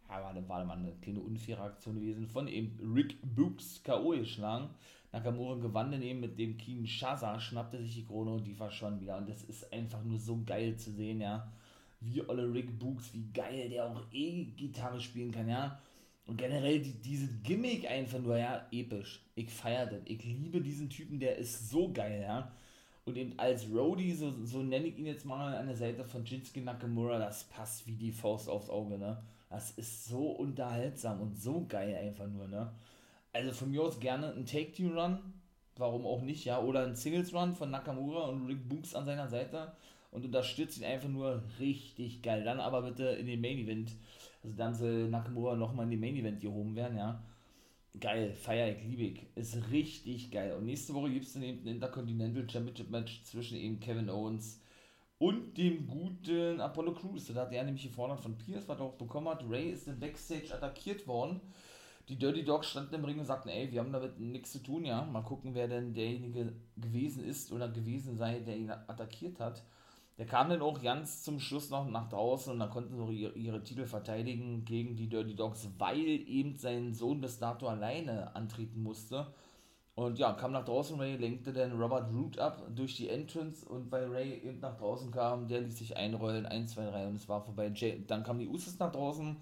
ja, 0.08 0.22
war, 0.22 0.48
war 0.48 0.64
mal 0.64 0.76
eine 0.76 0.94
kleine 0.96 1.20
unfaire 1.20 1.62
Aktion 1.62 1.96
gewesen, 1.96 2.26
von 2.26 2.48
eben 2.48 2.78
Rick 2.94 3.16
Books 3.22 3.82
K.O. 3.82 4.10
geschlagen. 4.10 4.70
Nakamura 5.14 5.54
gewann 5.60 5.92
dann 5.92 6.02
eben 6.02 6.18
mit 6.18 6.36
dem 6.40 6.56
Kinshasa, 6.56 7.38
schnappte 7.38 7.78
sich 7.78 7.94
die 7.94 8.04
Krone 8.04 8.32
und 8.32 8.44
die 8.44 8.54
verschwand 8.54 9.00
wieder. 9.00 9.16
Und 9.16 9.28
das 9.28 9.44
ist 9.44 9.72
einfach 9.72 10.02
nur 10.02 10.18
so 10.18 10.42
geil 10.44 10.76
zu 10.76 10.90
sehen, 10.90 11.20
ja. 11.20 11.52
Wie 12.00 12.28
Olle 12.28 12.52
Rick 12.52 12.76
Books, 12.80 13.14
wie 13.14 13.30
geil 13.32 13.68
der 13.68 13.86
auch 13.86 14.02
E-Gitarre 14.10 15.00
spielen 15.00 15.30
kann, 15.30 15.48
ja. 15.48 15.78
Und 16.26 16.36
generell 16.36 16.80
die, 16.80 16.94
diese 16.94 17.28
Gimmick 17.44 17.88
einfach 17.88 18.18
nur, 18.18 18.36
ja, 18.36 18.66
episch. 18.72 19.24
Ich 19.36 19.50
feiere 19.50 19.86
das. 19.86 20.00
Ich 20.04 20.24
liebe 20.24 20.60
diesen 20.60 20.90
Typen, 20.90 21.20
der 21.20 21.36
ist 21.36 21.70
so 21.70 21.92
geil, 21.92 22.22
ja. 22.22 22.50
Und 23.04 23.16
eben 23.16 23.38
als 23.38 23.70
Roadie, 23.70 24.14
so, 24.14 24.34
so 24.44 24.64
nenne 24.64 24.88
ich 24.88 24.98
ihn 24.98 25.06
jetzt 25.06 25.26
mal 25.26 25.56
an 25.56 25.68
der 25.68 25.76
Seite 25.76 26.04
von 26.04 26.26
Shinsuke 26.26 26.60
Nakamura, 26.60 27.20
das 27.20 27.44
passt 27.44 27.86
wie 27.86 27.94
die 27.94 28.10
Faust 28.10 28.48
aufs 28.48 28.68
Auge, 28.68 28.98
ne. 28.98 29.22
Das 29.48 29.70
ist 29.72 30.06
so 30.06 30.30
unterhaltsam 30.32 31.20
und 31.20 31.40
so 31.40 31.64
geil 31.68 31.94
einfach 31.94 32.26
nur, 32.26 32.48
ne 32.48 32.72
also 33.34 33.52
von 33.52 33.70
mir 33.70 33.82
aus 33.82 34.00
gerne 34.00 34.32
ein 34.32 34.46
Take-Team-Run, 34.46 35.18
warum 35.76 36.06
auch 36.06 36.22
nicht, 36.22 36.44
ja, 36.44 36.60
oder 36.60 36.86
ein 36.86 36.94
Singles-Run 36.94 37.54
von 37.54 37.70
Nakamura 37.70 38.28
und 38.28 38.46
Rick 38.46 38.68
Books 38.68 38.94
an 38.94 39.04
seiner 39.04 39.28
Seite 39.28 39.72
und 40.12 40.24
unterstützt 40.24 40.78
ihn 40.78 40.84
einfach 40.84 41.08
nur 41.08 41.42
richtig 41.58 42.22
geil. 42.22 42.44
Dann 42.44 42.60
aber 42.60 42.82
bitte 42.82 43.04
in 43.08 43.26
den 43.26 43.40
Main-Event, 43.40 43.92
also 44.42 44.56
dann 44.56 44.74
soll 44.74 45.08
Nakamura 45.08 45.56
nochmal 45.56 45.84
in 45.86 45.90
den 45.90 46.00
Main-Event 46.00 46.40
gehoben 46.40 46.76
werden, 46.76 46.96
ja. 46.96 47.22
Geil, 48.00 48.32
feier 48.34 48.76
ich, 48.76 48.84
liebe 48.84 49.02
ich. 49.02 49.26
Ist 49.36 49.70
richtig 49.70 50.32
geil. 50.32 50.54
Und 50.54 50.66
nächste 50.66 50.94
Woche 50.94 51.10
gibt 51.10 51.26
es 51.26 51.34
dann 51.34 51.44
eben 51.44 51.62
ein 51.62 51.74
Intercontinental 51.74 52.48
Championship 52.50 52.90
Match 52.90 53.22
zwischen 53.22 53.56
eben 53.56 53.78
Kevin 53.78 54.10
Owens 54.10 54.60
und 55.18 55.56
dem 55.56 55.86
guten 55.86 56.60
Apollo 56.60 56.94
Crews. 56.94 57.26
Da 57.32 57.42
hat 57.42 57.52
er 57.52 57.62
nämlich 57.62 57.84
gefordert 57.84 58.18
von 58.18 58.36
Pierce, 58.36 58.66
was 58.66 58.80
er 58.80 58.86
auch 58.86 58.96
bekommen 58.96 59.28
hat. 59.28 59.44
Ray 59.48 59.70
ist 59.70 59.86
dann 59.86 60.00
Backstage 60.00 60.52
attackiert 60.52 61.06
worden 61.06 61.40
die 62.08 62.16
Dirty 62.16 62.44
Dogs 62.44 62.68
standen 62.68 62.94
im 62.94 63.04
Ring 63.04 63.18
und 63.18 63.24
sagten, 63.24 63.48
ey, 63.48 63.70
wir 63.72 63.80
haben 63.80 63.92
damit 63.92 64.18
nichts 64.18 64.52
zu 64.52 64.62
tun, 64.62 64.84
ja. 64.84 65.04
Mal 65.04 65.22
gucken, 65.22 65.54
wer 65.54 65.68
denn 65.68 65.94
derjenige 65.94 66.52
gewesen 66.76 67.24
ist 67.24 67.52
oder 67.52 67.68
gewesen 67.68 68.16
sei, 68.16 68.40
der 68.40 68.56
ihn 68.56 68.70
attackiert 68.70 69.40
hat. 69.40 69.62
Der 70.18 70.26
kam 70.26 70.48
dann 70.48 70.62
auch 70.62 70.80
ganz 70.80 71.24
zum 71.24 71.40
Schluss 71.40 71.70
noch 71.70 71.88
nach 71.88 72.08
draußen 72.08 72.52
und 72.52 72.60
dann 72.60 72.70
konnten 72.70 72.94
sie 72.94 73.14
ihre, 73.14 73.32
ihre 73.32 73.64
Titel 73.64 73.84
verteidigen 73.86 74.64
gegen 74.64 74.94
die 74.94 75.08
Dirty 75.08 75.34
Dogs, 75.34 75.68
weil 75.78 76.06
eben 76.28 76.56
sein 76.56 76.94
Sohn 76.94 77.20
bis 77.20 77.38
dato 77.38 77.66
alleine 77.66 78.34
antreten 78.36 78.82
musste. 78.82 79.26
Und 79.96 80.18
ja, 80.18 80.32
kam 80.32 80.52
nach 80.52 80.64
draußen, 80.64 80.98
Ray 80.98 81.16
lenkte 81.16 81.52
dann 81.52 81.80
Robert 81.80 82.12
Root 82.12 82.38
ab 82.38 82.62
durch 82.74 82.96
die 82.96 83.08
Entrance 83.08 83.64
und 83.64 83.90
weil 83.92 84.10
Ray 84.10 84.40
eben 84.42 84.58
nach 84.58 84.76
draußen 84.76 85.10
kam, 85.12 85.46
der 85.46 85.60
ließ 85.60 85.78
sich 85.78 85.96
einrollen, 85.96 86.46
1, 86.46 86.72
2, 86.74 86.90
3 86.90 87.06
und 87.08 87.16
es 87.16 87.28
war 87.28 87.42
vorbei. 87.42 87.70
Jay, 87.74 88.04
dann 88.06 88.24
kamen 88.24 88.40
die 88.40 88.48
Usos 88.48 88.78
nach 88.78 88.90
draußen, 88.90 89.36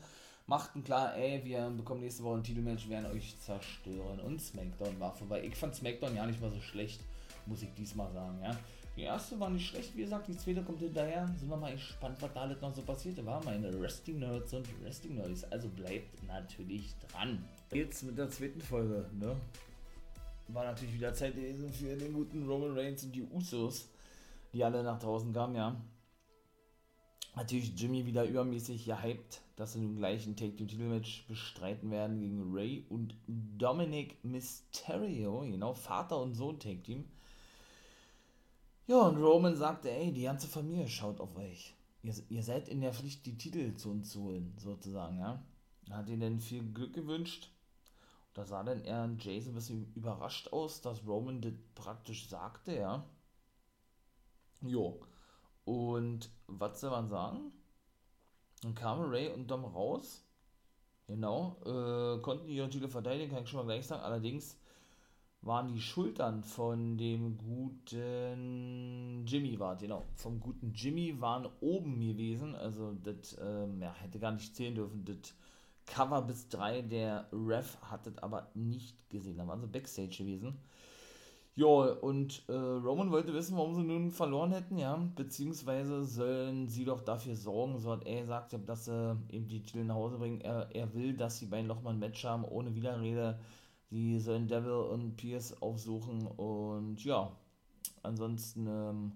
machten 0.46 0.84
klar, 0.84 1.16
ey, 1.16 1.44
wir 1.44 1.70
bekommen 1.70 2.00
nächste 2.00 2.22
Woche 2.24 2.38
ein 2.38 2.44
Titelmatch, 2.44 2.88
werden 2.88 3.06
euch 3.06 3.38
zerstören. 3.40 4.20
Und 4.20 4.40
SmackDown 4.40 4.98
war 5.00 5.14
vorbei. 5.14 5.44
Ich 5.44 5.56
fand 5.56 5.74
SmackDown 5.74 6.16
ja 6.16 6.26
nicht 6.26 6.40
mal 6.40 6.50
so 6.50 6.60
schlecht, 6.60 7.00
muss 7.46 7.62
ich 7.62 7.72
diesmal 7.74 8.12
sagen, 8.12 8.38
ja. 8.42 8.56
Die 8.94 9.02
erste 9.02 9.40
war 9.40 9.48
nicht 9.48 9.66
schlecht, 9.66 9.96
wie 9.96 10.02
gesagt, 10.02 10.28
die 10.28 10.36
zweite 10.36 10.62
kommt 10.62 10.80
hinterher. 10.80 11.26
Sind 11.38 11.48
wir 11.48 11.56
mal 11.56 11.72
gespannt, 11.72 12.18
was 12.20 12.32
da 12.34 12.42
alles 12.42 12.60
noch 12.60 12.74
so 12.74 12.82
passiert. 12.82 13.24
War 13.24 13.42
meine 13.42 13.80
Wrestling 13.80 14.18
Nerds 14.18 14.52
und 14.52 14.68
Wrestling 14.82 15.14
Nerds. 15.14 15.44
Also 15.44 15.68
bleibt 15.70 16.22
natürlich 16.26 16.94
dran. 17.08 17.42
Jetzt 17.72 18.02
mit 18.02 18.18
der 18.18 18.28
zweiten 18.28 18.60
Folge, 18.60 19.08
ne? 19.18 19.34
War 20.48 20.64
natürlich 20.64 20.94
wieder 20.94 21.14
Zeit 21.14 21.34
gewesen 21.34 21.72
für 21.72 21.96
den 21.96 22.12
guten 22.12 22.46
Roman 22.46 22.76
Reigns 22.76 23.04
und 23.04 23.12
die 23.12 23.22
Usos, 23.22 23.88
die 24.52 24.62
alle 24.62 24.82
nach 24.82 24.98
draußen 24.98 25.32
kamen, 25.32 25.56
ja. 25.56 25.74
Natürlich 27.34 27.78
Jimmy 27.80 28.04
wieder 28.04 28.24
übermäßig 28.24 28.84
gehypt, 28.84 29.40
dass 29.56 29.72
sie 29.72 29.80
nun 29.80 29.96
gleich 29.96 30.26
ein 30.26 30.36
Take-Two-Titelmatch 30.36 31.26
bestreiten 31.28 31.90
werden 31.90 32.20
gegen 32.20 32.52
Ray 32.52 32.84
und 32.90 33.14
Dominic 33.26 34.22
Mysterio, 34.22 35.40
genau, 35.40 35.72
Vater 35.72 36.20
und 36.20 36.34
Sohn 36.34 36.60
Take-Team. 36.60 37.04
Ja, 38.86 39.00
und 39.00 39.16
Roman 39.16 39.56
sagte, 39.56 39.90
ey, 39.90 40.12
die 40.12 40.24
ganze 40.24 40.46
Familie 40.46 40.88
schaut 40.88 41.20
auf 41.20 41.36
euch. 41.36 41.74
Ihr, 42.02 42.14
ihr 42.28 42.42
seid 42.42 42.68
in 42.68 42.82
der 42.82 42.92
Pflicht, 42.92 43.24
die 43.24 43.38
Titel 43.38 43.74
zu 43.74 43.90
uns 43.90 44.10
zu 44.10 44.24
holen, 44.24 44.52
sozusagen, 44.58 45.18
ja. 45.18 45.42
Hat 45.90 46.08
ihnen 46.08 46.20
dann 46.20 46.40
viel 46.40 46.62
Glück 46.72 46.92
gewünscht. 46.92 47.50
Da 48.34 48.44
sah 48.44 48.62
dann 48.62 48.84
eher 48.84 49.10
Jason 49.18 49.52
ein 49.52 49.54
bisschen 49.54 49.92
überrascht 49.94 50.48
aus, 50.48 50.80
dass 50.80 51.06
Roman 51.06 51.40
das 51.40 51.52
praktisch 51.74 52.28
sagte, 52.28 52.74
ja. 52.74 53.06
Jo. 54.60 55.00
Und 55.64 56.30
was 56.46 56.80
soll 56.80 56.90
man 56.90 57.08
sagen? 57.08 57.52
Dann 58.62 58.74
kamen 58.74 59.10
Ray 59.10 59.28
und 59.32 59.50
Dom 59.50 59.64
raus. 59.64 60.24
Genau. 61.06 61.56
Äh, 61.64 62.20
konnten 62.20 62.48
ihre 62.48 62.68
Titel 62.68 62.88
verteidigen, 62.88 63.32
kann 63.32 63.44
ich 63.44 63.48
schon 63.50 63.58
mal 63.58 63.72
gleich 63.72 63.86
sagen. 63.86 64.02
Allerdings 64.02 64.56
waren 65.42 65.68
die 65.68 65.80
Schultern 65.80 66.44
von 66.44 66.96
dem 66.96 67.36
guten 67.36 69.24
Jimmy 69.26 69.58
war, 69.58 69.76
genau, 69.76 70.04
vom 70.14 70.38
guten 70.38 70.72
Jimmy 70.72 71.20
waren 71.20 71.48
oben 71.60 72.00
gewesen, 72.00 72.54
also 72.54 72.92
das 73.02 73.36
ähm, 73.42 73.82
ja, 73.82 73.92
hätte 73.94 74.20
gar 74.20 74.30
nicht 74.30 74.54
zählen 74.54 74.74
dürfen, 74.74 75.04
das 75.04 75.34
Cover 75.84 76.22
bis 76.22 76.48
3, 76.48 76.82
der 76.82 77.26
Ref 77.32 77.76
hat 77.82 78.06
das 78.06 78.18
aber 78.18 78.50
nicht 78.54 79.10
gesehen, 79.10 79.36
da 79.36 79.46
waren 79.48 79.60
sie 79.60 79.66
Backstage 79.66 80.18
gewesen. 80.18 80.58
Ja, 81.54 81.66
und 81.66 82.44
äh, 82.48 82.52
Roman 82.52 83.10
wollte 83.10 83.34
wissen, 83.34 83.56
warum 83.58 83.74
sie 83.74 83.82
nun 83.82 84.10
verloren 84.10 84.52
hätten, 84.52 84.78
ja, 84.78 84.96
beziehungsweise 85.14 86.02
sollen 86.04 86.68
sie 86.68 86.84
doch 86.86 87.02
dafür 87.02 87.36
sorgen, 87.36 87.78
so 87.78 87.90
hat 87.92 88.06
er 88.06 88.22
gesagt, 88.22 88.56
dass 88.66 88.86
sie 88.86 89.16
eben 89.30 89.48
die 89.48 89.62
Titel 89.62 89.84
nach 89.84 89.96
Hause 89.96 90.16
bringen. 90.18 90.40
Er, 90.40 90.68
er 90.74 90.94
will, 90.94 91.14
dass 91.14 91.40
die 91.40 91.46
beiden 91.46 91.66
nochmal 91.66 91.92
ein 91.92 91.98
Match 91.98 92.24
haben, 92.24 92.44
ohne 92.44 92.74
Widerrede 92.74 93.38
die 93.90 94.18
sollen 94.20 94.48
Devil 94.48 94.72
und 94.72 95.16
Pierce 95.16 95.60
aufsuchen 95.60 96.26
und 96.26 97.04
ja, 97.04 97.30
ansonsten 98.02 98.66
ähm, 98.66 99.12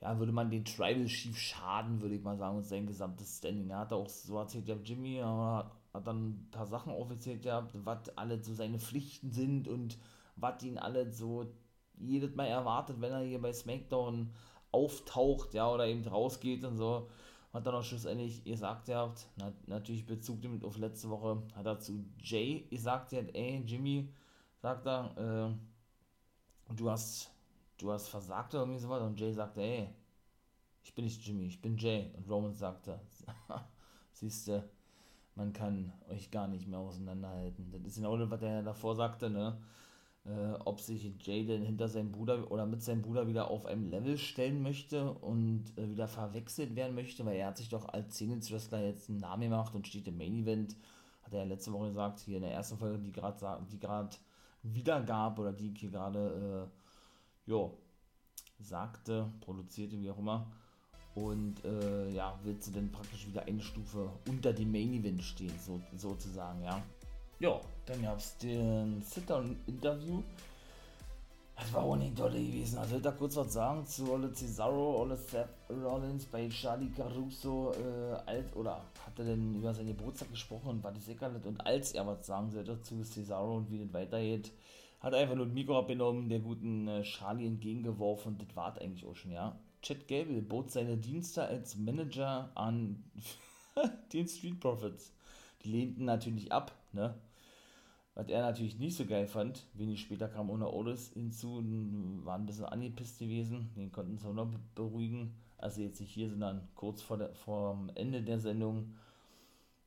ja, 0.00 0.18
würde 0.18 0.32
man 0.32 0.50
den 0.50 0.64
Tribal 0.64 1.06
Chief 1.06 1.36
schaden, 1.36 2.00
würde 2.00 2.14
ich 2.16 2.22
mal 2.22 2.36
sagen, 2.38 2.58
und 2.58 2.64
sein 2.64 2.86
gesamtes 2.86 3.38
Standing. 3.38 3.70
Er 3.70 3.80
hat 3.80 3.92
auch 3.92 4.08
so 4.08 4.38
erzählt, 4.38 4.68
ja, 4.68 4.76
Jimmy 4.84 5.20
aber 5.20 5.72
hat 5.92 6.06
dann 6.06 6.28
ein 6.30 6.48
paar 6.52 6.66
Sachen 6.66 6.92
aufgezählt, 6.92 7.44
ja, 7.44 7.68
was 7.72 8.16
alle 8.16 8.42
so 8.42 8.54
seine 8.54 8.78
Pflichten 8.78 9.32
sind 9.32 9.68
und 9.68 9.98
was 10.40 10.62
ihn 10.62 10.78
alle 10.78 11.10
so 11.10 11.46
jedes 11.98 12.34
Mal 12.34 12.46
erwartet, 12.46 13.00
wenn 13.00 13.12
er 13.12 13.22
hier 13.22 13.40
bei 13.40 13.52
SmackDown 13.52 14.30
auftaucht, 14.70 15.54
ja, 15.54 15.70
oder 15.70 15.86
eben 15.86 16.06
rausgeht 16.06 16.64
und 16.64 16.76
so. 16.76 17.08
Hat 17.52 17.66
dann 17.66 17.74
auch 17.74 17.82
schlussendlich 17.82 18.44
gesagt, 18.44 18.88
ihr 18.88 18.98
habt, 18.98 19.26
na, 19.36 19.52
natürlich 19.66 20.04
Bezug 20.04 20.42
damit 20.42 20.64
auf 20.64 20.76
letzte 20.76 21.08
Woche, 21.08 21.42
hat 21.54 21.66
er 21.66 21.80
zu 21.80 22.04
Jay 22.22 22.66
gesagt, 22.70 23.12
hat, 23.12 23.34
ey, 23.34 23.62
Jimmy, 23.66 24.12
sagt 24.60 24.86
er, 24.86 25.16
äh, 26.68 26.74
du 26.74 26.90
hast, 26.90 27.30
du 27.78 27.90
hast 27.90 28.08
versagt 28.08 28.54
oder 28.54 28.64
irgendwie 28.64 28.80
sowas, 28.80 29.02
und 29.02 29.18
Jay 29.18 29.32
sagte, 29.32 29.62
ey, 29.62 29.88
ich 30.82 30.94
bin 30.94 31.06
nicht 31.06 31.26
Jimmy, 31.26 31.46
ich 31.46 31.60
bin 31.60 31.76
Jay, 31.78 32.10
und 32.16 32.28
Roman 32.28 32.54
sagte, 32.54 33.00
siehst 34.12 34.48
du, 34.48 34.62
man 35.34 35.52
kann 35.52 35.92
euch 36.10 36.30
gar 36.30 36.48
nicht 36.48 36.66
mehr 36.66 36.80
auseinanderhalten. 36.80 37.70
Das 37.70 37.80
ist 37.82 37.96
genau 37.96 38.16
das, 38.16 38.28
was 38.28 38.42
er 38.42 38.62
davor 38.62 38.94
sagte, 38.94 39.30
ne, 39.30 39.56
äh, 40.24 40.54
ob 40.64 40.80
sich 40.80 41.12
Jaden 41.26 41.62
hinter 41.62 41.88
seinem 41.88 42.12
Bruder 42.12 42.50
oder 42.50 42.66
mit 42.66 42.82
seinem 42.82 43.02
Bruder 43.02 43.26
wieder 43.26 43.50
auf 43.50 43.66
einem 43.66 43.88
Level 43.90 44.18
stellen 44.18 44.62
möchte 44.62 45.12
und 45.12 45.64
äh, 45.76 45.88
wieder 45.88 46.08
verwechselt 46.08 46.76
werden 46.76 46.94
möchte, 46.94 47.24
weil 47.24 47.36
er 47.36 47.48
hat 47.48 47.56
sich 47.56 47.68
doch 47.68 47.88
als 47.88 48.18
Singles 48.18 48.50
Wrestler 48.52 48.84
jetzt 48.84 49.08
einen 49.08 49.20
Namen 49.20 49.42
gemacht 49.42 49.74
und 49.74 49.86
steht 49.86 50.08
im 50.08 50.18
Main 50.18 50.42
Event, 50.42 50.76
hat 51.22 51.32
er 51.32 51.40
ja 51.40 51.46
letzte 51.46 51.72
Woche 51.72 51.88
gesagt, 51.88 52.20
hier 52.20 52.36
in 52.36 52.42
der 52.42 52.52
ersten 52.52 52.78
Folge, 52.78 52.98
die 52.98 53.12
gerade 53.12 53.66
die 53.70 53.78
gerade 53.78 54.16
wieder 54.62 55.00
gab 55.02 55.38
oder 55.38 55.52
die 55.52 55.72
hier 55.76 55.90
gerade 55.90 56.68
äh, 56.68 57.50
jo, 57.50 57.78
sagte, 58.58 59.30
produzierte, 59.40 59.98
wie 60.00 60.10
auch 60.10 60.18
immer. 60.18 60.46
Und 61.14 61.64
äh, 61.64 62.10
ja, 62.10 62.38
willst 62.44 62.68
du 62.68 62.72
denn 62.72 62.92
praktisch 62.92 63.26
wieder 63.26 63.44
eine 63.46 63.60
Stufe 63.60 64.10
unter 64.28 64.52
dem 64.52 64.70
Main 64.70 64.92
Event 64.92 65.22
stehen, 65.22 65.58
so, 65.58 65.80
sozusagen, 65.96 66.62
ja. 66.62 66.82
Ja, 67.40 67.60
dann 67.86 68.02
gab 68.02 68.18
es 68.18 68.36
den 68.38 69.00
Sit-Down-Interview. 69.02 70.22
Das 71.56 71.72
war 71.72 71.84
auch 71.84 71.96
nicht 71.96 72.16
toll 72.16 72.32
gewesen. 72.32 72.78
Also, 72.78 72.96
ich 72.96 73.02
da 73.02 73.12
kurz 73.12 73.36
was 73.36 73.52
sagen 73.52 73.86
zu 73.86 74.12
Ole 74.12 74.32
Cesaro, 74.32 75.02
Ole 75.02 75.16
Seth 75.16 75.48
Rollins 75.70 76.24
bei 76.26 76.48
Charlie 76.48 76.90
Caruso, 76.90 77.72
äh, 77.72 78.14
alt, 78.26 78.56
oder 78.56 78.84
hat 79.04 79.18
er 79.18 79.24
denn 79.24 79.54
über 79.54 79.72
seine 79.72 79.94
Geburtstag 79.94 80.30
gesprochen 80.30 80.68
und 80.68 80.84
war 80.84 80.92
das 80.92 81.08
Eckerlet 81.08 81.46
und 81.46 81.64
als 81.64 81.92
er 81.92 82.06
was 82.06 82.26
sagen 82.26 82.50
sollte 82.50 82.80
zu 82.82 83.02
Cesaro 83.04 83.56
und 83.56 83.70
wie 83.70 83.78
das 83.78 83.92
weitergeht, 83.92 84.52
hat 85.00 85.12
er 85.12 85.20
einfach 85.20 85.36
nur 85.36 85.46
ein 85.46 85.54
Mikro 85.54 85.78
abgenommen, 85.78 86.28
der 86.28 86.40
guten 86.40 86.88
äh, 86.88 87.02
Charlie 87.02 87.46
entgegengeworfen 87.46 88.32
und 88.32 88.42
das 88.42 88.56
war 88.56 88.76
eigentlich 88.80 89.04
auch 89.06 89.16
schon, 89.16 89.32
ja. 89.32 89.56
Chad 89.82 90.08
Gable 90.08 90.42
bot 90.42 90.72
seine 90.72 90.96
Dienste 90.96 91.44
als 91.44 91.76
Manager 91.76 92.50
an 92.56 93.04
den 94.12 94.26
Street 94.26 94.58
Profits. 94.58 95.12
Die 95.62 95.70
lehnten 95.70 96.04
natürlich 96.04 96.50
ab, 96.52 96.72
ne? 96.92 97.14
Was 98.18 98.26
er 98.26 98.42
natürlich 98.42 98.80
nicht 98.80 98.96
so 98.96 99.06
geil 99.06 99.28
fand, 99.28 99.64
wenig 99.74 100.00
später 100.00 100.26
kam 100.26 100.50
ohne 100.50 100.68
Otis 100.68 101.12
hinzu, 101.12 101.62
war 102.24 102.34
ein 102.34 102.46
bisschen 102.46 102.64
angepisst 102.64 103.20
gewesen, 103.20 103.70
den 103.76 103.92
konnten 103.92 104.18
sie 104.18 104.26
auch 104.26 104.34
noch 104.34 104.50
beruhigen. 104.74 105.36
Also 105.56 105.82
jetzt 105.82 106.00
nicht 106.00 106.10
hier, 106.10 106.28
sondern 106.28 106.66
kurz 106.74 107.00
vor, 107.00 107.16
der, 107.16 107.32
vor 107.32 107.76
dem 107.76 107.92
Ende 107.94 108.20
der 108.22 108.40
Sendung. 108.40 108.96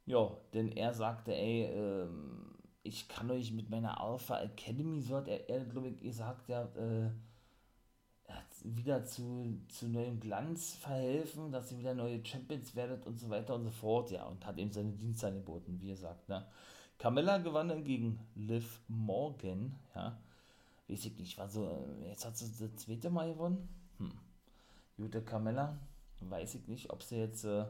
Ja, 0.05 0.31
denn 0.53 0.69
er 0.69 0.93
sagte, 0.93 1.35
ey, 1.35 1.65
ähm, 1.73 2.55
ich 2.83 3.09
kann 3.09 3.29
euch 3.31 3.51
mit 3.51 3.69
meiner 3.69 3.99
Alpha 3.99 4.39
Academy, 4.39 5.01
so 5.01 5.17
hat 5.17 5.27
er, 5.27 5.49
er 5.49 5.65
glaube 5.65 5.89
ich, 5.89 5.99
gesagt, 5.99 6.47
ja, 6.47 6.63
äh, 6.77 7.09
wieder 8.63 9.03
zu, 9.03 9.59
zu 9.67 9.89
neuem 9.89 10.21
Glanz 10.21 10.75
verhelfen, 10.75 11.51
dass 11.51 11.73
ihr 11.73 11.79
wieder 11.79 11.95
neue 11.95 12.25
Champions 12.25 12.77
werdet 12.77 13.05
und 13.05 13.19
so 13.19 13.29
weiter 13.29 13.55
und 13.55 13.65
so 13.65 13.71
fort, 13.71 14.09
ja, 14.09 14.23
und 14.23 14.45
hat 14.45 14.57
ihm 14.57 14.71
seine 14.71 14.93
Dienste 14.93 15.27
angeboten, 15.27 15.81
wie 15.81 15.91
er 15.91 15.97
sagt, 15.97 16.29
ne. 16.29 16.47
Camilla 17.01 17.39
gewann 17.39 17.67
dann 17.67 17.83
gegen 17.83 18.19
Liv 18.35 18.79
Morgan, 18.87 19.75
ja. 19.95 20.19
Weiß 20.87 21.05
ich 21.05 21.17
nicht, 21.17 21.35
war 21.35 21.49
so, 21.49 21.83
jetzt 22.07 22.23
hat 22.23 22.37
sie 22.37 22.45
das 22.45 22.75
zweite 22.75 23.09
Mal 23.09 23.33
gewonnen. 23.33 23.67
Hm. 23.97 24.11
Gute 24.97 25.23
Camilla, 25.23 25.79
weiß 26.19 26.53
ich 26.53 26.67
nicht, 26.67 26.91
ob 26.91 27.01
sie 27.01 27.15
jetzt 27.15 27.43
äh, 27.43 27.65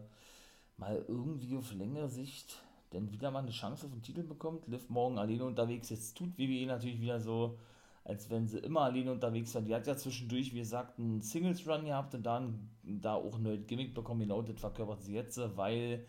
mal 0.75 1.05
irgendwie 1.07 1.55
auf 1.55 1.71
längere 1.71 2.09
Sicht 2.09 2.61
denn 2.91 3.09
wieder 3.09 3.31
mal 3.31 3.39
eine 3.39 3.51
Chance 3.51 3.85
auf 3.85 3.93
den 3.93 4.01
Titel 4.01 4.23
bekommt. 4.23 4.67
Liv 4.67 4.89
Morgan 4.89 5.17
alleine 5.17 5.45
unterwegs, 5.45 5.89
jetzt 5.91 6.17
tut 6.17 6.37
WWE 6.37 6.65
natürlich 6.65 6.99
wieder 6.99 7.21
so, 7.21 7.57
als 8.03 8.29
wenn 8.29 8.49
sie 8.49 8.59
immer 8.59 8.81
alleine 8.81 9.13
unterwegs 9.13 9.55
war. 9.55 9.61
Die 9.61 9.73
hat 9.73 9.87
ja 9.87 9.95
zwischendurch, 9.95 10.53
wie 10.53 10.59
gesagt, 10.59 10.99
einen 10.99 11.21
Singles-Run 11.21 11.85
gehabt 11.85 12.13
und 12.15 12.23
dann 12.23 12.69
da 12.83 13.13
auch 13.13 13.37
ein 13.37 13.43
neues 13.43 13.65
Gimmick 13.65 13.93
bekommen. 13.93 14.19
Genau 14.19 14.41
das 14.41 14.59
verkörpert 14.59 15.03
sie 15.03 15.13
jetzt, 15.13 15.39
weil 15.55 16.05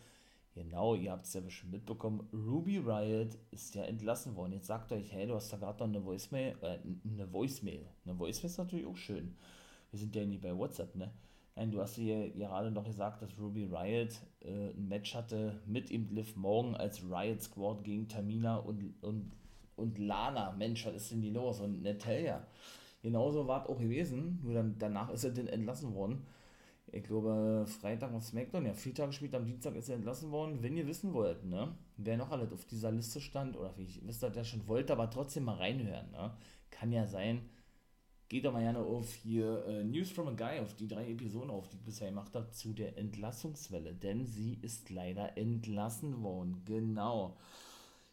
Genau, 0.55 0.95
ihr 0.95 1.12
habt 1.12 1.25
es 1.25 1.33
ja 1.33 1.41
bestimmt 1.41 1.73
mitbekommen. 1.73 2.29
Ruby 2.33 2.77
Riot 2.77 3.38
ist 3.51 3.75
ja 3.75 3.85
entlassen 3.85 4.37
worden. 4.37 4.53
Jetzt 4.53 4.67
sagt 4.67 4.93
euch, 4.93 5.11
hey, 5.11 5.27
du 5.27 5.35
hast 5.35 5.51
da 5.51 5.57
gerade 5.57 5.79
noch 5.79 5.88
eine 5.88 6.05
Voicemail. 6.05 6.57
Äh, 6.61 6.79
eine 7.09 7.33
Voicemail. 7.33 7.87
Eine 8.05 8.19
Voicemail 8.19 8.51
ist 8.51 8.59
natürlich 8.59 8.87
auch 8.87 8.97
schön. 8.97 9.35
Wir 9.91 9.99
sind 9.99 10.15
ja 10.15 10.27
nicht 10.27 10.43
bei 10.43 10.57
WhatsApp, 10.57 10.95
ne? 10.95 11.11
Nein, 11.57 11.71
du 11.71 11.81
hast 11.81 11.97
hier 11.97 12.31
gerade 12.31 12.71
noch 12.71 12.85
gesagt, 12.85 13.23
dass 13.23 13.38
Ruby 13.38 13.65
Riot 13.65 14.11
äh, 14.41 14.71
ein 14.71 14.88
Match 14.88 15.15
hatte 15.15 15.61
mit 15.67 15.91
ihm 15.91 16.09
Liv 16.11 16.37
Morgan 16.37 16.75
als 16.75 17.03
Riot 17.03 17.43
Squad 17.43 17.85
gegen 17.85 18.09
Tamina 18.09 18.57
und, 18.57 18.95
und, 19.03 19.33
und 19.77 19.99
Lana. 19.99 20.53
Mensch, 20.53 20.85
was 20.85 20.97
ist 20.97 21.12
denn 21.12 21.23
die 21.23 21.31
los? 21.31 21.61
Und 21.61 21.83
Natalia. 21.83 22.47
Genauso 23.03 23.47
war 23.49 23.62
es 23.62 23.69
auch 23.69 23.79
gewesen, 23.79 24.38
nur 24.43 24.55
dann, 24.55 24.77
danach 24.79 25.11
ist 25.11 25.25
er 25.25 25.31
dann 25.31 25.49
entlassen 25.49 25.95
worden 25.95 26.27
ich 26.92 27.05
glaube, 27.05 27.64
Freitag 27.66 28.12
auf 28.12 28.22
SmackDown, 28.22 28.66
ja, 28.66 28.74
vier 28.74 28.94
Tage 28.94 29.12
später 29.12 29.38
am 29.38 29.46
Dienstag 29.46 29.74
ist 29.76 29.88
er 29.88 29.96
entlassen 29.96 30.31
worden. 30.31 30.62
Wenn 30.62 30.76
ihr 30.76 30.87
wissen 30.87 31.14
wollt, 31.14 31.44
ne, 31.44 31.74
wer 31.96 32.16
noch 32.18 32.31
alles 32.31 32.52
auf 32.52 32.66
dieser 32.66 32.92
Liste 32.92 33.20
stand, 33.20 33.57
oder 33.57 33.76
wie 33.78 33.84
ich 33.84 34.07
wisst, 34.07 34.22
der 34.22 34.45
schon 34.45 34.66
wollte, 34.68 34.93
aber 34.93 35.11
trotzdem 35.11 35.45
mal 35.45 35.57
reinhören, 35.57 36.11
ne, 36.11 36.32
kann 36.70 36.93
ja 36.93 37.07
sein, 37.07 37.49
geht 38.28 38.45
doch 38.45 38.53
mal 38.53 38.62
gerne 38.62 38.78
auf 38.78 39.12
hier 39.12 39.64
äh, 39.66 39.84
News 39.84 40.11
from 40.11 40.28
a 40.28 40.32
Guy, 40.32 40.61
auf 40.61 40.74
die 40.74 40.88
drei 40.88 41.11
Episoden 41.11 41.51
auf, 41.51 41.68
die 41.68 41.76
ich 41.76 41.82
bisher 41.82 42.09
gemacht 42.09 42.34
habe, 42.34 42.51
zu 42.51 42.72
der 42.74 42.99
Entlassungswelle, 42.99 43.95
denn 43.95 44.26
sie 44.26 44.59
ist 44.62 44.90
leider 44.90 45.36
entlassen 45.38 46.22
worden, 46.22 46.62
genau. 46.66 47.36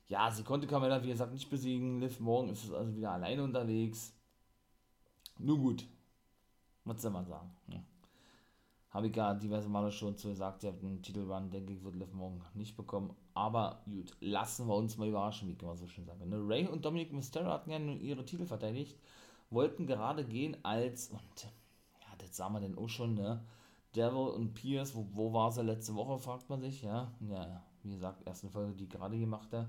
Ja, 0.09 0.32
sie 0.32 0.43
konnte 0.43 0.67
Kamera, 0.67 1.03
wie 1.03 1.09
gesagt, 1.09 1.34
nicht 1.34 1.49
besiegen. 1.51 1.99
Liv 1.99 2.19
Morgan 2.19 2.49
ist 2.49 2.71
also 2.71 2.95
wieder 2.95 3.11
alleine 3.11 3.43
unterwegs. 3.43 4.11
Nur 5.38 5.59
gut. 5.59 5.86
Was 6.84 7.01
soll 7.01 7.11
man 7.11 7.27
sagen? 7.27 7.51
Ja. 7.67 7.84
Habe 8.91 9.07
ich 9.07 9.15
ja 9.15 9.35
diverse 9.35 9.69
Male 9.69 9.91
schon 9.91 10.17
zu 10.17 10.29
gesagt, 10.29 10.63
ihr 10.63 10.71
habt 10.71 10.83
einen 10.83 11.01
Titelrun, 11.03 11.51
denke 11.51 11.73
ich, 11.73 11.83
wird 11.83 11.95
Liv 11.95 12.11
morgen 12.13 12.41
nicht 12.55 12.75
bekommen. 12.75 13.15
Aber 13.35 13.83
gut, 13.85 14.15
lassen 14.19 14.67
wir 14.67 14.75
uns 14.75 14.97
mal 14.97 15.07
überraschen, 15.07 15.47
wie 15.47 15.55
kann 15.55 15.69
man 15.69 15.77
so 15.77 15.87
schön 15.87 16.05
sagen. 16.05 16.27
Ne? 16.27 16.37
Ray 16.41 16.67
und 16.67 16.83
Dominic 16.83 17.13
Mysterio 17.13 17.51
hatten 17.51 17.69
ja 17.69 17.77
ihre 17.77 18.25
Titel 18.25 18.45
verteidigt, 18.45 18.97
wollten 19.51 19.85
gerade 19.85 20.25
gehen 20.25 20.57
als, 20.63 21.09
und 21.09 21.43
ja, 22.01 22.07
das 22.17 22.35
sagen 22.35 22.53
wir 22.55 22.61
denn 22.61 22.77
auch 22.77 22.89
schon, 22.89 23.13
ne? 23.13 23.45
Devil 23.95 24.33
und 24.35 24.53
Pierce, 24.53 24.95
wo, 24.95 25.07
wo 25.13 25.33
war 25.33 25.51
sie 25.51 25.63
letzte 25.63 25.95
Woche, 25.95 26.17
fragt 26.17 26.49
man 26.49 26.61
sich, 26.61 26.81
ja. 26.81 27.11
Ja, 27.21 27.63
wie 27.83 27.91
gesagt, 27.91 28.25
erste 28.27 28.49
Folge, 28.49 28.73
die 28.73 28.89
gerade 28.89 29.17
gemacht 29.17 29.53
hat. 29.53 29.67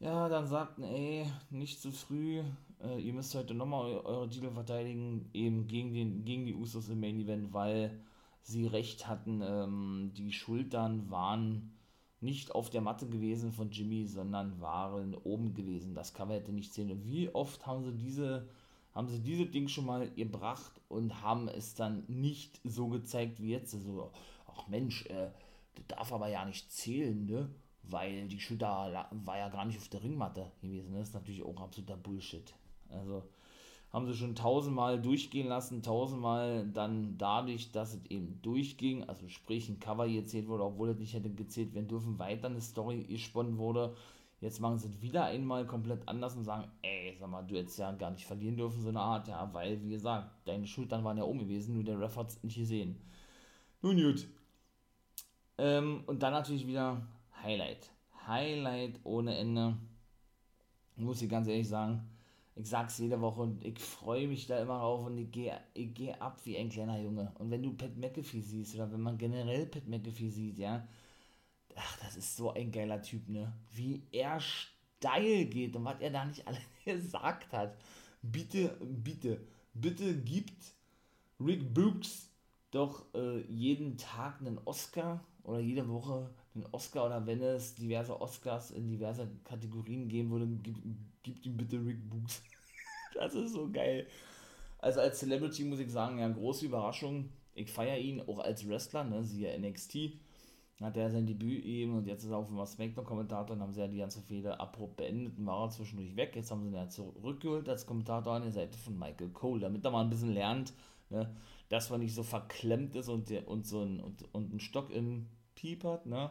Ja, 0.00 0.28
dann 0.28 0.46
sagten, 0.46 0.82
ey, 0.84 1.26
nicht 1.50 1.80
zu 1.80 1.90
früh, 1.90 2.42
äh, 2.82 3.00
ihr 3.00 3.12
müsst 3.12 3.34
heute 3.34 3.54
nochmal 3.54 3.90
eure 3.98 4.28
Titel 4.28 4.50
verteidigen, 4.50 5.28
eben 5.32 5.66
gegen, 5.66 5.92
den, 5.92 6.24
gegen 6.24 6.46
die 6.46 6.54
Usos 6.54 6.88
im 6.88 7.00
Main 7.00 7.20
Event, 7.20 7.52
weil 7.52 7.98
sie 8.42 8.66
recht 8.66 9.06
hatten, 9.08 9.42
ähm, 9.42 10.12
die 10.16 10.32
Schultern 10.32 11.10
waren 11.10 11.72
nicht 12.20 12.54
auf 12.54 12.70
der 12.70 12.80
Matte 12.80 13.08
gewesen 13.08 13.52
von 13.52 13.70
Jimmy, 13.70 14.06
sondern 14.06 14.60
waren 14.60 15.14
oben 15.14 15.54
gewesen. 15.54 15.94
Das 15.94 16.14
Cover 16.14 16.34
hätte 16.34 16.52
nicht. 16.52 16.76
Und 16.78 17.04
wie 17.04 17.28
oft 17.34 17.66
haben 17.66 17.84
sie 17.84 17.92
diese, 17.92 18.48
haben 18.94 19.08
sie 19.08 19.20
diese 19.20 19.46
Ding 19.46 19.68
schon 19.68 19.86
mal 19.86 20.10
gebracht 20.10 20.80
und 20.88 21.22
haben 21.22 21.48
es 21.48 21.74
dann 21.74 22.04
nicht 22.08 22.60
so 22.64 22.88
gezeigt 22.88 23.40
wie 23.40 23.50
jetzt. 23.52 23.70
So, 23.70 24.10
ach 24.48 24.66
Mensch, 24.68 25.06
äh, 25.06 25.30
das 25.76 25.86
darf 25.88 26.12
aber 26.12 26.28
ja 26.28 26.44
nicht 26.44 26.72
zählen, 26.72 27.26
ne? 27.26 27.48
Weil 27.84 28.28
die 28.28 28.40
Schulter 28.40 29.08
war 29.10 29.38
ja 29.38 29.48
gar 29.48 29.64
nicht 29.64 29.78
auf 29.78 29.88
der 29.88 30.02
Ringmatte 30.02 30.50
gewesen. 30.60 30.94
Das 30.94 31.08
ist 31.08 31.14
natürlich 31.14 31.42
auch 31.42 31.60
absoluter 31.60 31.96
Bullshit. 31.96 32.52
Also, 32.90 33.22
haben 33.92 34.06
sie 34.06 34.14
schon 34.14 34.34
tausendmal 34.34 35.00
durchgehen 35.00 35.48
lassen, 35.48 35.82
tausendmal 35.82 36.66
dann 36.68 37.16
dadurch, 37.16 37.72
dass 37.72 37.94
es 37.94 38.04
eben 38.06 38.40
durchging, 38.42 39.04
also 39.04 39.28
sprich 39.28 39.68
ein 39.68 39.80
Cover 39.80 40.06
gezählt 40.06 40.46
wurde, 40.46 40.64
obwohl 40.64 40.90
es 40.90 40.98
nicht 40.98 41.14
hätte 41.14 41.30
gezählt 41.30 41.74
werden 41.74 41.88
dürfen, 41.88 42.18
weiter 42.18 42.48
eine 42.48 42.60
Story 42.60 43.04
gesponnen 43.04 43.56
wurde. 43.56 43.94
Jetzt 44.40 44.60
machen 44.60 44.78
sie 44.78 44.88
es 44.88 45.02
wieder 45.02 45.24
einmal 45.24 45.66
komplett 45.66 46.06
anders 46.06 46.36
und 46.36 46.44
sagen, 46.44 46.70
ey, 46.82 47.16
sag 47.18 47.28
mal, 47.28 47.42
du 47.42 47.56
hättest 47.56 47.78
ja 47.78 47.90
gar 47.92 48.10
nicht 48.10 48.26
verlieren 48.26 48.56
dürfen, 48.56 48.82
so 48.82 48.90
eine 48.90 49.00
Art, 49.00 49.26
ja, 49.26 49.48
weil, 49.52 49.82
wie 49.82 49.90
gesagt, 49.90 50.30
deine 50.46 50.66
Schultern 50.66 51.02
waren 51.02 51.16
ja 51.16 51.24
oben 51.24 51.40
gewesen, 51.40 51.74
nur 51.74 51.82
der 51.82 51.98
Ref 51.98 52.16
hat 52.16 52.28
es 52.28 52.42
nicht 52.44 52.56
gesehen. 52.56 53.00
Nun 53.80 53.96
gut. 53.96 54.28
Ähm, 55.56 56.04
und 56.06 56.22
dann 56.22 56.32
natürlich 56.32 56.66
wieder 56.66 57.02
Highlight. 57.42 57.90
Highlight 58.26 59.00
ohne 59.02 59.36
Ende. 59.36 59.76
Muss 60.96 61.22
ich 61.22 61.28
ganz 61.28 61.48
ehrlich 61.48 61.68
sagen, 61.68 62.08
ich 62.58 62.68
sag's 62.68 62.98
jede 62.98 63.20
Woche 63.20 63.42
und 63.42 63.64
ich 63.64 63.78
freue 63.78 64.26
mich 64.26 64.46
da 64.46 64.58
immer 64.58 64.78
drauf 64.80 65.06
und 65.06 65.16
ich 65.16 65.30
gehe 65.30 65.58
ich 65.74 65.94
geh 65.94 66.12
ab 66.14 66.40
wie 66.44 66.56
ein 66.58 66.68
kleiner 66.68 66.98
Junge. 67.00 67.32
Und 67.38 67.50
wenn 67.50 67.62
du 67.62 67.72
Pat 67.72 67.96
McAfee 67.96 68.40
siehst 68.40 68.74
oder 68.74 68.90
wenn 68.90 69.00
man 69.00 69.16
generell 69.16 69.66
Pat 69.66 69.86
McAfee 69.86 70.28
sieht, 70.28 70.58
ja, 70.58 70.86
ach, 71.76 71.98
das 72.02 72.16
ist 72.16 72.36
so 72.36 72.52
ein 72.52 72.72
geiler 72.72 73.00
Typ, 73.00 73.28
ne? 73.28 73.52
Wie 73.72 74.02
er 74.10 74.40
steil 74.40 75.46
geht 75.46 75.76
und 75.76 75.84
was 75.84 76.00
er 76.00 76.10
da 76.10 76.24
nicht 76.24 76.46
alle 76.48 76.58
gesagt 76.84 77.52
hat. 77.52 77.76
Bitte, 78.22 78.76
bitte, 78.80 79.40
bitte 79.74 80.16
gibt 80.16 80.74
Rick 81.38 81.72
Brooks 81.72 82.30
doch 82.72 83.06
äh, 83.14 83.40
jeden 83.42 83.96
Tag 83.96 84.40
einen 84.40 84.58
Oscar 84.64 85.24
oder 85.44 85.60
jede 85.60 85.88
Woche 85.88 86.28
einen 86.54 86.66
Oscar 86.72 87.06
oder 87.06 87.24
wenn 87.26 87.40
es 87.40 87.74
diverse 87.76 88.20
Oscars 88.20 88.72
in 88.72 88.88
diverse 88.88 89.28
Kategorien 89.44 90.08
geben 90.08 90.30
würde, 90.30 90.46
gibt, 90.46 90.80
gibt 91.28 91.46
ihm 91.46 91.56
bitte 91.56 91.76
Rick 91.84 92.08
Books. 92.08 92.42
das 93.14 93.34
ist 93.34 93.52
so 93.52 93.70
geil. 93.70 94.06
Also 94.78 95.00
als 95.00 95.18
Celebrity 95.18 95.64
muss 95.64 95.80
ich 95.80 95.90
sagen, 95.90 96.18
ja, 96.18 96.28
große 96.28 96.66
Überraschung. 96.66 97.30
Ich 97.54 97.70
feiere 97.70 97.98
ihn 97.98 98.20
auch 98.20 98.38
als 98.38 98.68
Wrestler, 98.68 99.04
ne, 99.04 99.24
siehe 99.24 99.58
NXT. 99.58 100.12
Hat 100.80 100.96
er 100.96 101.10
sein 101.10 101.26
Debüt 101.26 101.64
eben 101.64 101.96
und 101.96 102.06
jetzt 102.06 102.22
ist 102.22 102.30
er 102.30 102.36
auf 102.36 102.46
dem 102.46 102.64
Smackdown-Kommentator 102.64 103.56
und 103.56 103.62
haben 103.62 103.72
sie 103.72 103.80
ja 103.80 103.88
die 103.88 103.98
ganze 103.98 104.20
Fehde 104.20 104.60
abrupt 104.60 104.96
beendet 104.96 105.36
und 105.36 105.44
war 105.44 105.64
er 105.64 105.70
zwischendurch 105.70 106.14
weg. 106.14 106.36
Jetzt 106.36 106.52
haben 106.52 106.62
sie 106.62 106.68
ihn 106.68 106.74
ja 106.74 106.88
zurückgeholt 106.88 107.68
als 107.68 107.84
Kommentator 107.84 108.34
an 108.34 108.42
der 108.42 108.52
Seite 108.52 108.78
von 108.78 108.96
Michael 108.96 109.30
Cole, 109.30 109.60
damit 109.60 109.84
er 109.84 109.90
mal 109.90 110.04
ein 110.04 110.10
bisschen 110.10 110.32
lernt, 110.32 110.72
ne, 111.10 111.34
dass 111.68 111.90
man 111.90 111.98
nicht 111.98 112.14
so 112.14 112.22
verklemmt 112.22 112.94
ist 112.94 113.08
und, 113.08 113.28
der, 113.28 113.48
und 113.48 113.66
so 113.66 113.82
ein, 113.82 113.98
und, 113.98 114.32
und 114.32 114.50
einen 114.50 114.60
Stock 114.60 114.90
im 114.90 115.26
Piep 115.56 115.82
hat, 115.82 116.06
ne? 116.06 116.30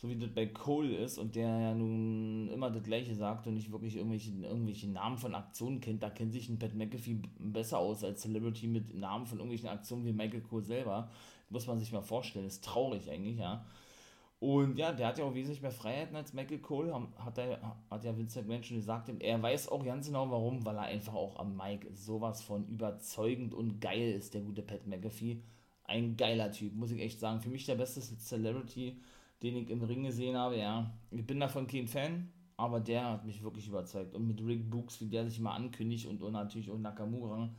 So 0.00 0.08
wie 0.08 0.16
das 0.16 0.30
bei 0.30 0.46
Cole 0.46 0.96
ist 0.96 1.18
und 1.18 1.34
der 1.36 1.46
ja 1.46 1.74
nun 1.74 2.48
immer 2.48 2.70
das 2.70 2.82
Gleiche 2.82 3.14
sagt 3.14 3.46
und 3.46 3.54
nicht 3.54 3.70
wirklich 3.70 3.96
irgendwelche, 3.96 4.30
irgendwelche 4.30 4.88
Namen 4.88 5.18
von 5.18 5.34
Aktionen 5.34 5.82
kennt, 5.82 6.02
da 6.02 6.08
kennt 6.08 6.32
sich 6.32 6.48
ein 6.48 6.58
Pat 6.58 6.74
McAfee 6.74 7.18
besser 7.38 7.78
aus 7.78 8.02
als 8.02 8.22
Celebrity 8.22 8.66
mit 8.66 8.94
Namen 8.94 9.26
von 9.26 9.38
irgendwelchen 9.38 9.68
Aktionen 9.68 10.06
wie 10.06 10.12
Michael 10.12 10.40
Cole 10.40 10.64
selber. 10.64 11.10
Muss 11.50 11.66
man 11.66 11.78
sich 11.78 11.92
mal 11.92 12.00
vorstellen, 12.00 12.46
ist 12.46 12.64
traurig 12.64 13.10
eigentlich, 13.10 13.36
ja. 13.36 13.66
Und 14.38 14.78
ja, 14.78 14.90
der 14.92 15.08
hat 15.08 15.18
ja 15.18 15.24
auch 15.24 15.34
wesentlich 15.34 15.60
mehr 15.60 15.70
Freiheiten 15.70 16.16
als 16.16 16.32
Michael 16.32 16.60
Cole, 16.60 16.94
hat, 17.18 17.36
er, 17.36 17.76
hat 17.90 18.02
ja 18.02 18.16
Vincent 18.16 18.48
McMahon 18.48 18.64
schon 18.64 18.76
gesagt. 18.78 19.10
Er 19.18 19.42
weiß 19.42 19.68
auch 19.68 19.84
ganz 19.84 20.06
genau 20.06 20.30
warum, 20.30 20.64
weil 20.64 20.76
er 20.76 20.84
einfach 20.84 21.12
auch 21.12 21.38
am 21.38 21.58
Mike 21.58 21.88
sowas 21.92 22.40
von 22.40 22.66
überzeugend 22.68 23.52
und 23.52 23.82
geil 23.82 24.14
ist, 24.14 24.32
der 24.32 24.40
gute 24.40 24.62
Pat 24.62 24.86
McAfee. 24.86 25.42
Ein 25.84 26.16
geiler 26.16 26.50
Typ, 26.52 26.74
muss 26.74 26.90
ich 26.90 27.02
echt 27.02 27.20
sagen. 27.20 27.42
Für 27.42 27.50
mich 27.50 27.66
der 27.66 27.74
beste 27.74 28.00
Celebrity 28.00 28.96
den 29.42 29.56
ich 29.56 29.70
im 29.70 29.82
Ring 29.82 30.04
gesehen 30.04 30.36
habe, 30.36 30.58
ja, 30.58 30.92
ich 31.10 31.26
bin 31.26 31.40
davon 31.40 31.66
kein 31.66 31.86
Fan, 31.86 32.30
aber 32.56 32.80
der 32.80 33.04
hat 33.10 33.24
mich 33.24 33.42
wirklich 33.42 33.68
überzeugt. 33.68 34.14
Und 34.14 34.26
mit 34.26 34.40
Rick 34.40 34.70
Books, 34.70 35.00
wie 35.00 35.08
der 35.08 35.26
sich 35.26 35.40
mal 35.40 35.54
ankündigt 35.54 36.06
und, 36.06 36.22
und 36.22 36.32
natürlich 36.32 36.70
auch 36.70 36.78
Nakamura 36.78 37.50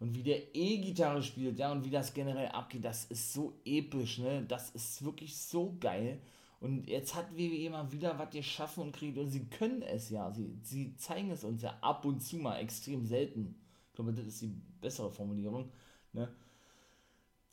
und 0.00 0.14
wie 0.14 0.22
der 0.22 0.54
E-Gitarre 0.54 1.22
spielt, 1.22 1.58
ja, 1.58 1.72
und 1.72 1.84
wie 1.84 1.90
das 1.90 2.12
generell 2.12 2.48
abgeht, 2.48 2.84
das 2.84 3.06
ist 3.06 3.32
so 3.32 3.54
episch, 3.64 4.18
ne? 4.18 4.44
Das 4.46 4.70
ist 4.70 5.04
wirklich 5.04 5.36
so 5.36 5.76
geil. 5.80 6.20
Und 6.60 6.86
jetzt 6.88 7.14
hat 7.14 7.36
WWE 7.36 7.70
mal 7.70 7.90
wieder 7.92 8.18
was 8.18 8.30
geschaffen 8.30 8.84
und 8.84 8.92
kriegt, 8.92 9.18
und 9.18 9.30
sie 9.30 9.46
können 9.46 9.82
es 9.82 10.10
ja, 10.10 10.32
sie, 10.32 10.58
sie 10.62 10.96
zeigen 10.96 11.30
es 11.30 11.44
uns 11.44 11.62
ja 11.62 11.78
ab 11.80 12.04
und 12.04 12.20
zu 12.20 12.36
mal, 12.36 12.58
extrem 12.58 13.04
selten. 13.04 13.54
Ich 13.88 13.94
glaube, 13.94 14.12
das 14.12 14.26
ist 14.26 14.42
die 14.42 14.54
bessere 14.80 15.10
Formulierung, 15.10 15.70
ne? 16.12 16.28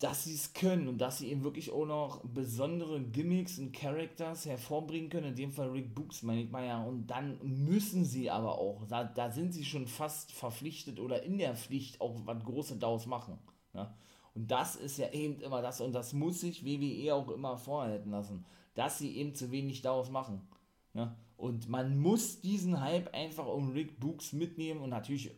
Dass 0.02 0.24
sie 0.24 0.34
es 0.34 0.54
können 0.54 0.88
und 0.88 0.97
dass 0.97 1.20
sie 1.20 1.30
eben 1.30 1.43
wirklich 1.43 1.72
auch 1.72 1.86
noch 1.86 2.24
besondere 2.24 2.99
Gimmicks 2.99 3.60
und 3.60 3.72
Characters 3.72 4.47
hervorbringen 4.47 5.12
können, 5.12 5.28
in 5.28 5.36
dem 5.36 5.52
Fall 5.52 5.70
Rick 5.70 5.93
Books, 5.93 6.24
meine 6.24 6.41
ich 6.41 6.49
mal 6.49 6.66
ja, 6.66 6.84
und 6.84 7.06
dann 7.06 7.38
müssen 7.43 8.04
sie 8.04 8.32
aber 8.32 8.58
auch, 8.58 8.88
da, 8.88 9.04
da 9.04 9.30
sind 9.30 9.54
sie 9.54 9.64
schon 9.64 9.86
fast 9.86 10.32
verpflichtet 10.32 10.99
oder 10.99 11.22
in 11.22 11.38
der 11.38 11.56
Pflicht 11.56 12.02
auch 12.02 12.16
was 12.26 12.43
Große 12.43 12.78
daraus 12.78 13.06
machen. 13.06 13.38
Ne? 13.74 13.93
Und 14.34 14.49
das 14.49 14.76
ist 14.76 14.97
ja 14.97 15.12
eben 15.12 15.39
immer 15.39 15.62
das, 15.62 15.82
und 15.82 15.93
das 15.93 16.14
muss 16.14 16.41
sich 16.41 16.66
WWE 16.66 17.14
auch 17.14 17.30
immer 17.30 17.58
vorhalten 17.58 18.10
lassen, 18.10 18.43
dass 18.74 18.97
sie 18.97 19.16
eben 19.18 19.36
zu 19.36 19.52
wenig 19.52 19.84
daraus 19.84 20.10
machen. 20.10 20.41
Ne? 20.93 21.16
Und 21.38 21.70
man 21.70 21.99
muss 21.99 22.41
diesen 22.41 22.82
Hype 22.82 23.14
einfach 23.14 23.45
um 23.45 23.70
Rick 23.70 23.99
Books 23.99 24.34
mitnehmen 24.34 24.82
und 24.82 24.89
natürlich 24.89 25.32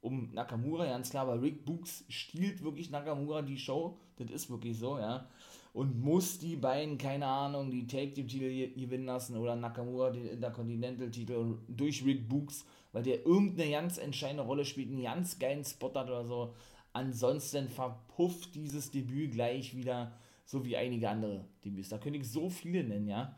um 0.00 0.32
Nakamura, 0.32 0.86
ganz 0.86 1.10
klar, 1.10 1.28
weil 1.28 1.40
Rick 1.40 1.64
Books 1.64 2.04
stiehlt 2.08 2.62
wirklich 2.62 2.90
Nakamura 2.90 3.42
die 3.42 3.58
Show, 3.58 3.98
das 4.16 4.30
ist 4.30 4.50
wirklich 4.50 4.78
so, 4.78 4.98
ja. 4.98 5.28
Und 5.72 6.00
muss 6.00 6.38
die 6.38 6.56
beiden, 6.56 6.98
keine 6.98 7.26
Ahnung, 7.26 7.70
die 7.70 7.86
Take 7.86 8.12
Team 8.12 8.26
Titel 8.26 8.72
gewinnen 8.74 9.06
lassen 9.06 9.36
oder 9.36 9.54
Nakamura 9.54 10.10
den 10.10 10.26
Intercontinental 10.26 11.10
Titel 11.10 11.58
durch 11.68 12.04
Rick 12.04 12.28
Books, 12.28 12.64
weil 12.92 13.04
der 13.04 13.24
irgendeine 13.24 13.70
ganz 13.70 13.98
entscheidende 13.98 14.42
Rolle 14.42 14.64
spielt, 14.64 14.88
einen 14.88 15.02
ganz 15.02 15.38
geilen 15.38 15.64
Spot 15.64 15.92
hat 15.94 16.08
oder 16.08 16.24
so. 16.24 16.54
Ansonsten 16.92 17.68
verpufft 17.68 18.56
dieses 18.56 18.90
Debüt 18.90 19.32
gleich 19.32 19.76
wieder, 19.76 20.12
so 20.44 20.64
wie 20.64 20.76
einige 20.76 21.08
andere 21.08 21.44
Debüts. 21.64 21.90
Da 21.90 21.98
könnte 21.98 22.18
ich 22.18 22.28
so 22.28 22.50
viele 22.50 22.82
nennen, 22.82 23.06
ja. 23.06 23.36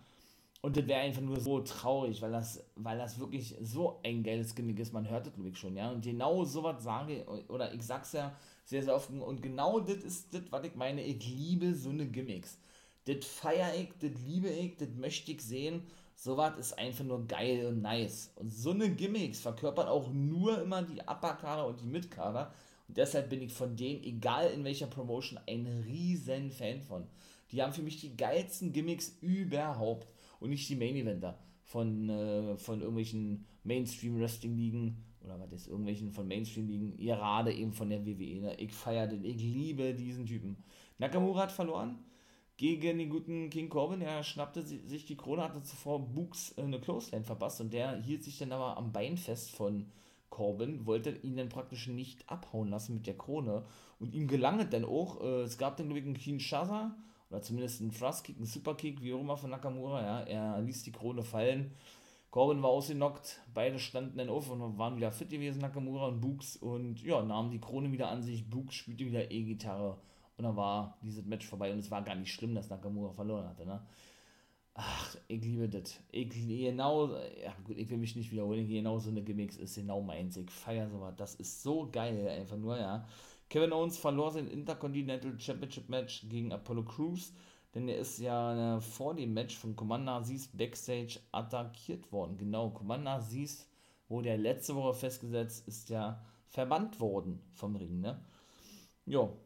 Und 0.64 0.76
das 0.76 0.86
wäre 0.86 1.00
einfach 1.00 1.22
nur 1.22 1.40
so 1.40 1.58
traurig, 1.60 2.22
weil 2.22 2.30
das, 2.30 2.64
weil 2.76 2.96
das 2.96 3.18
wirklich 3.18 3.56
so 3.60 3.98
ein 4.04 4.22
geiles 4.22 4.54
Gimmick 4.54 4.78
ist. 4.78 4.92
Man 4.92 5.10
hört 5.10 5.26
das, 5.26 5.34
glaube 5.34 5.48
ich, 5.48 5.58
schon, 5.58 5.76
ja. 5.76 5.90
Und 5.90 6.04
genau 6.04 6.44
sowas 6.44 6.84
sage, 6.84 7.26
oder 7.48 7.74
ich 7.74 7.82
sag's 7.82 8.12
ja 8.12 8.32
sehr, 8.64 8.84
sehr 8.84 8.94
oft. 8.94 9.10
Und 9.10 9.42
genau 9.42 9.80
das 9.80 9.96
ist 9.96 10.32
das, 10.32 10.42
was 10.50 10.64
ich 10.64 10.76
meine. 10.76 11.02
Ich 11.02 11.26
liebe 11.26 11.74
so 11.74 11.90
eine 11.90 12.06
Gimmicks. 12.06 12.58
Das 13.06 13.24
feiere 13.24 13.74
ich, 13.74 13.88
das 14.00 14.12
liebe 14.24 14.48
ich, 14.48 14.76
das 14.76 14.90
möchte 14.90 15.32
ich 15.32 15.42
sehen. 15.42 15.82
Sowas 16.14 16.56
ist 16.56 16.78
einfach 16.78 17.04
nur 17.04 17.26
geil 17.26 17.66
und 17.66 17.82
nice. 17.82 18.30
Und 18.36 18.52
so 18.52 18.70
eine 18.70 18.88
Gimmicks 18.88 19.40
verkörpert 19.40 19.88
auch 19.88 20.12
nur 20.12 20.62
immer 20.62 20.82
die 20.82 21.00
Upper-Kader 21.00 21.66
und 21.66 21.80
die 21.80 21.86
Mid-Kader. 21.86 22.52
Und 22.86 22.96
deshalb 22.96 23.30
bin 23.30 23.42
ich 23.42 23.52
von 23.52 23.74
denen, 23.74 24.04
egal 24.04 24.52
in 24.52 24.62
welcher 24.62 24.86
Promotion, 24.86 25.40
ein 25.48 25.66
riesen 25.84 26.52
Fan 26.52 26.80
von. 26.80 27.08
Die 27.50 27.60
haben 27.60 27.72
für 27.72 27.82
mich 27.82 28.00
die 28.00 28.16
geilsten 28.16 28.72
Gimmicks 28.72 29.16
überhaupt 29.20 30.06
und 30.43 30.51
nicht 30.51 30.68
die 30.68 30.76
Main 30.76 30.97
Eventer 30.97 31.38
von, 31.62 32.09
äh, 32.09 32.57
von 32.57 32.80
irgendwelchen 32.80 33.47
Mainstream-Wrestling-Ligen 33.64 35.05
oder 35.24 35.38
was 35.40 35.53
ist, 35.53 35.68
irgendwelchen 35.68 36.11
von 36.12 36.26
Mainstream-Ligen, 36.26 36.97
gerade 36.97 37.53
eben 37.53 37.72
von 37.72 37.88
der 37.88 38.05
WWE. 38.05 38.40
Ne? 38.40 38.55
Ich 38.59 38.72
feiere 38.72 39.07
den, 39.07 39.24
ich 39.24 39.36
liebe 39.36 39.95
diesen 39.95 40.26
Typen. 40.26 40.57
Nakamura 40.99 41.43
hat 41.43 41.53
verloren 41.53 41.99
gegen 42.57 42.99
den 42.99 43.11
guten 43.11 43.51
King 43.51 43.68
Corbin. 43.68 44.03
Er 44.03 44.22
schnappte 44.22 44.62
sich 44.62 45.07
die 45.07 45.16
Krone, 45.16 45.43
hatte 45.43 45.62
zuvor 45.62 46.01
Books 46.01 46.55
äh, 46.57 46.62
eine 46.62 46.80
Clothesline 46.80 47.24
verpasst 47.24 47.61
und 47.61 47.72
der 47.72 48.03
hielt 48.03 48.24
sich 48.24 48.38
dann 48.38 48.53
aber 48.53 48.76
am 48.76 48.93
Bein 48.93 49.16
fest 49.16 49.53
von 49.53 49.86
Corbin, 50.30 50.86
wollte 50.86 51.11
ihn 51.22 51.36
dann 51.36 51.51
praktisch 51.51 51.88
nicht 51.88 52.28
abhauen 52.28 52.68
lassen 52.68 52.95
mit 52.95 53.07
der 53.07 53.18
Krone 53.18 53.64
und 54.01 54.14
ihm 54.14 54.26
gelang 54.26 54.61
es 54.61 54.70
dann 54.70 54.84
auch. 54.84 55.20
Äh, 55.22 55.43
es 55.43 55.59
gab 55.59 55.76
dann, 55.76 55.86
glaube 55.86 56.01
ich, 56.01 56.07
einen 56.07 56.18
Kinshasa 56.18 56.97
oder 57.33 57.41
zumindest 57.41 57.80
ein 57.80 57.91
Thrust-Kick, 57.91 58.39
ein 58.39 58.45
Superkick, 58.45 59.03
wie 59.03 59.14
auch 59.14 59.20
immer 59.20 59.39
von 59.39 59.51
Nakamura, 59.51 60.03
ja, 60.03 60.20
er 60.20 60.61
ließ 60.61 60.83
die 60.83 60.93
Krone 60.93 61.22
fallen. 61.22 61.72
Corbin 62.30 62.62
war 62.62 62.70
ausgenockt, 62.70 63.41
beide 63.55 63.78
standen 63.78 64.18
dann 64.18 64.28
auf 64.28 64.51
und 64.51 64.78
waren 64.78 64.97
wieder 64.97 65.12
fit 65.12 65.30
gewesen, 65.30 65.61
Nakamura 65.61 66.09
und 66.09 66.20
Books, 66.20 66.57
und 66.57 67.03
ja, 67.03 67.22
nahmen 67.22 67.51
die 67.51 67.61
Krone 67.61 67.91
wieder 67.91 68.09
an 68.09 68.22
sich. 68.22 68.49
Books 68.49 68.74
spielte 68.74 69.07
wieder 69.07 69.30
E-Gitarre 69.30 69.99
Und 70.37 70.45
dann 70.45 70.57
war 70.57 70.99
dieses 71.03 71.24
Match 71.24 71.47
vorbei 71.47 71.72
und 71.72 71.78
es 71.78 71.91
war 71.91 72.03
gar 72.03 72.14
nicht 72.14 72.33
schlimm, 72.33 72.55
dass 72.55 72.68
Nakamura 72.70 73.12
verloren 73.12 73.49
hatte, 73.49 73.66
ne? 73.66 73.83
Ach, 74.74 75.16
ich 75.28 75.43
liebe 75.43 75.68
das. 75.68 76.01
Ich 76.11 76.30
genau, 76.30 77.14
ja 77.14 77.55
gut, 77.64 77.76
ich 77.76 77.91
will 77.91 77.99
mich 77.99 78.16
nicht 78.16 78.33
wiederholen, 78.33 78.66
genau 78.66 78.99
so 78.99 79.11
eine 79.11 79.22
Gimmicks 79.22 79.57
ist 79.57 79.74
genau 79.74 80.01
meins. 80.01 80.37
Ich 80.39 80.51
feiere 80.51 80.89
sowas. 80.89 81.14
Das 81.16 81.35
ist 81.35 81.62
so 81.62 81.89
geil, 81.93 82.26
einfach 82.28 82.57
nur, 82.57 82.78
ja. 82.78 83.07
Kevin 83.53 83.74
Owens 83.74 83.98
verlor 83.98 84.30
sein 84.30 84.48
Intercontinental 84.48 85.38
Championship 85.38 85.90
Match 85.90 86.26
gegen 86.30 86.53
Apollo 86.53 86.84
Crews, 86.84 87.34
denn 87.74 87.86
er 87.86 87.98
ist 87.98 88.18
ja 88.18 88.78
äh, 88.78 88.80
vor 88.80 89.14
dem 89.14 89.34
Match 89.34 89.59
von 89.59 89.76
Commander 89.76 90.12
Aziz 90.12 90.46
backstage 90.46 91.20
attackiert 91.32 92.11
worden. 92.12 92.38
Genau, 92.38 92.70
Commander 92.70 93.11
Aziz 93.11 93.68
wurde 94.09 94.30
ja 94.30 94.36
letzte 94.36 94.74
Woche 94.74 94.94
festgesetzt, 94.94 95.68
ist 95.68 95.90
ja 95.90 96.24
verbannt 96.46 96.98
worden 96.98 97.42
vom 97.53 97.76
Ring, 97.76 98.00
ne? 98.00 98.24
Jo, 99.05 99.36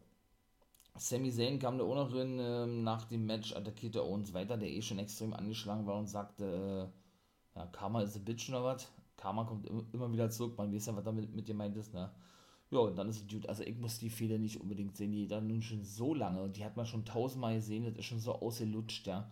Sami 0.97 1.33
Zayn 1.33 1.59
kam 1.59 1.77
da 1.77 1.83
auch 1.83 1.97
noch 1.97 2.13
drin, 2.13 2.39
äh, 2.39 2.65
nach 2.65 3.07
dem 3.07 3.27
Match 3.27 3.57
attackierte 3.57 4.05
Owens 4.05 4.33
weiter, 4.33 4.57
der 4.57 4.71
eh 4.71 4.83
schon 4.83 5.01
extrem 5.01 5.35
angeschlagen 5.35 5.85
war 5.85 5.99
und 5.99 6.07
sagte, 6.07 6.93
äh, 7.57 7.59
ja, 7.59 7.67
Karma 7.73 8.03
ist 8.03 8.15
a 8.15 8.21
bitch 8.21 8.49
oder 8.51 8.63
was? 8.63 8.89
Karma 9.17 9.43
kommt 9.43 9.69
immer 9.93 10.13
wieder 10.13 10.31
zurück, 10.31 10.57
man 10.57 10.73
weiß 10.73 10.87
ja, 10.87 10.97
was 10.97 11.03
damit 11.03 11.35
mit 11.35 11.49
dir 11.49 11.57
meint 11.57 11.77
ist, 11.77 11.93
ne? 11.93 12.09
Ja, 12.71 12.79
und 12.81 12.97
dann 12.97 13.09
ist 13.09 13.23
es 13.23 13.29
gut. 13.29 13.49
Also 13.49 13.63
ich 13.63 13.77
muss 13.79 13.99
die 13.99 14.11
Fehler 14.11 14.39
nicht 14.39 14.61
unbedingt 14.61 14.97
sehen, 14.97 15.13
die 15.13 15.29
da 15.29 15.41
nun 15.41 15.63
schon 15.63 15.85
so 15.85 16.15
lange 16.15 16.43
und 16.43 16.57
die 16.57 16.65
hat 16.65 16.77
man 16.77 16.87
schon 16.87 17.05
tausendmal 17.05 17.55
gesehen, 17.57 17.85
das 17.85 17.97
ist 17.97 18.07
schon 18.07 18.21
so 18.21 18.35
ausgelutscht, 18.35 19.07
ja. 19.07 19.31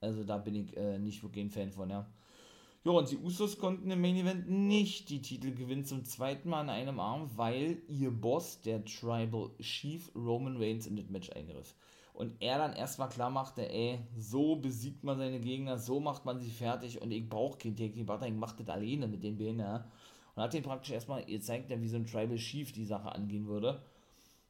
Also 0.00 0.24
da 0.24 0.38
bin 0.38 0.54
ich 0.54 0.76
äh, 0.76 0.98
nicht 0.98 1.22
wirklich 1.22 1.44
ein 1.44 1.50
Fan 1.50 1.72
von, 1.72 1.90
ja. 1.90 2.06
Ja, 2.84 2.92
und 2.92 3.10
die 3.10 3.18
Usos 3.18 3.58
konnten 3.58 3.90
im 3.90 4.00
Main 4.00 4.14
Event 4.16 4.48
nicht 4.48 5.10
die 5.10 5.20
Titel 5.20 5.52
gewinnen 5.52 5.84
zum 5.84 6.04
zweiten 6.04 6.48
Mal 6.48 6.60
an 6.60 6.70
einem 6.70 7.00
Arm, 7.00 7.28
weil 7.34 7.82
ihr 7.88 8.12
Boss, 8.12 8.60
der 8.60 8.84
Tribal 8.84 9.50
Chief 9.60 10.08
Roman 10.14 10.56
Reigns, 10.56 10.86
in 10.86 10.96
das 10.96 11.08
Match 11.08 11.30
eingriff. 11.30 11.74
Und 12.14 12.40
er 12.40 12.58
dann 12.58 12.74
erstmal 12.74 13.08
klar 13.08 13.30
machte, 13.30 13.68
ey, 13.68 13.98
so 14.16 14.56
besiegt 14.56 15.02
man 15.02 15.18
seine 15.18 15.40
Gegner, 15.40 15.78
so 15.78 15.98
macht 15.98 16.24
man 16.24 16.38
sie 16.40 16.50
fertig 16.50 17.02
und 17.02 17.10
ich 17.10 17.28
brauche 17.28 17.58
kein 17.58 17.74
Taking 17.76 18.06
Butter, 18.06 18.28
ich 18.28 18.34
mach 18.34 18.52
das 18.52 18.68
alleine 18.68 19.08
mit 19.08 19.24
den 19.24 19.36
Beinen, 19.36 19.58
ja. 19.58 19.84
Und 20.36 20.42
hat 20.42 20.54
ihn 20.54 20.62
praktisch 20.62 20.92
erstmal 20.92 21.24
gezeigt, 21.24 21.70
wie 21.70 21.88
so 21.88 21.96
ein 21.96 22.06
Tribal 22.06 22.36
Chief 22.36 22.70
die 22.72 22.84
Sache 22.84 23.10
angehen 23.10 23.46
würde. 23.46 23.82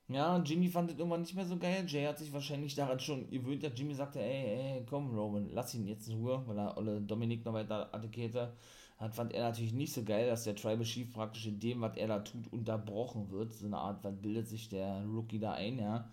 Ja, 0.09 0.39
Jimmy 0.39 0.69
fand 0.69 0.91
es 0.91 0.99
irgendwann 0.99 1.23
nicht 1.23 1.35
mehr 1.35 1.47
so 1.47 1.57
geil. 1.57 1.85
Jay 1.87 2.07
hat 2.07 2.19
sich 2.19 2.33
wahrscheinlich 2.33 2.75
daran 2.75 3.01
schon 3.01 3.29
gewöhnt, 3.31 3.63
dass 3.63 3.73
Jimmy 3.77 3.95
sagte, 3.95 4.21
ey, 4.21 4.79
ey, 4.79 4.87
komm, 4.89 5.17
Roman, 5.17 5.49
lass 5.53 5.75
ihn 5.75 5.87
jetzt 5.87 6.09
in 6.09 6.19
Ruhe, 6.19 6.43
weil 6.47 6.59
er 6.59 6.77
Olle 6.77 7.01
Dominik 7.01 7.45
noch 7.45 7.55
weiter 7.55 7.93
attackierte. 7.95 8.53
Hat 8.99 9.15
fand 9.15 9.33
er 9.33 9.45
natürlich 9.45 9.73
nicht 9.73 9.93
so 9.93 10.05
geil, 10.05 10.29
dass 10.29 10.45
der 10.45 10.57
Tribal 10.57 10.85
Chief 10.85 11.13
praktisch 11.13 11.47
in 11.47 11.61
dem, 11.61 11.81
was 11.81 11.97
er 11.97 12.09
da 12.09 12.21
tut, 12.21 12.53
unterbrochen 12.53 13.31
wird. 13.31 13.53
So 13.55 13.67
eine 13.67 13.79
Art, 13.79 14.03
was 14.05 14.15
bildet 14.21 14.49
sich 14.49 14.69
der 14.69 15.05
Rookie 15.05 15.39
da 15.39 15.53
ein, 15.53 15.79
ja. 15.79 16.09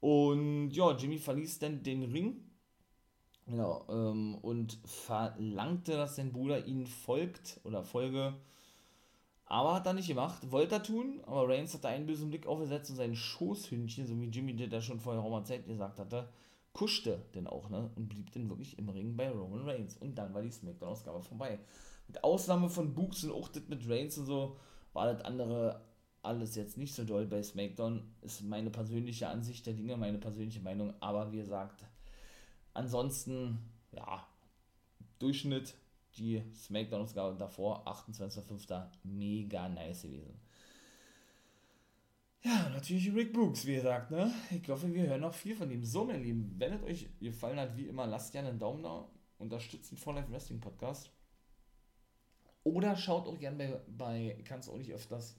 Und 0.00 0.70
ja, 0.70 0.92
Jimmy 0.96 1.18
verließ 1.18 1.60
dann 1.60 1.82
den 1.82 2.02
Ring. 2.04 2.36
Genau, 3.46 3.84
ähm, 3.88 4.36
und 4.36 4.78
verlangte, 4.84 5.92
dass 5.92 6.16
sein 6.16 6.32
Bruder 6.32 6.66
ihnen 6.66 6.86
folgt 6.86 7.60
oder 7.64 7.84
folge 7.84 8.34
aber 9.46 9.74
hat 9.74 9.86
er 9.86 9.92
nicht 9.92 10.08
gemacht, 10.08 10.50
wollte 10.50 10.76
er 10.76 10.82
tun, 10.82 11.20
aber 11.26 11.48
Reigns 11.48 11.74
hat 11.74 11.84
da 11.84 11.88
einen 11.88 12.06
bösen 12.06 12.30
Blick 12.30 12.46
aufgesetzt 12.46 12.90
und 12.90 12.96
sein 12.96 13.14
Schoßhündchen, 13.14 14.06
so 14.06 14.20
wie 14.20 14.26
Jimmy 14.26 14.54
der 14.54 14.80
schon 14.80 15.00
vorher 15.00 15.22
auch 15.22 15.30
mal 15.30 15.44
Zeit 15.44 15.66
gesagt 15.66 15.98
hatte, 15.98 16.28
kuschte 16.72 17.24
denn 17.34 17.46
auch, 17.46 17.70
ne? 17.70 17.90
Und 17.94 18.08
blieb 18.08 18.32
dann 18.32 18.48
wirklich 18.48 18.78
im 18.78 18.88
Ring 18.88 19.16
bei 19.16 19.30
Roman 19.30 19.68
Reigns. 19.68 19.96
Und 19.96 20.16
dann 20.16 20.34
war 20.34 20.42
die 20.42 20.50
Smackdown-Ausgabe 20.50 21.22
vorbei. 21.22 21.58
Mit 22.08 22.22
Ausnahme 22.24 22.68
von 22.68 22.94
Books 22.94 23.24
und 23.24 23.32
auch 23.32 23.48
das 23.48 23.68
mit 23.68 23.88
Reigns 23.88 24.18
und 24.18 24.26
so, 24.26 24.56
war 24.92 25.12
das 25.12 25.24
andere 25.24 25.80
alles 26.22 26.54
jetzt 26.56 26.76
nicht 26.78 26.94
so 26.94 27.04
doll 27.04 27.26
bei 27.26 27.42
SmackDown. 27.42 28.02
Ist 28.22 28.42
meine 28.42 28.70
persönliche 28.70 29.28
Ansicht 29.28 29.66
der 29.66 29.74
Dinge, 29.74 29.96
meine 29.96 30.18
persönliche 30.18 30.60
Meinung. 30.60 30.94
Aber 31.00 31.30
wie 31.32 31.36
gesagt, 31.36 31.84
ansonsten, 32.72 33.58
ja, 33.92 34.26
Durchschnitt 35.18 35.74
die 36.16 36.42
Smackdown-Ausgabe 36.54 37.36
davor, 37.36 37.86
28.05. 37.86 38.86
Mega 39.04 39.68
nice 39.68 40.02
gewesen. 40.02 40.40
Ja, 42.42 42.68
natürlich 42.68 43.14
Rick 43.14 43.32
Brooks, 43.32 43.64
wie 43.64 43.76
gesagt, 43.76 44.10
ne? 44.10 44.30
Ich 44.50 44.68
hoffe, 44.68 44.92
wir 44.92 45.06
hören 45.06 45.22
noch 45.22 45.32
viel 45.32 45.56
von 45.56 45.70
ihm. 45.70 45.82
So, 45.82 46.04
meine 46.04 46.22
Lieben, 46.22 46.54
wenn 46.58 46.74
es 46.74 46.82
euch 46.82 47.08
gefallen 47.18 47.58
hat, 47.58 47.74
wie 47.76 47.86
immer, 47.86 48.06
lasst 48.06 48.32
gerne 48.32 48.50
einen 48.50 48.58
Daumen 48.58 48.82
da, 48.82 49.08
unterstützt 49.38 49.90
den 49.90 49.98
For 49.98 50.14
Life 50.14 50.30
Wrestling 50.30 50.60
Podcast. 50.60 51.10
Oder 52.62 52.96
schaut 52.96 53.26
auch 53.26 53.38
gerne 53.38 53.56
bei, 53.56 53.80
bei 53.86 54.42
kann 54.44 54.60
es 54.60 54.68
auch 54.68 54.76
nicht 54.76 54.92
öfters, 54.92 55.38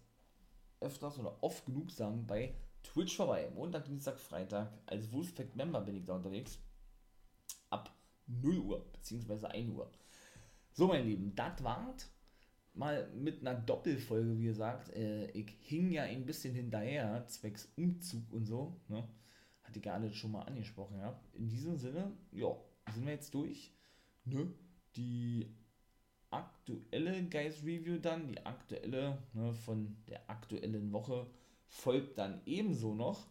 öfters 0.80 1.20
oder 1.20 1.44
oft 1.44 1.66
genug 1.66 1.92
sagen, 1.92 2.26
bei 2.26 2.56
Twitch 2.82 3.16
vorbei. 3.16 3.52
Montag, 3.54 3.86
Dienstag, 3.86 4.20
Freitag. 4.20 4.72
Als 4.86 5.12
Wolfpack 5.12 5.56
Member 5.56 5.82
bin 5.82 5.98
ich 5.98 6.06
da 6.06 6.16
unterwegs. 6.16 6.60
Ab 7.70 7.94
0 8.28 8.58
Uhr, 8.60 8.86
beziehungsweise 8.94 9.50
1 9.50 9.70
Uhr. 9.70 9.92
So, 10.78 10.88
mein 10.88 11.06
Lieben, 11.06 11.34
das 11.36 11.64
war's. 11.64 12.12
Mal 12.74 13.10
mit 13.14 13.40
einer 13.40 13.56
Doppelfolge, 13.58 14.38
wie 14.38 14.44
gesagt. 14.44 14.90
Äh, 14.90 15.32
ich 15.32 15.56
hing 15.62 15.90
ja 15.90 16.04
ein 16.04 16.26
bisschen 16.26 16.54
hinterher, 16.54 17.26
zwecks 17.28 17.72
Umzug 17.78 18.30
und 18.34 18.44
so. 18.44 18.76
Ne? 18.90 19.08
Hatte 19.64 19.80
ich 19.80 19.84
gerade 19.84 20.14
schon 20.14 20.34
mal 20.34 20.42
angesprochen. 20.42 21.00
Ja? 21.00 21.18
In 21.32 21.48
diesem 21.48 21.78
Sinne, 21.78 22.12
ja, 22.34 22.54
sind 22.94 23.06
wir 23.06 23.14
jetzt 23.14 23.34
durch. 23.34 23.72
Ne? 24.26 24.52
Die 24.98 25.48
aktuelle 26.30 27.24
Guys 27.24 27.64
Review 27.64 27.98
dann, 27.98 28.28
die 28.28 28.46
aktuelle 28.46 29.18
ne, 29.32 29.54
von 29.54 29.96
der 30.10 30.30
aktuellen 30.30 30.92
Woche, 30.92 31.26
folgt 31.70 32.18
dann 32.18 32.42
ebenso 32.46 32.94
noch. 32.94 33.28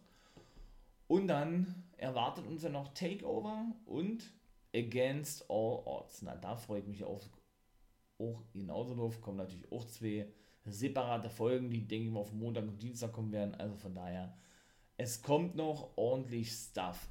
Und 1.07 1.27
dann 1.27 1.83
erwartet 1.97 2.47
uns 2.47 2.63
ja 2.63 2.69
noch 2.69 2.95
Takeover 2.95 3.67
und 3.85 4.33
Against 4.75 5.49
All 5.49 5.83
Odds. 5.85 6.23
Na, 6.23 6.35
da 6.35 6.55
freue 6.55 6.79
ich 6.79 6.87
mich 6.87 7.03
auf 7.03 7.29
auch 8.19 8.43
genauso 8.53 8.95
drauf. 8.95 9.21
Kommen 9.21 9.37
natürlich 9.37 9.71
auch 9.71 9.85
zwei 9.85 10.27
separate 10.65 11.29
Folgen, 11.29 11.69
die 11.69 11.87
denke 11.87 12.07
ich 12.07 12.13
mal 12.13 12.21
auf 12.21 12.33
Montag 12.33 12.63
und 12.63 12.81
Dienstag 12.81 13.13
kommen 13.13 13.31
werden. 13.31 13.55
Also 13.55 13.75
von 13.75 13.93
daher, 13.93 14.35
es 14.97 15.21
kommt 15.21 15.55
noch 15.55 15.95
ordentlich 15.95 16.51
Stuff. 16.51 17.07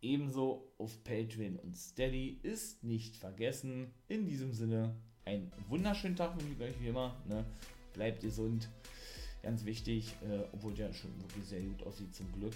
Ebenso 0.00 0.72
auf 0.78 1.02
Patreon 1.04 1.56
und 1.60 1.76
Steady 1.76 2.40
ist 2.42 2.82
nicht 2.82 3.16
vergessen. 3.16 3.94
In 4.08 4.26
diesem 4.26 4.52
Sinne, 4.52 4.96
einen 5.24 5.52
wunderschönen 5.68 6.16
Tag 6.16 6.36
mit 6.36 6.60
euch 6.60 6.80
wie 6.80 6.88
immer. 6.88 7.16
Ne? 7.28 7.44
Bleibt 7.94 8.20
gesund. 8.20 8.68
Ganz 9.42 9.64
wichtig, 9.64 10.14
äh, 10.22 10.44
obwohl 10.52 10.74
der 10.74 10.92
schon 10.92 11.10
wirklich 11.20 11.44
sehr 11.44 11.62
gut 11.62 11.82
aussieht, 11.84 12.14
zum 12.14 12.30
Glück. 12.32 12.54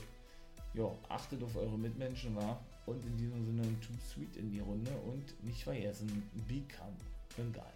Ja, 0.74 0.92
achtet 1.08 1.42
auf 1.42 1.56
eure 1.56 1.78
Mitmenschen, 1.78 2.34
war. 2.36 2.64
Und 2.86 3.04
in 3.04 3.16
diesem 3.16 3.44
Sinne, 3.44 3.62
too 3.80 3.94
sweet 4.12 4.36
in 4.36 4.50
die 4.50 4.60
Runde 4.60 4.92
und 5.06 5.44
nicht 5.44 5.64
vergessen, 5.64 6.22
become 6.46 6.94
a 7.38 7.42
guy. 7.52 7.75